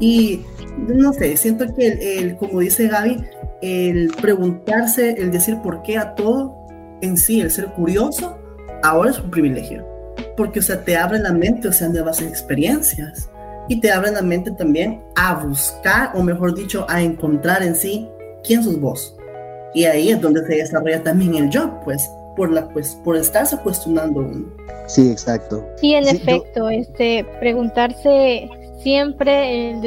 Y 0.00 0.44
no 0.76 1.12
sé, 1.12 1.36
siento 1.36 1.72
que 1.74 2.18
el, 2.18 2.36
como 2.36 2.60
dice 2.60 2.88
Gaby, 2.88 3.24
el 3.60 4.10
preguntarse, 4.20 5.10
el 5.18 5.30
decir 5.30 5.58
por 5.62 5.82
qué 5.82 5.98
a 5.98 6.14
todo 6.14 6.56
en 7.02 7.16
sí, 7.16 7.40
el 7.40 7.50
ser 7.50 7.66
curioso, 7.66 8.38
ahora 8.82 9.10
es 9.10 9.18
un 9.18 9.30
privilegio. 9.30 9.86
Porque, 10.36 10.60
o 10.60 10.62
sea, 10.62 10.82
te 10.82 10.96
abre 10.96 11.18
la 11.18 11.32
mente, 11.32 11.68
o 11.68 11.72
sea, 11.72 11.88
nuevas 11.88 12.20
experiencias. 12.22 13.28
Y 13.68 13.80
te 13.80 13.92
abre 13.92 14.10
la 14.10 14.22
mente 14.22 14.50
también 14.52 15.02
a 15.14 15.34
buscar, 15.34 16.10
o 16.14 16.22
mejor 16.22 16.54
dicho, 16.54 16.86
a 16.88 17.00
encontrar 17.02 17.62
en 17.62 17.76
sí 17.76 18.08
quién 18.44 18.62
sos 18.62 18.80
vos. 18.80 19.16
Y 19.74 19.84
ahí 19.84 20.10
es 20.10 20.20
donde 20.20 20.44
se 20.46 20.56
desarrolla 20.56 21.02
también 21.02 21.34
el 21.36 21.50
yo, 21.50 21.80
pues, 21.84 22.08
por, 22.36 22.52
la, 22.52 22.68
pues, 22.68 22.98
por 23.04 23.16
estarse 23.16 23.58
cuestionando 23.58 24.20
uno. 24.20 24.46
Sí, 24.86 25.10
exacto. 25.10 25.64
Sí, 25.76 25.94
en 25.94 26.08
efecto, 26.08 26.68
este, 26.68 27.24
preguntarse 27.40 28.48
siempre 28.82 29.70
el 29.70 29.80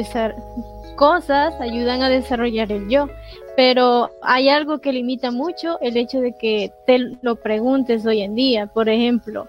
cosas 0.96 1.54
ayudan 1.60 2.02
a 2.02 2.08
desarrollar 2.08 2.72
el 2.72 2.88
yo, 2.88 3.08
pero 3.54 4.10
hay 4.22 4.48
algo 4.48 4.78
que 4.78 4.92
limita 4.92 5.30
mucho 5.30 5.78
el 5.80 5.96
hecho 5.96 6.20
de 6.20 6.34
que 6.36 6.72
te 6.86 6.98
lo 7.22 7.36
preguntes 7.36 8.04
hoy 8.06 8.22
en 8.22 8.34
día. 8.34 8.66
Por 8.66 8.88
ejemplo, 8.88 9.46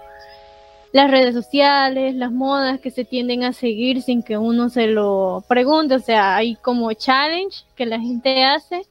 las 0.91 1.09
redes 1.09 1.33
sociales, 1.33 2.15
las 2.15 2.31
modas 2.31 2.79
que 2.79 2.91
se 2.91 3.05
tienden 3.05 3.43
a 3.43 3.53
seguir 3.53 4.01
sin 4.01 4.23
que 4.23 4.37
uno 4.37 4.69
se 4.69 4.87
lo 4.87 5.43
pregunte. 5.47 5.95
O 5.95 5.99
sea, 5.99 6.35
hay 6.35 6.55
como 6.55 6.91
challenge 6.93 7.63
que 7.75 7.85
la 7.85 7.99
gente 7.99 8.43
hace 8.43 8.83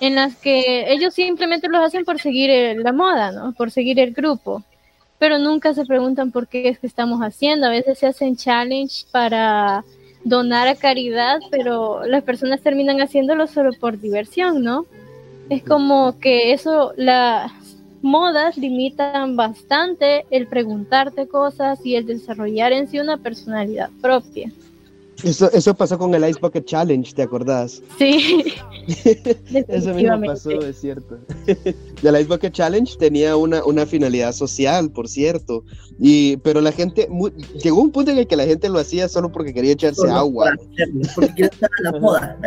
en 0.00 0.14
las 0.14 0.36
que 0.36 0.92
ellos 0.92 1.14
simplemente 1.14 1.68
los 1.68 1.84
hacen 1.84 2.04
por 2.04 2.20
seguir 2.20 2.76
la 2.78 2.92
moda, 2.92 3.32
¿no? 3.32 3.52
Por 3.52 3.70
seguir 3.70 3.98
el 3.98 4.12
grupo. 4.12 4.62
Pero 5.18 5.38
nunca 5.38 5.74
se 5.74 5.84
preguntan 5.84 6.30
por 6.30 6.46
qué 6.46 6.68
es 6.68 6.78
que 6.78 6.86
estamos 6.86 7.20
haciendo. 7.20 7.66
A 7.66 7.70
veces 7.70 7.98
se 7.98 8.06
hacen 8.06 8.36
challenge 8.36 9.06
para 9.10 9.84
donar 10.24 10.68
a 10.68 10.76
caridad, 10.76 11.40
pero 11.50 12.04
las 12.06 12.22
personas 12.22 12.60
terminan 12.60 13.00
haciéndolo 13.00 13.46
solo 13.46 13.72
por 13.72 13.98
diversión, 13.98 14.62
¿no? 14.62 14.86
Es 15.48 15.64
como 15.64 16.18
que 16.20 16.52
eso, 16.52 16.92
las 16.96 17.50
modas 18.02 18.56
limitan 18.56 19.34
bastante 19.34 20.24
el 20.30 20.46
preguntarte 20.46 21.26
cosas 21.26 21.84
y 21.84 21.96
el 21.96 22.06
desarrollar 22.06 22.72
en 22.72 22.88
sí 22.88 23.00
una 23.00 23.16
personalidad 23.16 23.90
propia. 24.00 24.52
Eso, 25.24 25.50
eso 25.52 25.74
pasó 25.74 25.98
con 25.98 26.14
el 26.14 26.28
Ice 26.28 26.38
Bucket 26.40 26.64
Challenge, 26.64 27.12
¿te 27.12 27.22
acordás? 27.22 27.82
Sí. 27.98 28.54
eso 29.68 29.92
mismo 29.92 30.20
pasó, 30.24 30.50
es 30.50 30.80
cierto. 30.80 31.18
el 31.46 32.20
Ice 32.20 32.24
Bucket 32.24 32.52
Challenge 32.52 32.96
tenía 32.98 33.36
una, 33.36 33.64
una 33.64 33.84
finalidad 33.84 34.32
social, 34.32 34.90
por 34.92 35.08
cierto. 35.08 35.64
Y, 35.98 36.36
pero 36.38 36.60
la 36.60 36.70
gente, 36.70 37.08
llegó 37.62 37.82
un 37.82 37.90
punto 37.90 38.12
en 38.12 38.18
el 38.18 38.28
que 38.28 38.36
la 38.36 38.44
gente 38.44 38.68
lo 38.68 38.78
hacía 38.78 39.08
solo 39.08 39.32
porque 39.32 39.52
quería 39.52 39.72
echarse 39.72 40.08
agua. 40.08 40.52
porque 41.16 41.34
quería 41.34 41.46
estar 41.46 41.70
en 41.78 41.92
la 41.92 42.00
moda. 42.00 42.38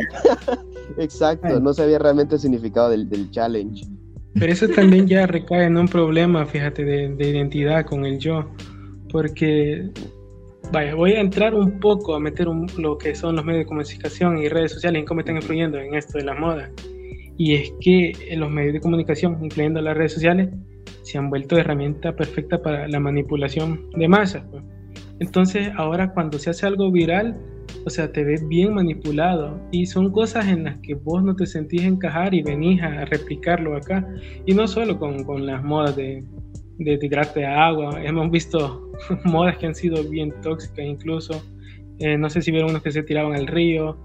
Exacto, 0.98 1.60
no 1.60 1.74
sabía 1.74 2.00
realmente 2.00 2.36
el 2.36 2.42
significado 2.42 2.90
del, 2.90 3.10
del, 3.10 3.30
challenge. 3.32 3.86
Pero 4.34 4.54
eso 4.54 4.70
también 4.70 5.08
ya 5.08 5.28
recae 5.28 5.66
en 5.66 5.76
un 5.76 5.90
problema, 5.90 6.46
fíjate, 6.46 6.86
de, 6.86 7.10
de 7.16 7.30
identidad 7.30 7.86
con 7.86 8.06
el 8.06 8.18
yo. 8.18 8.46
Porque 9.12 9.92
Vaya, 10.72 10.96
voy 10.96 11.12
a 11.14 11.20
entrar 11.20 11.54
un 11.54 11.82
poco 11.82 12.16
a 12.16 12.20
meter 12.22 12.48
lo 12.78 12.98
que 12.98 13.14
son 13.14 13.36
los 13.36 13.44
medios 13.44 13.64
de 13.64 13.66
comunicación 13.66 14.38
y 14.38 14.48
redes 14.48 14.72
sociales 14.72 15.02
y 15.02 15.06
cómo 15.06 15.20
están 15.20 15.36
influyendo 15.36 15.78
en 15.78 15.96
esto 15.96 16.18
de 16.18 16.24
la 16.24 16.34
moda. 16.34 16.72
Y 17.38 17.56
es 17.56 17.74
que 17.82 18.14
los 18.38 18.50
medios 18.50 18.76
de 18.76 18.80
comunicación, 18.80 19.38
incluyendo 19.44 19.82
las 19.82 19.98
redes 19.98 20.14
sociales, 20.14 20.48
se 21.02 21.18
han 21.18 21.30
vuelto 21.30 21.58
herramienta 21.58 22.16
perfecta 22.16 22.62
para 22.62 22.88
la 22.88 23.02
manipulación 23.02 23.90
de 23.98 24.08
masas. 24.08 24.44
Pues. 24.50 24.64
Entonces, 25.20 25.70
ahora 25.76 26.14
cuando 26.14 26.40
se 26.40 26.52
hace 26.52 26.66
algo 26.68 26.90
viral, 26.90 27.38
o 27.86 27.90
sea, 27.90 28.10
te 28.10 28.24
ves 28.24 28.48
bien 28.48 28.74
manipulado 28.74 29.60
y 29.72 29.88
son 29.88 30.10
cosas 30.12 30.48
en 30.48 30.64
las 30.64 30.78
que 30.78 30.94
vos 30.94 31.22
no 31.22 31.36
te 31.36 31.48
sentís 31.48 31.84
encajar 31.84 32.34
y 32.34 32.44
venís 32.44 32.82
a 32.82 33.04
replicarlo 33.04 33.76
acá. 33.76 34.08
Y 34.46 34.54
no 34.54 34.68
solo 34.70 34.98
con, 34.98 35.26
con 35.26 35.46
las 35.46 35.62
modas 35.64 35.98
de, 35.98 36.24
de 36.84 36.98
tirarte 36.98 37.46
agua. 37.46 38.02
Hemos 38.04 38.30
visto 38.32 38.92
modas 39.24 39.58
que 39.58 39.68
han 39.68 39.76
sido 39.76 40.04
bien 40.04 40.34
tóxicas 40.42 40.86
incluso. 40.86 41.44
Eh, 42.00 42.18
no 42.18 42.30
sé 42.30 42.42
si 42.42 42.52
vieron 42.52 42.72
unos 42.72 42.82
que 42.82 42.92
se 42.92 43.04
tiraban 43.04 43.36
al 43.36 43.48
río. 43.48 43.98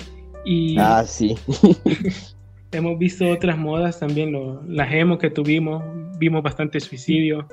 Y 0.44 0.76
ah, 0.78 1.04
sí. 1.04 1.34
hemos 2.72 2.98
visto 2.98 3.28
otras 3.28 3.56
modas 3.56 3.98
también, 3.98 4.32
lo, 4.32 4.62
las 4.66 4.92
emo 4.92 5.18
que 5.18 5.30
tuvimos, 5.30 5.82
vimos 6.18 6.42
bastante 6.42 6.78
suicidio, 6.78 7.48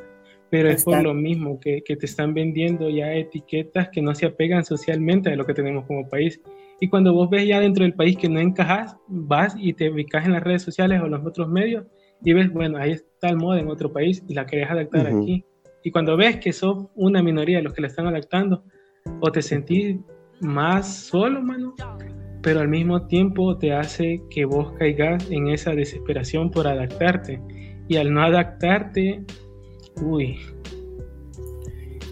pero 0.50 0.70
es 0.70 0.84
por 0.84 1.02
lo 1.02 1.14
mismo 1.14 1.60
que, 1.60 1.82
que, 1.84 1.96
te 1.96 2.06
están 2.06 2.34
vendiendo 2.34 2.90
ya 2.90 3.14
etiquetas 3.14 3.90
que 3.90 4.02
no 4.02 4.14
se 4.14 4.28
apegan 4.28 4.64
socialmente 4.64 5.32
a 5.32 5.36
lo 5.36 5.46
que 5.46 5.54
tenemos 5.54 5.86
como 5.86 6.08
país. 6.08 6.40
Y 6.80 6.90
cuando 6.90 7.14
vos 7.14 7.30
ves 7.30 7.48
ya 7.48 7.60
dentro 7.60 7.84
del 7.84 7.94
país 7.94 8.18
que 8.18 8.30
no 8.30 8.40
encajas, 8.40 8.96
vas 9.08 9.56
y 9.58 9.74
te 9.74 9.90
ubicas 9.90 10.26
en 10.26 10.34
las 10.34 10.44
redes 10.44 10.62
sociales 10.62 11.02
o 11.02 11.08
los 11.08 11.26
otros 11.26 11.48
medios 11.48 11.86
y 12.24 12.34
ves, 12.34 12.52
bueno, 12.52 12.78
ahí 12.78 12.92
está 12.92 13.30
el 13.30 13.38
moda 13.38 13.60
en 13.60 13.68
otro 13.68 13.92
país 13.92 14.24
y 14.28 14.34
la 14.34 14.46
querés 14.46 14.70
adaptar 14.70 15.08
aquí. 15.08 15.44
Y 15.84 15.92
cuando 15.92 16.16
ves 16.16 16.38
que 16.38 16.54
sos 16.54 16.88
una 16.96 17.22
minoría 17.22 17.58
de 17.58 17.64
los 17.64 17.74
que 17.74 17.82
la 17.82 17.88
están 17.88 18.08
adaptando, 18.08 18.64
o 19.20 19.32
te 19.32 19.42
sentís 19.42 19.98
más 20.40 20.96
solo, 20.96 21.42
mano, 21.42 21.76
pero 22.42 22.62
al 22.62 22.70
mismo 22.70 23.08
tiempo 23.08 23.58
te 23.58 23.74
hace 23.74 24.22
que 24.30 24.46
vos 24.46 24.74
caigas 24.78 25.30
en 25.30 25.48
esa 25.50 25.72
desesperación 25.72 26.52
por 26.52 26.68
adaptarte. 26.68 27.42
Y 27.88 27.98
al 27.98 28.14
no 28.14 28.22
adaptarte, 28.22 29.24
uy. 30.02 30.40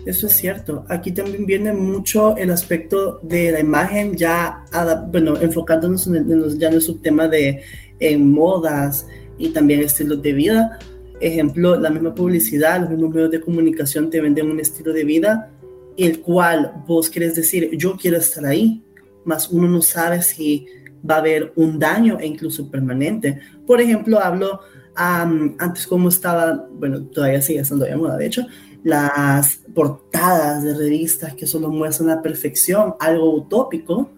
Eso 0.06 0.28
es 0.28 0.34
cierto. 0.34 0.84
Aquí 0.90 1.12
también 1.12 1.46
viene 1.46 1.74
mucho 1.74 2.36
el 2.36 2.50
aspecto 2.50 3.20
de 3.22 3.52
la 3.52 3.60
imagen, 3.60 4.16
ya, 4.16 4.66
bueno, 5.12 5.40
enfocándonos 5.40 6.08
en, 6.08 6.16
el, 6.16 6.58
ya 6.58 6.70
en 6.70 6.74
el 6.74 6.82
subtema 6.82 7.28
de 7.28 7.62
en 8.00 8.32
modas, 8.32 9.08
y 9.38 9.50
también 9.50 9.82
estilos 9.82 10.22
de 10.22 10.34
vida. 10.34 10.80
Ejemplo, 11.20 11.80
la 11.80 11.90
misma 11.90 12.16
publicidad, 12.16 12.82
los 12.82 12.90
mismos 12.90 13.14
medios 13.14 13.32
de 13.32 13.42
comunicación 13.42 14.10
te 14.10 14.22
venden 14.22 14.50
un 14.50 14.60
estilo 14.60 14.92
de 14.94 15.04
vida, 15.04 15.52
el 15.98 16.22
cual 16.22 16.84
vos 16.88 17.10
quieres 17.10 17.36
decir, 17.36 17.70
yo 17.78 17.96
quiero 17.96 18.18
estar 18.18 18.46
ahí, 18.46 18.84
más 19.26 19.50
uno 19.50 19.68
no 19.68 19.82
sabe 19.82 20.22
si 20.22 20.66
va 21.08 21.16
a 21.16 21.20
haber 21.20 21.54
un 21.56 21.78
daño 21.80 22.18
e 22.20 22.26
incluso 22.26 22.70
permanente. 22.70 23.40
Por 23.68 23.82
ejemplo, 23.82 24.20
hablo 24.20 24.62
antes 24.96 25.88
como 25.88 26.10
estaba, 26.10 26.68
bueno, 26.74 27.04
todavía 27.04 27.42
sigue 27.42 27.60
estando 27.60 27.86
de 27.86 27.96
moda, 27.96 28.18
de 28.18 28.26
hecho, 28.26 28.46
las 28.84 29.60
portadas 29.74 30.64
de 30.64 30.74
revistas 30.74 31.36
que 31.36 31.46
solo 31.48 31.70
muestran 31.70 32.10
la 32.10 32.22
perfección, 32.22 32.96
algo 33.00 33.34
utópico, 33.36 34.10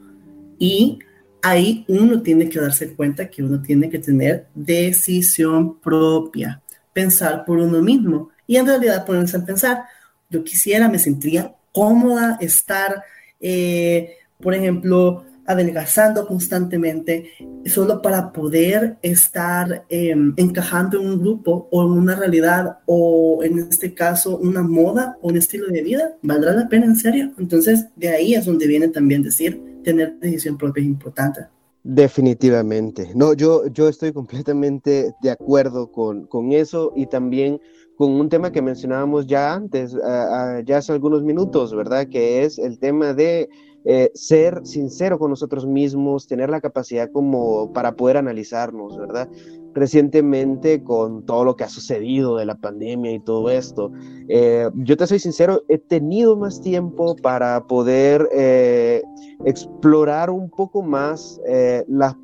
y 0.57 0.99
ahí 1.43 1.83
uno 1.89 2.21
tiene 2.21 2.49
que 2.49 2.59
darse 2.59 2.95
cuenta 2.95 3.29
que 3.29 3.43
uno 3.43 3.61
tiene 3.61 3.89
que 3.89 3.99
tener 3.99 4.47
decisión 4.55 5.77
propia, 5.79 6.61
pensar 6.93 7.43
por 7.45 7.59
uno 7.59 7.81
mismo 7.81 8.29
y 8.47 8.55
en 8.55 8.65
realidad 8.65 9.05
ponerse 9.05 9.37
a 9.37 9.45
pensar, 9.45 9.83
yo 10.29 10.43
quisiera, 10.43 10.87
me 10.87 10.97
sentiría 10.97 11.53
cómoda 11.73 12.37
estar, 12.39 13.03
eh, 13.41 14.15
por 14.39 14.53
ejemplo, 14.53 15.25
adelgazando 15.45 16.25
constantemente 16.25 17.31
solo 17.65 18.01
para 18.01 18.31
poder 18.31 18.95
estar 19.01 19.83
em, 19.89 20.33
encajando 20.37 21.01
en 21.01 21.07
un 21.07 21.19
grupo 21.19 21.67
o 21.71 21.83
en 21.83 21.91
una 21.91 22.15
realidad 22.15 22.77
o 22.85 23.43
en 23.43 23.59
este 23.59 23.93
caso 23.93 24.37
una 24.37 24.61
moda 24.61 25.17
o 25.21 25.27
un 25.27 25.35
estilo 25.35 25.67
de 25.67 25.81
vida, 25.81 26.15
¿valdrá 26.21 26.53
la 26.53 26.69
pena 26.69 26.85
en 26.85 26.95
serio? 26.95 27.33
Entonces 27.37 27.87
de 27.97 28.07
ahí 28.07 28.33
es 28.33 28.45
donde 28.45 28.65
viene 28.65 28.87
también 28.87 29.21
decir, 29.21 29.72
tener 29.83 30.17
decisión 30.19 30.57
propia 30.57 30.81
es 30.81 30.87
importante. 30.87 31.41
Definitivamente. 31.83 33.11
No, 33.13 33.33
yo, 33.33 33.67
yo 33.67 33.89
estoy 33.89 34.13
completamente 34.13 35.13
de 35.21 35.31
acuerdo 35.31 35.91
con, 35.91 36.25
con 36.27 36.53
eso 36.53 36.93
y 36.95 37.07
también 37.07 37.59
con 37.97 38.11
un 38.11 38.29
tema 38.29 38.51
que 38.51 38.61
mencionábamos 38.61 39.27
ya 39.27 39.53
antes, 39.53 39.93
ya 39.93 40.77
hace 40.77 40.91
algunos 40.91 41.23
minutos, 41.23 41.75
¿verdad? 41.75 42.07
Que 42.07 42.43
es 42.43 42.57
el 42.57 42.79
tema 42.79 43.13
de 43.13 43.49
eh, 43.85 44.11
ser 44.13 44.65
sincero 44.65 45.19
con 45.19 45.29
nosotros 45.29 45.67
mismos, 45.67 46.25
tener 46.25 46.49
la 46.49 46.61
capacidad 46.61 47.11
como 47.11 47.73
para 47.73 47.95
poder 47.95 48.17
analizarnos, 48.17 48.97
¿verdad? 48.97 49.29
Recientemente 49.73 50.83
con 50.83 51.25
todo 51.25 51.43
lo 51.43 51.55
que 51.55 51.63
ha 51.63 51.69
sucedido 51.69 52.37
de 52.37 52.45
la 52.45 52.55
pandemia 52.55 53.11
y 53.11 53.19
todo 53.19 53.49
esto, 53.49 53.91
eh, 54.27 54.69
yo 54.75 54.97
te 54.97 55.07
soy 55.07 55.19
sincero, 55.19 55.63
he 55.67 55.77
tenido 55.77 56.35
más 56.35 56.61
tiempo 56.61 57.15
para 57.15 57.65
poder 57.65 58.29
eh, 58.33 59.01
explorar 59.45 60.29
un 60.29 60.49
poco 60.49 60.81
más 60.83 61.41
la 61.87 62.17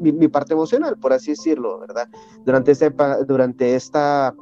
mi, 0.00 0.28
parte 0.28 0.52
emocional, 0.52 0.98
por 0.98 1.12
así 1.12 1.30
decirlo, 1.30 1.78
¿verdad? 1.78 2.08
Durante, 2.44 2.72
durante, 3.26 3.74
esta, 3.74 4.34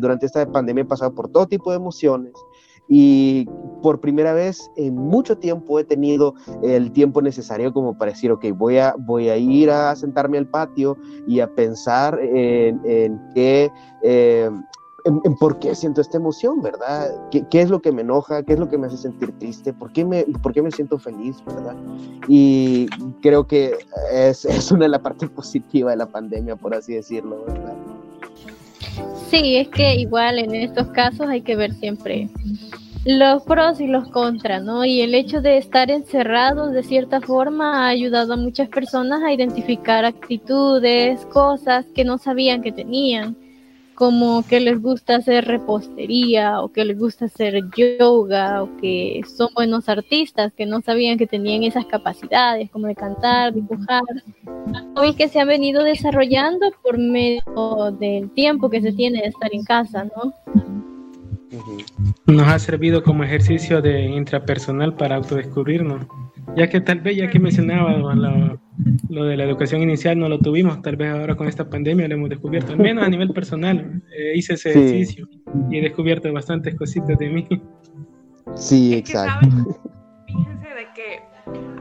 durante 0.00 0.26
esta 0.26 0.50
pandemia 0.50 0.82
he 0.82 0.86
pasado 0.86 1.14
por 1.14 1.28
todo 1.28 1.46
tipo 1.46 1.70
de 1.70 1.76
emociones, 1.76 2.32
y 2.90 3.48
por 3.82 4.00
primera 4.00 4.34
vez 4.34 4.70
en 4.76 4.96
mucho 4.96 5.38
tiempo 5.38 5.78
he 5.78 5.84
tenido 5.84 6.34
el 6.62 6.90
tiempo 6.90 7.22
necesario 7.22 7.72
como 7.72 7.96
para 7.96 8.10
decir, 8.10 8.32
ok, 8.32 8.46
voy 8.54 8.78
a, 8.78 8.94
voy 8.98 9.28
a 9.28 9.36
ir 9.36 9.70
a 9.70 9.94
sentarme 9.94 10.36
al 10.38 10.48
patio 10.48 10.98
y 11.26 11.40
a 11.40 11.48
pensar 11.54 12.18
en, 12.20 12.80
en 12.84 13.18
qué... 13.34 13.70
Eh, 14.02 14.50
en, 15.06 15.34
por 15.36 15.58
qué 15.58 15.74
siento 15.74 16.02
esta 16.02 16.18
emoción, 16.18 16.60
¿verdad? 16.60 17.08
¿Qué, 17.30 17.42
¿Qué, 17.48 17.62
es 17.62 17.70
lo 17.70 17.80
que 17.80 17.90
me 17.90 18.02
enoja? 18.02 18.42
¿Qué 18.42 18.52
es 18.52 18.58
lo 18.58 18.68
que 18.68 18.76
me 18.76 18.86
hace 18.86 18.98
sentir 18.98 19.32
triste? 19.38 19.72
¿Por 19.72 19.90
qué 19.92 20.04
me, 20.04 20.24
por 20.42 20.52
qué 20.52 20.60
me 20.60 20.70
siento 20.70 20.98
feliz, 20.98 21.42
verdad? 21.46 21.74
Y 22.28 22.86
creo 23.22 23.46
que 23.46 23.78
es, 24.12 24.44
es 24.44 24.70
una 24.70 24.84
de 24.84 24.90
las 24.90 25.00
partes 25.00 25.30
positivas 25.30 25.94
de 25.94 25.96
la 25.96 26.06
pandemia, 26.06 26.56
por 26.56 26.74
así 26.74 26.92
decirlo, 26.92 27.44
¿verdad? 27.46 27.74
Sí, 29.30 29.56
es 29.56 29.68
que 29.68 29.94
igual 29.94 30.38
en 30.38 30.54
estos 30.54 30.88
casos 30.88 31.28
hay 31.28 31.40
que 31.40 31.56
ver 31.56 31.72
siempre 31.74 32.28
los 33.04 33.42
pros 33.44 33.80
y 33.80 33.86
los 33.86 34.08
contras, 34.08 34.62
¿no? 34.62 34.84
Y 34.84 35.00
el 35.00 35.14
hecho 35.14 35.40
de 35.40 35.56
estar 35.56 35.90
encerrados 35.90 36.72
de 36.72 36.82
cierta 36.82 37.20
forma 37.20 37.86
ha 37.86 37.88
ayudado 37.88 38.34
a 38.34 38.36
muchas 38.36 38.68
personas 38.68 39.22
a 39.22 39.32
identificar 39.32 40.04
actitudes, 40.04 41.24
cosas 41.26 41.86
que 41.94 42.04
no 42.04 42.18
sabían 42.18 42.62
que 42.62 42.72
tenían, 42.72 43.36
como 43.94 44.42
que 44.46 44.60
les 44.60 44.80
gusta 44.80 45.16
hacer 45.16 45.46
repostería 45.46 46.60
o 46.62 46.72
que 46.72 46.84
les 46.84 46.98
gusta 46.98 47.26
hacer 47.26 47.62
yoga 47.76 48.62
o 48.62 48.76
que 48.78 49.20
son 49.36 49.48
buenos 49.54 49.88
artistas 49.88 50.52
que 50.54 50.64
no 50.64 50.80
sabían 50.80 51.18
que 51.18 51.26
tenían 51.26 51.62
esas 51.64 51.84
capacidades 51.86 52.70
como 52.70 52.86
de 52.86 52.94
cantar, 52.94 53.52
dibujar, 53.54 54.02
y 55.06 55.14
que 55.14 55.28
se 55.28 55.40
han 55.40 55.48
venido 55.48 55.84
desarrollando 55.84 56.70
por 56.82 56.98
medio 56.98 57.92
del 57.98 58.30
tiempo 58.30 58.68
que 58.70 58.80
se 58.82 58.92
tiene 58.92 59.20
de 59.20 59.28
estar 59.28 59.50
en 59.54 59.64
casa, 59.64 60.04
¿no? 60.04 60.89
Nos 62.26 62.46
ha 62.46 62.58
servido 62.58 63.02
como 63.02 63.24
ejercicio 63.24 63.82
de 63.82 64.02
intrapersonal 64.02 64.94
para 64.94 65.16
autodescubrirnos, 65.16 66.06
ya 66.56 66.68
que 66.68 66.80
tal 66.80 67.00
vez 67.00 67.16
ya 67.16 67.28
que 67.28 67.38
mencionaba 67.38 67.92
lo, 67.92 68.60
lo, 69.08 69.24
de 69.24 69.36
la 69.36 69.44
educación 69.44 69.82
inicial 69.82 70.18
no 70.18 70.28
lo 70.28 70.38
tuvimos, 70.38 70.80
tal 70.82 70.96
vez 70.96 71.10
ahora 71.10 71.34
con 71.34 71.48
esta 71.48 71.68
pandemia 71.68 72.06
lo 72.08 72.14
hemos 72.14 72.30
descubierto, 72.30 72.72
al 72.72 72.78
menos 72.78 73.04
a 73.04 73.08
nivel 73.08 73.30
personal, 73.30 74.02
eh, 74.16 74.32
hice 74.36 74.54
ese 74.54 74.70
ejercicio 74.70 75.28
y 75.70 75.78
he 75.78 75.82
descubierto 75.82 76.32
bastantes 76.32 76.74
cositas 76.76 77.18
de 77.18 77.28
mí. 77.28 77.48
Sí, 78.54 78.94
exacto. 78.94 79.48
Fíjense 80.26 80.68
de 80.68 80.86
que 80.94 81.20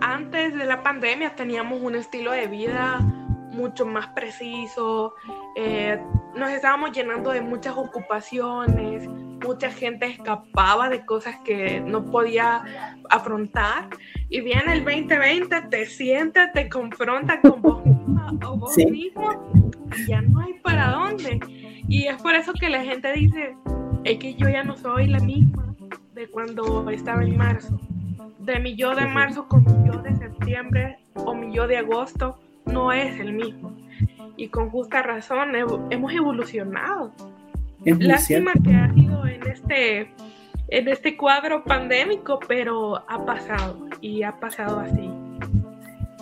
antes 0.02 0.56
de 0.56 0.66
la 0.66 0.82
pandemia 0.82 1.36
teníamos 1.36 1.82
un 1.82 1.96
estilo 1.96 2.32
de 2.32 2.48
vida 2.48 3.29
mucho 3.60 3.86
más 3.86 4.08
preciso, 4.08 5.14
eh, 5.56 6.00
nos 6.36 6.50
estábamos 6.52 6.92
llenando 6.92 7.32
de 7.32 7.42
muchas 7.42 7.76
ocupaciones, 7.76 9.08
mucha 9.08 9.70
gente 9.70 10.06
escapaba 10.06 10.90
de 10.90 11.06
cosas 11.06 11.36
que 11.44 11.82
no 11.82 12.06
podía 12.06 12.64
afrontar 13.10 13.90
y 14.30 14.42
viene 14.42 14.74
el 14.74 14.86
2020, 14.86 15.62
te 15.70 15.86
sienta, 15.86 16.52
te 16.52 16.70
confronta 16.70 17.42
con 17.42 17.62
vos 17.62 17.82
o 18.46 18.58
vos 18.58 18.78
mismo 18.78 19.52
y 19.98 20.08
ya 20.08 20.22
no 20.22 20.40
hay 20.40 20.54
para 20.64 20.92
dónde. 20.92 21.40
Y 21.88 22.08
es 22.08 22.22
por 22.22 22.36
eso 22.36 22.54
que 22.54 22.70
la 22.70 22.84
gente 22.84 23.12
dice, 23.14 23.56
es 24.06 24.18
que 24.20 24.36
yo 24.36 24.48
ya 24.48 24.64
no 24.64 24.78
soy 24.78 25.08
la 25.08 25.20
misma 25.20 25.76
de 26.14 26.30
cuando 26.30 26.90
estaba 26.90 27.24
en 27.24 27.38
marzo. 27.38 27.78
De 28.40 28.60
mi 28.60 28.76
yo 28.76 28.96
de 28.96 29.06
marzo 29.06 29.48
con 29.48 29.64
mi 29.66 29.92
yo 29.92 30.00
de 30.02 30.16
septiembre 30.16 30.98
o 31.16 31.36
mi 31.36 31.54
yo 31.54 31.68
de 31.68 31.78
agosto 31.78 32.39
no 32.72 32.92
es 32.92 33.20
el 33.20 33.34
mismo. 33.34 33.76
Y 34.38 34.48
con 34.48 34.70
justa 34.70 35.02
razón 35.02 35.56
hemos 35.56 36.14
evolucionado. 36.14 37.12
Lástima 37.86 38.54
que 38.64 38.74
ha 38.74 38.94
sido 38.94 39.26
en 39.26 39.48
este, 39.48 40.12
en 40.70 40.88
este 40.88 41.18
cuadro 41.18 41.64
pandémico, 41.64 42.40
pero 42.48 42.98
ha 43.10 43.26
pasado 43.26 43.88
y 44.02 44.24
ha 44.24 44.40
pasado 44.40 44.80
así. 44.80 45.10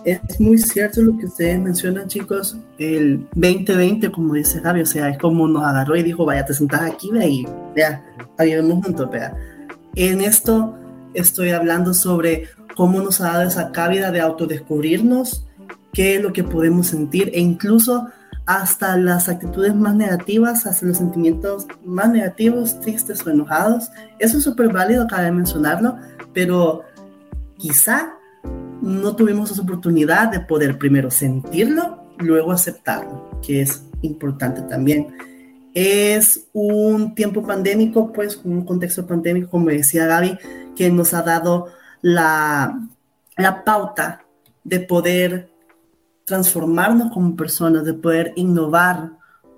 Es 0.05 0.39
muy 0.39 0.57
cierto 0.57 1.01
lo 1.01 1.17
que 1.17 1.25
ustedes 1.25 1.59
mencionan, 1.59 2.07
chicos. 2.07 2.57
El 2.77 3.27
2020, 3.35 4.09
como 4.11 4.35
dice 4.35 4.61
Javi, 4.61 4.81
o 4.81 4.85
sea, 4.85 5.09
es 5.09 5.17
como 5.17 5.47
nos 5.47 5.63
agarró 5.63 5.95
y 5.95 6.03
dijo, 6.03 6.25
vaya, 6.25 6.45
te 6.45 6.53
sentás 6.53 6.81
aquí, 6.81 7.09
ve, 7.11 7.27
y 7.27 7.47
ya, 7.75 8.05
vamos 8.37 8.85
juntos, 8.85 9.09
vea. 9.11 9.35
En 9.95 10.21
esto 10.21 10.75
estoy 11.13 11.49
hablando 11.49 11.93
sobre 11.93 12.47
cómo 12.75 13.01
nos 13.01 13.19
ha 13.21 13.33
dado 13.33 13.47
esa 13.47 13.71
cabida 13.71 14.11
de 14.11 14.21
autodescubrirnos, 14.21 15.46
qué 15.97 16.17
es 16.17 16.21
lo 16.21 16.31
que 16.31 16.43
podemos 16.43 16.85
sentir 16.85 17.31
e 17.33 17.39
incluso 17.39 18.07
hasta 18.45 18.95
las 18.97 19.29
actitudes 19.29 19.73
más 19.73 19.95
negativas, 19.95 20.67
hasta 20.67 20.85
los 20.85 20.99
sentimientos 20.99 21.65
más 21.83 22.11
negativos, 22.11 22.79
tristes 22.81 23.25
o 23.25 23.31
enojados. 23.31 23.89
Eso 24.19 24.37
es 24.37 24.43
súper 24.43 24.71
válido, 24.71 25.07
cabe 25.07 25.31
mencionarlo, 25.31 25.97
pero 26.35 26.83
quizá 27.57 28.13
no 28.79 29.15
tuvimos 29.15 29.49
esa 29.49 29.63
oportunidad 29.63 30.29
de 30.29 30.39
poder 30.39 30.77
primero 30.77 31.09
sentirlo, 31.09 32.03
luego 32.19 32.51
aceptarlo, 32.51 33.31
que 33.41 33.61
es 33.61 33.81
importante 34.03 34.61
también. 34.61 35.07
Es 35.73 36.45
un 36.53 37.15
tiempo 37.15 37.41
pandémico, 37.41 38.13
pues 38.13 38.39
un 38.43 38.65
contexto 38.65 39.07
pandémico, 39.07 39.49
como 39.49 39.69
decía 39.69 40.05
Gaby, 40.05 40.37
que 40.75 40.91
nos 40.91 41.15
ha 41.15 41.23
dado 41.23 41.69
la, 42.03 42.87
la 43.35 43.63
pauta 43.63 44.21
de 44.63 44.79
poder 44.79 45.56
transformarnos 46.27 47.13
como 47.13 47.37
personas, 47.37 47.85
de 47.85 47.93
poder 47.93 48.33
innovar 48.35 49.11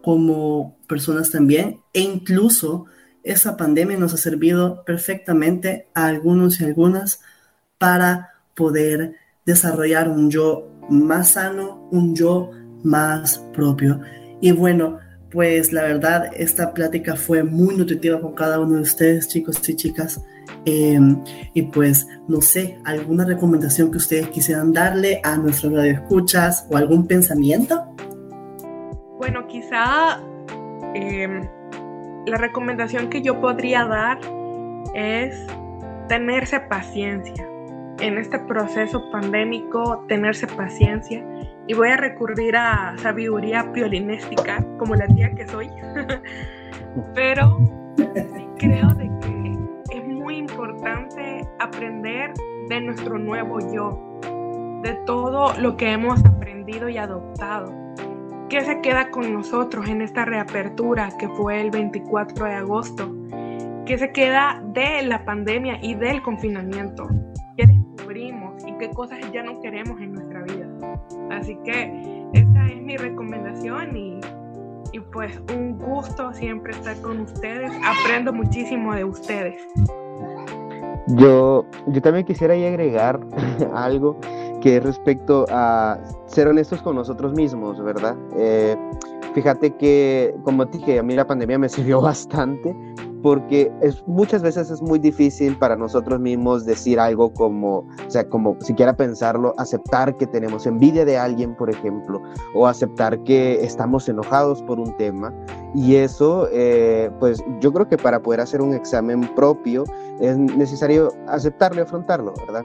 como 0.03 0.77
personas 0.87 1.31
también. 1.31 1.79
E 1.93 2.01
incluso 2.01 2.85
esa 3.23 3.57
pandemia 3.57 3.97
nos 3.97 4.13
ha 4.13 4.17
servido 4.17 4.83
perfectamente 4.85 5.87
a 5.95 6.05
algunos 6.05 6.61
y 6.61 6.65
algunas 6.65 7.21
para 7.79 8.33
poder 8.55 9.15
desarrollar 9.47 10.09
un 10.09 10.29
yo 10.29 10.69
más 10.91 11.29
sano, 11.29 11.87
un 11.91 12.15
yo 12.15 12.51
más 12.83 13.39
propio. 13.51 14.01
Y 14.39 14.51
bueno, 14.51 14.99
pues 15.31 15.73
la 15.73 15.81
verdad, 15.81 16.29
esta 16.35 16.75
plática 16.75 17.15
fue 17.15 17.41
muy 17.41 17.75
nutritiva 17.75 18.21
con 18.21 18.35
cada 18.35 18.59
uno 18.59 18.75
de 18.75 18.81
ustedes, 18.81 19.27
chicos 19.27 19.67
y 19.67 19.75
chicas. 19.75 20.21
Em, 20.69 21.23
y 21.55 21.63
pues, 21.63 22.07
no 22.27 22.41
sé, 22.41 22.77
alguna 22.85 23.25
recomendación 23.25 23.89
que 23.89 23.97
ustedes 23.97 24.27
quisieran 24.27 24.71
darle 24.71 25.19
a 25.23 25.35
nuestros 25.35 25.73
radioescuchas 25.73 26.67
o 26.69 26.77
algún 26.77 27.07
pensamiento. 27.07 27.95
Bueno, 29.17 29.47
quizá 29.47 30.19
em, 30.93 31.47
la 32.27 32.37
recomendación 32.37 33.09
que 33.09 33.23
yo 33.23 33.41
podría 33.41 33.85
dar 33.85 34.19
es 34.93 35.35
tenerse 36.07 36.59
paciencia. 36.59 37.47
En 37.99 38.19
este 38.19 38.37
proceso 38.37 39.09
pandémico, 39.11 40.05
tenerse 40.07 40.45
paciencia. 40.45 41.25
Y 41.67 41.73
voy 41.73 41.89
a 41.89 41.97
recurrir 41.97 42.55
a 42.55 42.95
sabiduría 42.99 43.71
piolinística, 43.73 44.63
como 44.77 44.95
la 44.95 45.07
tía 45.07 45.33
que 45.33 45.47
soy. 45.47 45.69
Pero 47.15 47.57
creo 48.57 48.87
de 48.93 49.09
aprender 51.59 52.33
de 52.67 52.81
nuestro 52.81 53.17
nuevo 53.17 53.59
yo, 53.73 54.19
de 54.81 54.93
todo 55.05 55.53
lo 55.59 55.75
que 55.75 55.91
hemos 55.91 56.23
aprendido 56.25 56.89
y 56.89 56.97
adoptado. 56.97 57.73
¿Qué 58.49 58.61
se 58.61 58.81
queda 58.81 59.11
con 59.11 59.31
nosotros 59.31 59.87
en 59.87 60.01
esta 60.01 60.25
reapertura 60.25 61.09
que 61.19 61.27
fue 61.29 61.61
el 61.61 61.69
24 61.69 62.45
de 62.45 62.53
agosto? 62.53 63.15
¿Qué 63.85 63.97
se 63.97 64.11
queda 64.11 64.63
de 64.73 65.03
la 65.03 65.23
pandemia 65.25 65.79
y 65.81 65.95
del 65.95 66.21
confinamiento? 66.21 67.07
¿Qué 67.57 67.67
descubrimos 67.67 68.65
y 68.65 68.73
qué 68.77 68.89
cosas 68.89 69.19
ya 69.31 69.43
no 69.43 69.61
queremos 69.61 70.01
en 70.01 70.13
nuestra 70.13 70.41
vida? 70.43 70.67
Así 71.29 71.57
que 71.63 72.25
esta 72.33 72.67
es 72.67 72.81
mi 72.81 72.97
recomendación 72.97 73.95
y, 73.95 74.19
y 74.93 74.99
pues 74.99 75.39
un 75.55 75.77
gusto 75.77 76.33
siempre 76.33 76.71
estar 76.71 76.99
con 77.01 77.21
ustedes. 77.21 77.71
Aprendo 77.83 78.33
muchísimo 78.33 78.95
de 78.95 79.03
ustedes. 79.03 79.61
Yo, 81.15 81.65
yo 81.87 82.01
también 82.01 82.25
quisiera 82.25 82.53
agregar 82.53 83.19
algo 83.73 84.15
que 84.61 84.77
es 84.77 84.83
respecto 84.83 85.45
a 85.49 85.99
ser 86.27 86.47
honestos 86.47 86.81
con 86.81 86.95
nosotros 86.95 87.33
mismos, 87.33 87.81
¿verdad? 87.83 88.15
Eh, 88.37 88.75
fíjate 89.33 89.75
que, 89.75 90.35
como 90.43 90.67
te 90.67 90.77
dije, 90.77 90.99
a 90.99 91.03
mí 91.03 91.15
la 91.15 91.25
pandemia 91.25 91.57
me 91.57 91.69
sirvió 91.69 92.01
bastante 92.01 92.75
porque 93.21 93.71
es, 93.81 94.01
muchas 94.07 94.41
veces 94.41 94.69
es 94.69 94.81
muy 94.81 94.97
difícil 94.97 95.57
para 95.57 95.75
nosotros 95.75 96.19
mismos 96.19 96.65
decir 96.65 96.99
algo 96.99 97.33
como, 97.33 97.79
o 97.79 98.09
sea, 98.09 98.27
como 98.29 98.55
siquiera 98.61 98.95
pensarlo, 98.95 99.53
aceptar 99.57 100.15
que 100.17 100.25
tenemos 100.27 100.65
envidia 100.65 101.03
de 101.05 101.17
alguien, 101.17 101.55
por 101.55 101.69
ejemplo, 101.69 102.21
o 102.53 102.67
aceptar 102.67 103.21
que 103.23 103.61
estamos 103.63 104.07
enojados 104.07 104.61
por 104.63 104.79
un 104.79 104.95
tema. 104.97 105.33
Y 105.75 105.95
eso, 105.95 106.47
eh, 106.51 107.11
pues 107.19 107.43
yo 107.59 107.71
creo 107.71 107.87
que 107.87 107.97
para 107.97 108.21
poder 108.21 108.41
hacer 108.41 108.61
un 108.61 108.73
examen 108.73 109.21
propio 109.35 109.83
es 110.19 110.37
necesario 110.37 111.13
aceptarlo 111.27 111.79
y 111.79 111.83
afrontarlo, 111.83 112.33
¿verdad? 112.47 112.63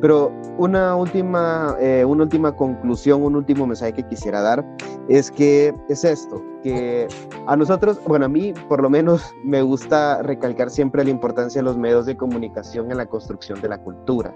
Pero 0.00 0.30
una 0.58 0.94
última, 0.94 1.76
eh, 1.80 2.04
una 2.04 2.24
última 2.24 2.54
conclusión, 2.54 3.22
un 3.22 3.36
último 3.36 3.66
mensaje 3.66 3.94
que 3.94 4.06
quisiera 4.06 4.42
dar 4.42 4.64
es 5.08 5.30
que 5.30 5.74
es 5.88 6.04
esto, 6.04 6.42
que 6.62 7.08
a 7.46 7.56
nosotros, 7.56 7.98
bueno, 8.06 8.26
a 8.26 8.28
mí 8.28 8.52
por 8.68 8.82
lo 8.82 8.90
menos 8.90 9.22
me 9.44 9.62
gusta 9.62 10.22
recalcar 10.22 10.70
siempre 10.70 11.04
la 11.04 11.10
importancia 11.10 11.60
de 11.60 11.64
los 11.64 11.78
medios 11.78 12.06
de 12.06 12.16
comunicación 12.16 12.90
en 12.90 12.98
la 12.98 13.06
construcción 13.06 13.60
de 13.62 13.68
la 13.68 13.78
cultura, 13.78 14.34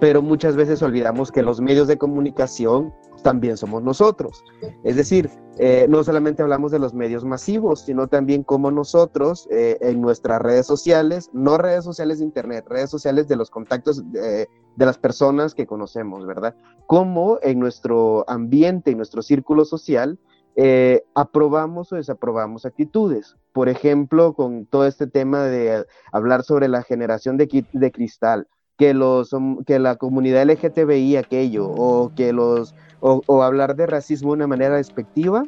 pero 0.00 0.20
muchas 0.20 0.56
veces 0.56 0.82
olvidamos 0.82 1.30
que 1.30 1.42
los 1.42 1.60
medios 1.60 1.86
de 1.86 1.96
comunicación 1.96 2.92
también 3.22 3.56
somos 3.56 3.82
nosotros. 3.82 4.44
Es 4.84 4.96
decir, 4.96 5.30
eh, 5.58 5.86
no 5.88 6.02
solamente 6.02 6.42
hablamos 6.42 6.72
de 6.72 6.78
los 6.78 6.94
medios 6.94 7.24
masivos, 7.24 7.80
sino 7.80 8.08
también 8.08 8.42
como 8.42 8.70
nosotros 8.70 9.48
eh, 9.50 9.78
en 9.80 10.00
nuestras 10.00 10.40
redes 10.40 10.66
sociales, 10.66 11.30
no 11.32 11.58
redes 11.58 11.84
sociales 11.84 12.18
de 12.18 12.24
Internet, 12.24 12.66
redes 12.68 12.90
sociales 12.90 13.28
de 13.28 13.36
los 13.36 13.50
contactos 13.50 14.02
de, 14.12 14.48
las 14.76 14.98
personas 14.98 15.54
que 15.54 15.66
conocemos, 15.66 16.26
¿verdad? 16.26 16.54
Como 16.86 17.38
en 17.42 17.60
nuestro 17.60 18.24
ambiente, 18.28 18.90
en 18.90 18.96
nuestro 18.96 19.22
círculo 19.22 19.64
social, 19.64 20.18
eh, 20.56 21.04
aprobamos 21.14 21.92
o 21.92 21.96
desaprobamos 21.96 22.66
actitudes. 22.66 23.36
Por 23.52 23.68
ejemplo, 23.68 24.34
con 24.34 24.66
todo 24.66 24.86
este 24.86 25.06
tema 25.06 25.44
de 25.44 25.86
hablar 26.10 26.42
sobre 26.42 26.68
la 26.68 26.82
generación 26.82 27.36
de, 27.36 27.66
de 27.72 27.92
cristal, 27.92 28.48
que, 28.76 28.94
los, 28.94 29.30
que 29.66 29.78
la 29.78 29.96
comunidad 29.96 30.44
LGTBI 30.44 31.16
aquello, 31.16 31.68
o 31.68 32.12
que 32.14 32.32
los 32.32 32.74
o, 33.00 33.42
hablar 33.42 33.74
de 33.74 33.86
racismo 33.86 34.30
de 34.30 34.36
una 34.36 34.46
manera 34.46 34.76
despectiva, 34.76 35.44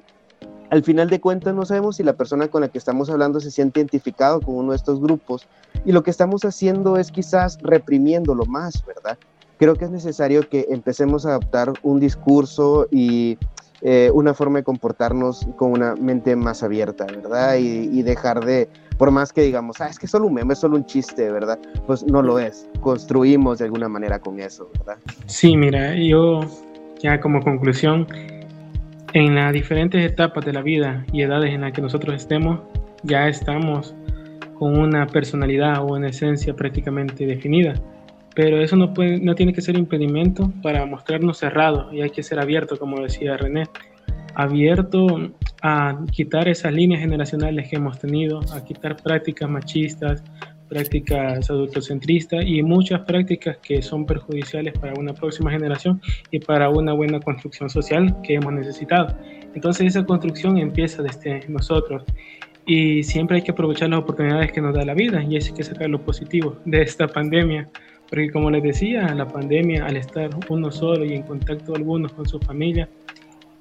al 0.70 0.83
final 0.83 1.09
de 1.09 1.20
cuentas 1.20 1.55
no 1.55 1.64
sabemos 1.64 1.97
si 1.97 2.03
la 2.03 2.16
persona 2.16 2.49
con 2.49 2.62
la 2.62 2.68
que 2.68 2.79
estamos 2.79 3.09
hablando 3.11 3.39
se 3.39 3.51
siente 3.51 3.81
identificado 3.81 4.41
con 4.41 4.57
uno 4.57 4.70
de 4.72 4.77
estos 4.77 5.01
grupos 5.01 5.47
y 5.85 5.93
lo 5.93 6.03
que 6.03 6.11
estamos 6.11 6.45
haciendo 6.45 6.97
es 6.97 7.12
quizás 7.12 7.59
reprimiéndolo 7.62 8.45
más, 8.47 8.85
¿verdad? 8.85 9.16
Creo 9.57 9.77
que 9.77 9.85
es 9.85 9.91
necesario 9.91 10.49
que 10.49 10.66
empecemos 10.70 11.27
a 11.27 11.31
adaptar 11.31 11.72
un 11.83 12.01
discurso 12.01 12.89
y 12.91 13.39
eh, 13.85 14.11
una 14.14 14.32
forma 14.32 14.59
de 14.59 14.64
comportarnos 14.64 15.47
con 15.57 15.72
una 15.72 15.95
mente 15.95 16.35
más 16.37 16.62
abierta, 16.62 17.05
¿verdad? 17.05 17.57
Y, 17.59 18.03
dejar 18.03 18.43
de, 18.43 18.68
por 18.97 19.11
más 19.11 19.30
que 19.30 19.43
digamos, 19.43 19.78
ah, 19.82 19.89
es 19.89 19.99
que 19.99 20.07
solo 20.07 20.26
un 20.26 20.35
meme, 20.35 20.55
es 20.55 20.61
solo 20.61 20.76
un 20.76 20.87
chiste, 20.87 21.30
¿verdad? 21.30 21.59
Pues 21.87 22.03
no 22.03 22.22
lo 22.22 22.39
es. 22.39 22.66
Construimos 22.80 23.59
de 23.59 23.66
alguna 23.66 23.89
manera 23.89 24.18
con 24.18 24.41
eso, 24.41 24.70
¿verdad? 24.78 24.97
Sí, 25.26 25.55
mira, 25.55 25.95
yo 25.97 26.41
ya 27.03 27.20
como 27.20 27.43
conclusión, 27.43 28.07
en 29.12 29.35
las 29.35 29.53
diferentes 29.53 30.05
etapas 30.05 30.45
de 30.47 30.55
la 30.55 30.62
vida 30.62 31.05
y 31.12 31.20
edades 31.20 31.53
en 31.53 31.61
las 31.61 31.72
que 31.72 31.82
nosotros 31.82 32.16
estemos, 32.16 32.61
ya 33.03 33.28
estamos 33.28 33.95
con 34.59 34.78
una 34.78 35.07
personalidad 35.07 35.82
o 35.82 35.93
una 35.95 36.09
esencia 36.09 36.55
prácticamente 36.57 37.26
definida. 37.26 37.74
Pero 38.35 38.61
eso 38.61 38.76
no, 38.76 38.93
puede, 38.93 39.18
no 39.20 39.35
tiene 39.35 39.53
que 39.53 39.61
ser 39.61 39.76
impedimento 39.76 40.53
para 40.62 40.85
mostrarnos 40.87 41.39
cerrados 41.39 41.93
y 41.93 42.03
hay 42.03 42.11
que 42.11 42.22
ser 42.22 42.41
abierto, 42.41 42.78
como 42.78 43.01
decía 43.01 43.37
René, 43.37 43.64
abierto 44.35 45.30
a 45.62 45.99
quitar 46.11 46.49
esas 46.49 46.72
líneas 46.72 47.01
generacionales 47.01 47.68
que 47.68 47.76
hemos 47.76 47.99
tenido, 47.99 48.41
a 48.53 48.64
quitar 48.64 48.97
prácticas 48.97 49.49
machistas, 49.49 50.22
prácticas 50.68 51.49
adultocentristas 51.51 52.45
y 52.45 52.62
muchas 52.62 53.01
prácticas 53.03 53.59
que 53.59 53.82
son 53.82 54.07
perjudiciales 54.07 54.76
para 54.78 54.95
una 54.99 55.14
próxima 55.14 55.51
generación 55.51 56.01
y 56.30 56.41
para 56.41 56.68
una 56.68 56.93
buena 56.93 57.20
construcción 57.20 57.70
social 57.70 58.16
que 58.22 58.35
hemos 58.35 58.53
necesitado. 58.53 59.16
Entonces 59.55 59.87
esa 59.87 60.05
construcción 60.05 60.59
empieza 60.59 61.03
desde 61.03 61.47
nosotros 61.49 62.03
y 62.66 63.03
siempre 63.03 63.37
hay 63.37 63.43
que 63.43 63.53
aprovechar 63.53 63.91
las 63.91 64.01
oportunidades 64.01 64.51
que 64.53 64.61
nos 64.61 64.74
da 64.74 64.85
la 64.85 64.95
vida 64.95 65.22
y 65.22 65.37
hay 65.37 65.53
que 65.53 65.62
sacar 65.62 65.89
lo 65.91 66.01
positivo 66.03 66.57
de 66.64 66.82
esta 66.82 67.07
pandemia. 67.07 67.68
Porque 68.15 68.31
como 68.31 68.49
les 68.49 68.62
decía, 68.62 69.12
la 69.12 69.27
pandemia 69.27 69.87
al 69.87 69.97
estar 69.97 70.31
uno 70.49 70.71
solo 70.71 71.05
y 71.05 71.15
en 71.15 71.25
contacto 71.25 71.75
algunos 71.75 72.12
con 72.12 72.29
su 72.29 72.39
familia, 72.39 72.89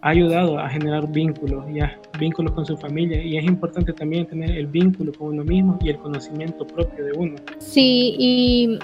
ha 0.02 0.10
ayudado 0.10 0.60
a 0.60 0.70
generar 0.70 1.12
vínculos, 1.12 1.66
ya 1.74 1.98
vínculos 2.20 2.52
con 2.52 2.64
su 2.64 2.78
familia 2.78 3.20
y 3.20 3.36
es 3.36 3.46
importante 3.46 3.94
también 3.94 4.28
tener 4.28 4.52
el 4.52 4.68
vínculo 4.68 5.12
con 5.12 5.30
uno 5.30 5.44
mismo 5.44 5.80
y 5.82 5.90
el 5.90 5.98
conocimiento 5.98 6.68
propio 6.68 7.04
de 7.04 7.14
uno. 7.14 7.36
Sí, 7.58 8.16
y 8.20 8.78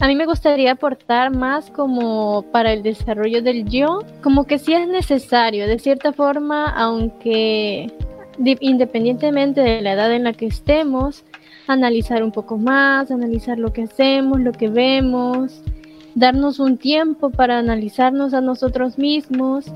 a 0.00 0.08
mí 0.08 0.16
me 0.16 0.26
gustaría 0.26 0.72
aportar 0.72 1.30
más 1.30 1.70
como 1.70 2.44
para 2.50 2.72
el 2.72 2.82
desarrollo 2.82 3.42
del 3.42 3.64
yo, 3.68 4.00
como 4.24 4.42
que 4.42 4.58
sí 4.58 4.72
es 4.72 4.88
necesario, 4.88 5.68
de 5.68 5.78
cierta 5.78 6.12
forma, 6.12 6.68
aunque 6.70 7.92
independientemente 8.38 9.60
de 9.60 9.80
la 9.80 9.92
edad 9.92 10.12
en 10.12 10.24
la 10.24 10.32
que 10.32 10.46
estemos, 10.46 11.24
analizar 11.66 12.22
un 12.22 12.32
poco 12.32 12.58
más, 12.58 13.10
analizar 13.10 13.58
lo 13.58 13.72
que 13.72 13.82
hacemos, 13.82 14.40
lo 14.40 14.52
que 14.52 14.68
vemos, 14.68 15.62
darnos 16.14 16.58
un 16.60 16.78
tiempo 16.78 17.30
para 17.30 17.58
analizarnos 17.58 18.34
a 18.34 18.40
nosotros 18.40 18.98
mismos 18.98 19.66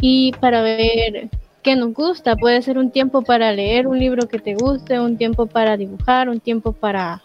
y 0.00 0.32
para 0.40 0.62
ver 0.62 1.28
qué 1.62 1.76
nos 1.76 1.92
gusta. 1.94 2.36
Puede 2.36 2.62
ser 2.62 2.78
un 2.78 2.90
tiempo 2.90 3.22
para 3.22 3.52
leer 3.52 3.86
un 3.86 3.98
libro 3.98 4.28
que 4.28 4.38
te 4.38 4.54
guste, 4.54 5.00
un 5.00 5.16
tiempo 5.16 5.46
para 5.46 5.76
dibujar, 5.76 6.28
un 6.28 6.40
tiempo 6.40 6.72
para 6.72 7.22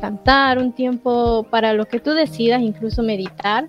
cantar, 0.00 0.58
un 0.58 0.72
tiempo 0.72 1.46
para 1.50 1.72
lo 1.72 1.86
que 1.86 2.00
tú 2.00 2.12
decidas, 2.12 2.62
incluso 2.62 3.02
meditar, 3.02 3.68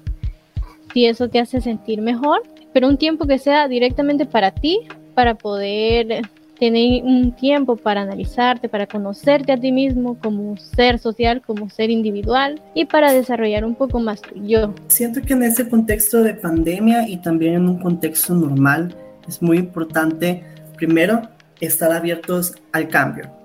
si 0.93 1.05
eso 1.05 1.29
te 1.29 1.39
hace 1.39 1.61
sentir 1.61 2.01
mejor, 2.01 2.43
pero 2.73 2.87
un 2.87 2.97
tiempo 2.97 3.25
que 3.25 3.39
sea 3.39 3.67
directamente 3.67 4.25
para 4.25 4.51
ti, 4.51 4.79
para 5.15 5.35
poder 5.35 6.21
tener 6.59 7.03
un 7.03 7.31
tiempo 7.31 7.75
para 7.75 8.01
analizarte, 8.01 8.69
para 8.69 8.85
conocerte 8.85 9.51
a 9.51 9.57
ti 9.57 9.71
mismo 9.71 10.17
como 10.19 10.57
ser 10.57 10.99
social, 10.99 11.41
como 11.41 11.69
ser 11.69 11.89
individual 11.89 12.61
y 12.73 12.85
para 12.85 13.13
desarrollar 13.13 13.65
un 13.65 13.75
poco 13.75 13.99
más 13.99 14.21
tu 14.21 14.35
yo. 14.45 14.73
Siento 14.87 15.21
que 15.21 15.33
en 15.33 15.43
ese 15.43 15.67
contexto 15.67 16.21
de 16.21 16.33
pandemia 16.33 17.07
y 17.07 17.17
también 17.17 17.55
en 17.55 17.69
un 17.69 17.79
contexto 17.79 18.33
normal 18.33 18.95
es 19.27 19.41
muy 19.41 19.57
importante, 19.57 20.43
primero, 20.75 21.21
estar 21.59 21.91
abiertos 21.91 22.53
al 22.71 22.87
cambio 22.87 23.39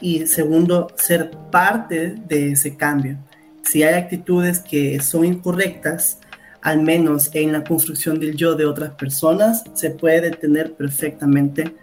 y 0.00 0.26
segundo, 0.26 0.88
ser 0.96 1.30
parte 1.50 2.14
de 2.28 2.52
ese 2.52 2.76
cambio. 2.76 3.18
Si 3.62 3.82
hay 3.82 3.94
actitudes 3.94 4.60
que 4.60 5.00
son 5.00 5.24
incorrectas, 5.24 6.18
al 6.62 6.82
menos 6.82 7.30
en 7.34 7.52
la 7.52 7.64
construcción 7.64 8.18
del 8.18 8.36
yo 8.36 8.54
de 8.54 8.66
otras 8.66 8.92
personas, 8.92 9.64
se 9.74 9.90
puede 9.90 10.20
detener 10.22 10.74
perfectamente 10.74 11.74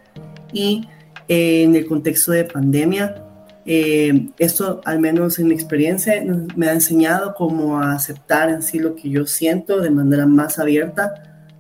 y 0.56 0.88
eh, 1.28 1.64
en 1.64 1.76
el 1.76 1.86
contexto 1.86 2.32
de 2.32 2.46
pandemia, 2.46 3.22
eh, 3.66 4.30
esto 4.40 4.80
al 4.86 5.00
menos 5.00 5.38
en 5.38 5.48
mi 5.48 5.54
experiencia 5.54 6.24
me 6.56 6.68
ha 6.68 6.74
enseñado 6.74 7.34
cómo 7.36 7.80
aceptar 7.80 8.50
en 8.50 8.62
sí 8.62 8.80
lo 8.80 8.96
que 8.96 9.10
yo 9.10 9.26
siento 9.26 9.82
de 9.82 9.90
manera 9.90 10.26
más 10.26 10.58
abierta, 10.58 11.14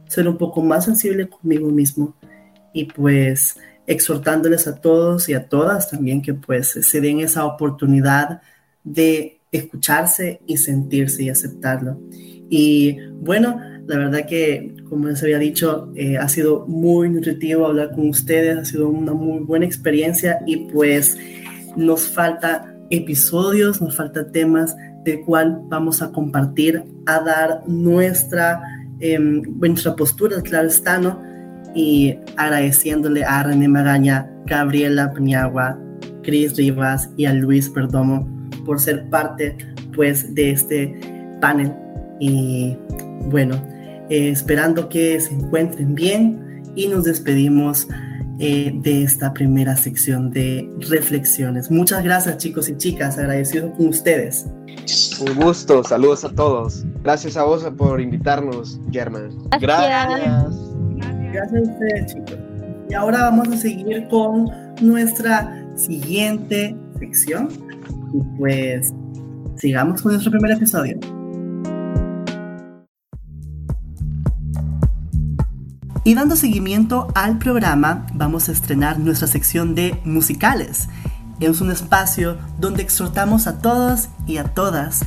ser 0.07 0.27
un 0.27 0.37
poco 0.37 0.61
más 0.61 0.85
sensible 0.85 1.27
conmigo 1.27 1.69
mismo 1.69 2.15
y 2.73 2.85
pues 2.85 3.57
exhortándoles 3.85 4.67
a 4.67 4.75
todos 4.75 5.27
y 5.29 5.33
a 5.33 5.47
todas 5.49 5.89
también 5.89 6.21
que 6.21 6.33
pues 6.33 6.69
se 6.69 7.01
den 7.01 7.19
esa 7.19 7.45
oportunidad 7.45 8.41
de 8.83 9.41
escucharse 9.51 10.41
y 10.47 10.57
sentirse 10.57 11.23
y 11.23 11.29
aceptarlo. 11.29 11.99
Y 12.49 12.97
bueno, 13.19 13.59
la 13.87 13.97
verdad 13.97 14.25
que, 14.25 14.75
como 14.89 15.07
les 15.07 15.21
había 15.21 15.37
dicho, 15.37 15.91
eh, 15.95 16.17
ha 16.17 16.27
sido 16.27 16.65
muy 16.67 17.09
nutritivo 17.09 17.67
hablar 17.67 17.91
con 17.91 18.09
ustedes, 18.09 18.57
ha 18.57 18.65
sido 18.65 18.89
una 18.89 19.13
muy 19.13 19.39
buena 19.43 19.65
experiencia 19.65 20.39
y 20.45 20.57
pues 20.71 21.17
nos 21.75 22.07
falta 22.07 22.73
episodios, 22.89 23.81
nos 23.81 23.95
falta 23.95 24.31
temas 24.31 24.75
del 25.03 25.21
cual 25.21 25.61
vamos 25.67 26.01
a 26.01 26.11
compartir, 26.11 26.83
a 27.05 27.19
dar 27.19 27.61
nuestra, 27.67 28.61
eh, 28.99 29.19
nuestra 29.19 29.95
postura, 29.95 30.41
claro 30.41 30.67
está, 30.67 30.97
¿no? 30.97 31.21
Y 31.75 32.17
agradeciéndole 32.37 33.23
a 33.23 33.43
René 33.43 33.67
Magaña, 33.67 34.29
Gabriela 34.45 35.11
Paniagua, 35.13 35.79
Cris 36.23 36.55
Rivas 36.57 37.09
y 37.17 37.25
a 37.25 37.33
Luis 37.33 37.69
Perdomo 37.69 38.27
por 38.65 38.79
ser 38.79 39.07
parte, 39.09 39.55
pues, 39.93 40.33
de 40.33 40.51
este 40.51 40.99
panel. 41.39 41.71
Y 42.19 42.75
bueno, 43.29 43.61
eh, 44.09 44.29
esperando 44.29 44.89
que 44.89 45.19
se 45.19 45.33
encuentren 45.33 45.95
bien 45.95 46.63
y 46.75 46.87
nos 46.87 47.05
despedimos 47.05 47.87
eh, 48.37 48.73
de 48.75 49.03
esta 49.03 49.33
primera 49.33 49.77
sección 49.77 50.29
de 50.29 50.69
reflexiones. 50.89 51.71
Muchas 51.71 52.03
gracias 52.03 52.37
chicos 52.37 52.67
y 52.67 52.75
chicas, 52.75 53.17
agradecido 53.17 53.71
con 53.71 53.87
ustedes. 53.87 54.45
Un 55.21 55.35
gusto, 55.35 55.83
saludos 55.83 56.25
a 56.25 56.29
todos. 56.29 56.83
Gracias 57.01 57.37
a 57.37 57.43
vos 57.43 57.63
por 57.77 58.01
invitarnos, 58.01 58.79
German. 58.91 59.29
Gracias. 59.61 60.53
Gracias 61.31 61.53
a 61.53 61.71
ustedes 61.71 62.13
chicos. 62.13 62.37
Y 62.89 62.93
ahora 62.93 63.21
vamos 63.21 63.47
a 63.47 63.57
seguir 63.57 64.07
con 64.09 64.49
nuestra 64.81 65.65
siguiente 65.75 66.75
sección. 66.99 67.47
Y 68.13 68.37
pues 68.37 68.93
sigamos 69.55 70.01
con 70.01 70.11
nuestro 70.11 70.31
primer 70.31 70.51
episodio. 70.51 70.99
Y 76.07 76.13
dando 76.13 76.35
seguimiento 76.35 77.07
al 77.15 77.39
programa, 77.39 78.05
vamos 78.13 78.47
a 78.47 78.51
estrenar 78.51 78.99
nuestra 78.99 79.27
sección 79.27 79.73
de 79.73 79.99
musicales. 80.05 80.87
Es 81.39 81.61
un 81.61 81.71
espacio 81.71 82.37
donde 82.59 82.83
exhortamos 82.83 83.47
a 83.47 83.57
todos 83.57 84.09
y 84.27 84.37
a 84.37 84.43
todas 84.43 85.03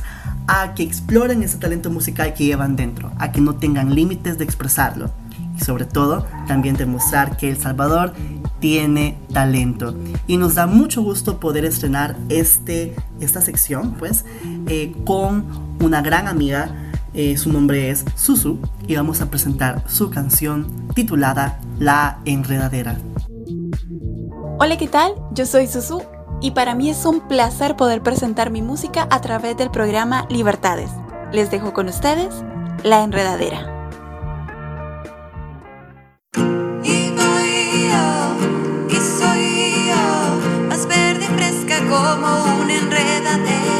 a 0.47 0.73
que 0.73 0.83
exploren 0.83 1.41
ese 1.41 1.57
talento 1.57 1.89
musical 1.89 2.33
que 2.33 2.43
llevan 2.43 2.75
dentro, 2.75 3.13
a 3.17 3.31
que 3.31 3.39
no 3.39 3.55
tengan 3.55 3.95
límites 3.95 4.37
de 4.37 4.43
expresarlo 4.43 5.09
y 5.57 5.63
sobre 5.63 5.85
todo 5.85 6.25
también 6.49 6.75
demostrar 6.75 7.37
que 7.37 7.49
El 7.49 7.57
Salvador 7.57 8.11
tiene 8.59 9.17
talento. 9.31 9.95
Y 10.27 10.35
nos 10.35 10.55
da 10.55 10.67
mucho 10.67 11.01
gusto 11.01 11.39
poder 11.39 11.63
estrenar 11.63 12.17
este, 12.27 12.93
esta 13.21 13.39
sección 13.39 13.95
pues 13.97 14.25
eh, 14.67 14.93
con 15.05 15.45
una 15.79 16.01
gran 16.01 16.27
amiga 16.27 16.88
eh, 17.19 17.35
su 17.35 17.51
nombre 17.51 17.89
es 17.89 18.05
Susu 18.15 18.59
y 18.87 18.95
vamos 18.95 19.19
a 19.19 19.29
presentar 19.29 19.83
su 19.89 20.09
canción 20.09 20.87
titulada 20.95 21.59
La 21.77 22.19
Enredadera. 22.23 22.97
Hola, 24.57 24.77
¿qué 24.77 24.87
tal? 24.87 25.15
Yo 25.33 25.45
soy 25.45 25.67
Susu 25.67 26.01
y 26.39 26.51
para 26.51 26.75
mí 26.75 26.89
es 26.89 27.05
un 27.05 27.27
placer 27.27 27.75
poder 27.75 28.01
presentar 28.01 28.51
mi 28.51 28.61
música 28.61 29.05
a 29.11 29.19
través 29.19 29.57
del 29.57 29.69
programa 29.69 30.27
Libertades. 30.29 30.91
Les 31.33 31.51
dejo 31.51 31.73
con 31.73 31.89
ustedes 31.89 32.33
La 32.83 33.03
Enredadera. 33.03 33.89
Y 36.37 37.09
voy 37.17 37.89
yo, 37.91 38.87
y 38.87 38.95
soy 38.95 39.89
yo, 39.89 40.67
más 40.69 40.87
verde 40.87 41.25
y 41.25 41.35
fresca 41.35 41.79
como 41.89 42.63
una 42.63 42.75
enredadera. 42.75 43.78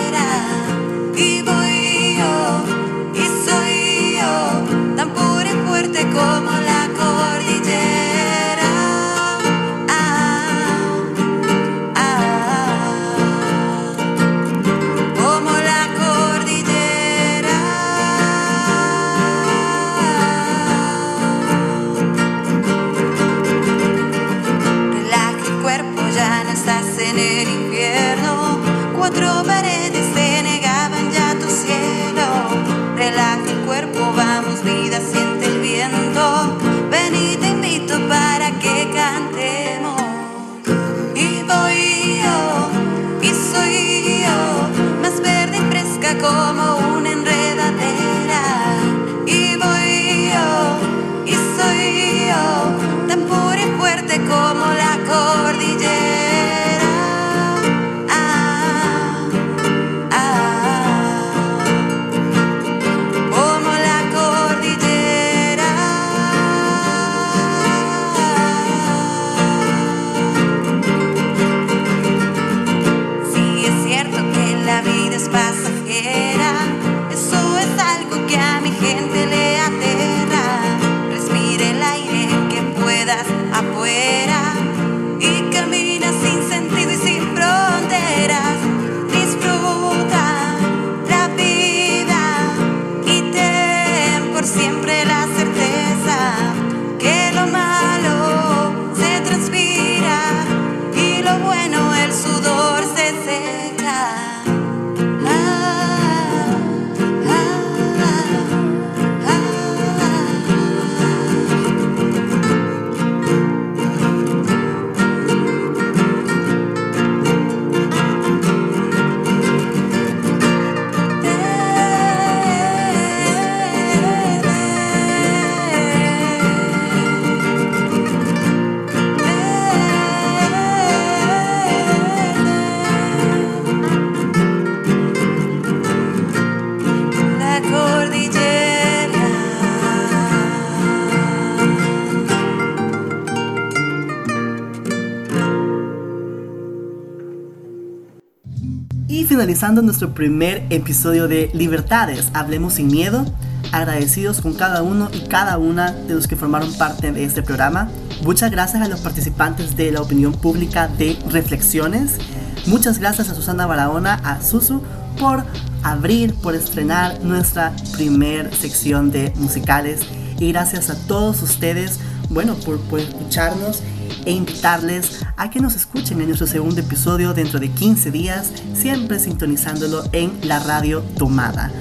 Finalizando 149.50 149.82
nuestro 149.82 150.14
primer 150.14 150.64
episodio 150.70 151.28
de 151.28 151.50
Libertades, 151.56 152.30
Hablemos 152.36 152.74
sin 152.74 152.86
Miedo, 152.86 153.26
agradecidos 153.72 154.42
con 154.42 154.54
cada 154.54 154.84
uno 154.84 155.10
y 155.12 155.22
cada 155.22 155.58
una 155.58 155.92
de 155.92 156.14
los 156.14 156.28
que 156.28 156.36
formaron 156.36 156.72
parte 156.74 157.12
de 157.12 157.24
este 157.24 157.42
programa. 157.42 157.90
Muchas 158.22 158.52
gracias 158.52 158.84
a 158.84 158.88
los 158.88 159.00
participantes 159.00 159.76
de 159.76 159.92
la 159.92 160.02
opinión 160.02 160.34
pública 160.34 160.88
de 160.88 161.18
Reflexiones. 161.32 162.20
Muchas 162.68 163.00
gracias 163.00 163.30
a 163.30 163.34
Susana 163.34 163.66
Barahona, 163.66 164.22
a 164.24 164.40
Susu, 164.44 164.84
por 165.20 165.44
abrir, 165.82 166.36
por 166.36 166.54
estrenar 166.54 167.20
nuestra 167.24 167.74
primer 167.94 168.54
sección 168.54 169.10
de 169.10 169.34
musicales. 169.38 170.02
Y 170.38 170.52
gracias 170.52 170.92
a 170.92 171.08
todos 171.08 171.42
ustedes, 171.42 172.00
bueno, 172.30 172.54
por, 172.54 172.80
por 172.82 173.00
escucharnos 173.00 173.82
e 174.26 174.32
invitarles 174.32 175.26
a 175.38 175.50
que 175.50 175.60
nos 175.60 175.76
escuchen 175.76 176.20
en 176.20 176.28
nuestro 176.28 176.48
segundo 176.48 176.82
episodio 176.82 177.34
dentro 177.34 177.60
de 177.60 177.70
15 177.70 178.12
días, 178.12 178.52
siempre 178.74 179.20
sintonizándolo 179.20 180.04
en 180.12 180.32
la 180.44 180.60
radio 180.60 181.02
tomada. 181.18 181.72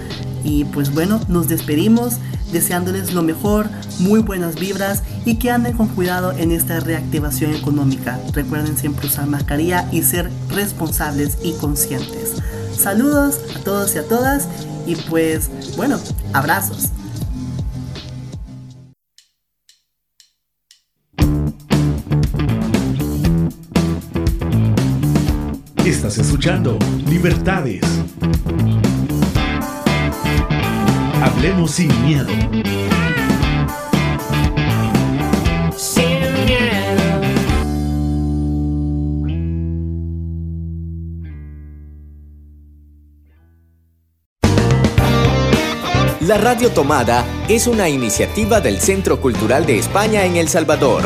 Y 0.45 0.65
pues 0.65 0.93
bueno, 0.93 1.21
nos 1.29 1.49
despedimos 1.49 2.19
deseándoles 2.53 3.13
lo 3.13 3.23
mejor, 3.23 3.69
muy 3.99 4.21
buenas 4.21 4.55
vibras 4.55 5.03
y 5.25 5.37
que 5.37 5.51
anden 5.51 5.77
con 5.77 5.89
cuidado 5.89 6.33
en 6.33 6.51
esta 6.51 6.81
reactivación 6.81 7.55
económica. 7.55 8.19
Recuerden 8.33 8.77
siempre 8.77 9.07
usar 9.07 9.27
mascarilla 9.27 9.89
y 9.93 10.03
ser 10.03 10.31
responsables 10.49 11.39
y 11.43 11.53
conscientes. 11.55 12.35
Saludos 12.77 13.41
a 13.57 13.61
todos 13.61 13.95
y 13.95 13.99
a 13.99 14.05
todas 14.05 14.49
y 14.87 14.97
pues 14.97 15.51
bueno, 15.77 15.99
abrazos. 16.33 16.91
Escuchando 26.17 26.79
Libertades. 27.07 27.83
Hablemos 31.23 31.71
sin 31.73 31.89
miedo. 32.07 32.29
Sin 35.77 36.45
miedo. 36.47 37.21
La 46.23 46.39
Radio 46.39 46.71
Tomada 46.71 47.27
es 47.49 47.67
una 47.67 47.91
iniciativa 47.91 48.63
del 48.63 48.81
Centro 48.81 49.21
Cultural 49.21 49.67
de 49.67 49.79
España 49.79 50.25
en 50.25 50.37
El 50.37 50.49
Salvador. 50.49 51.03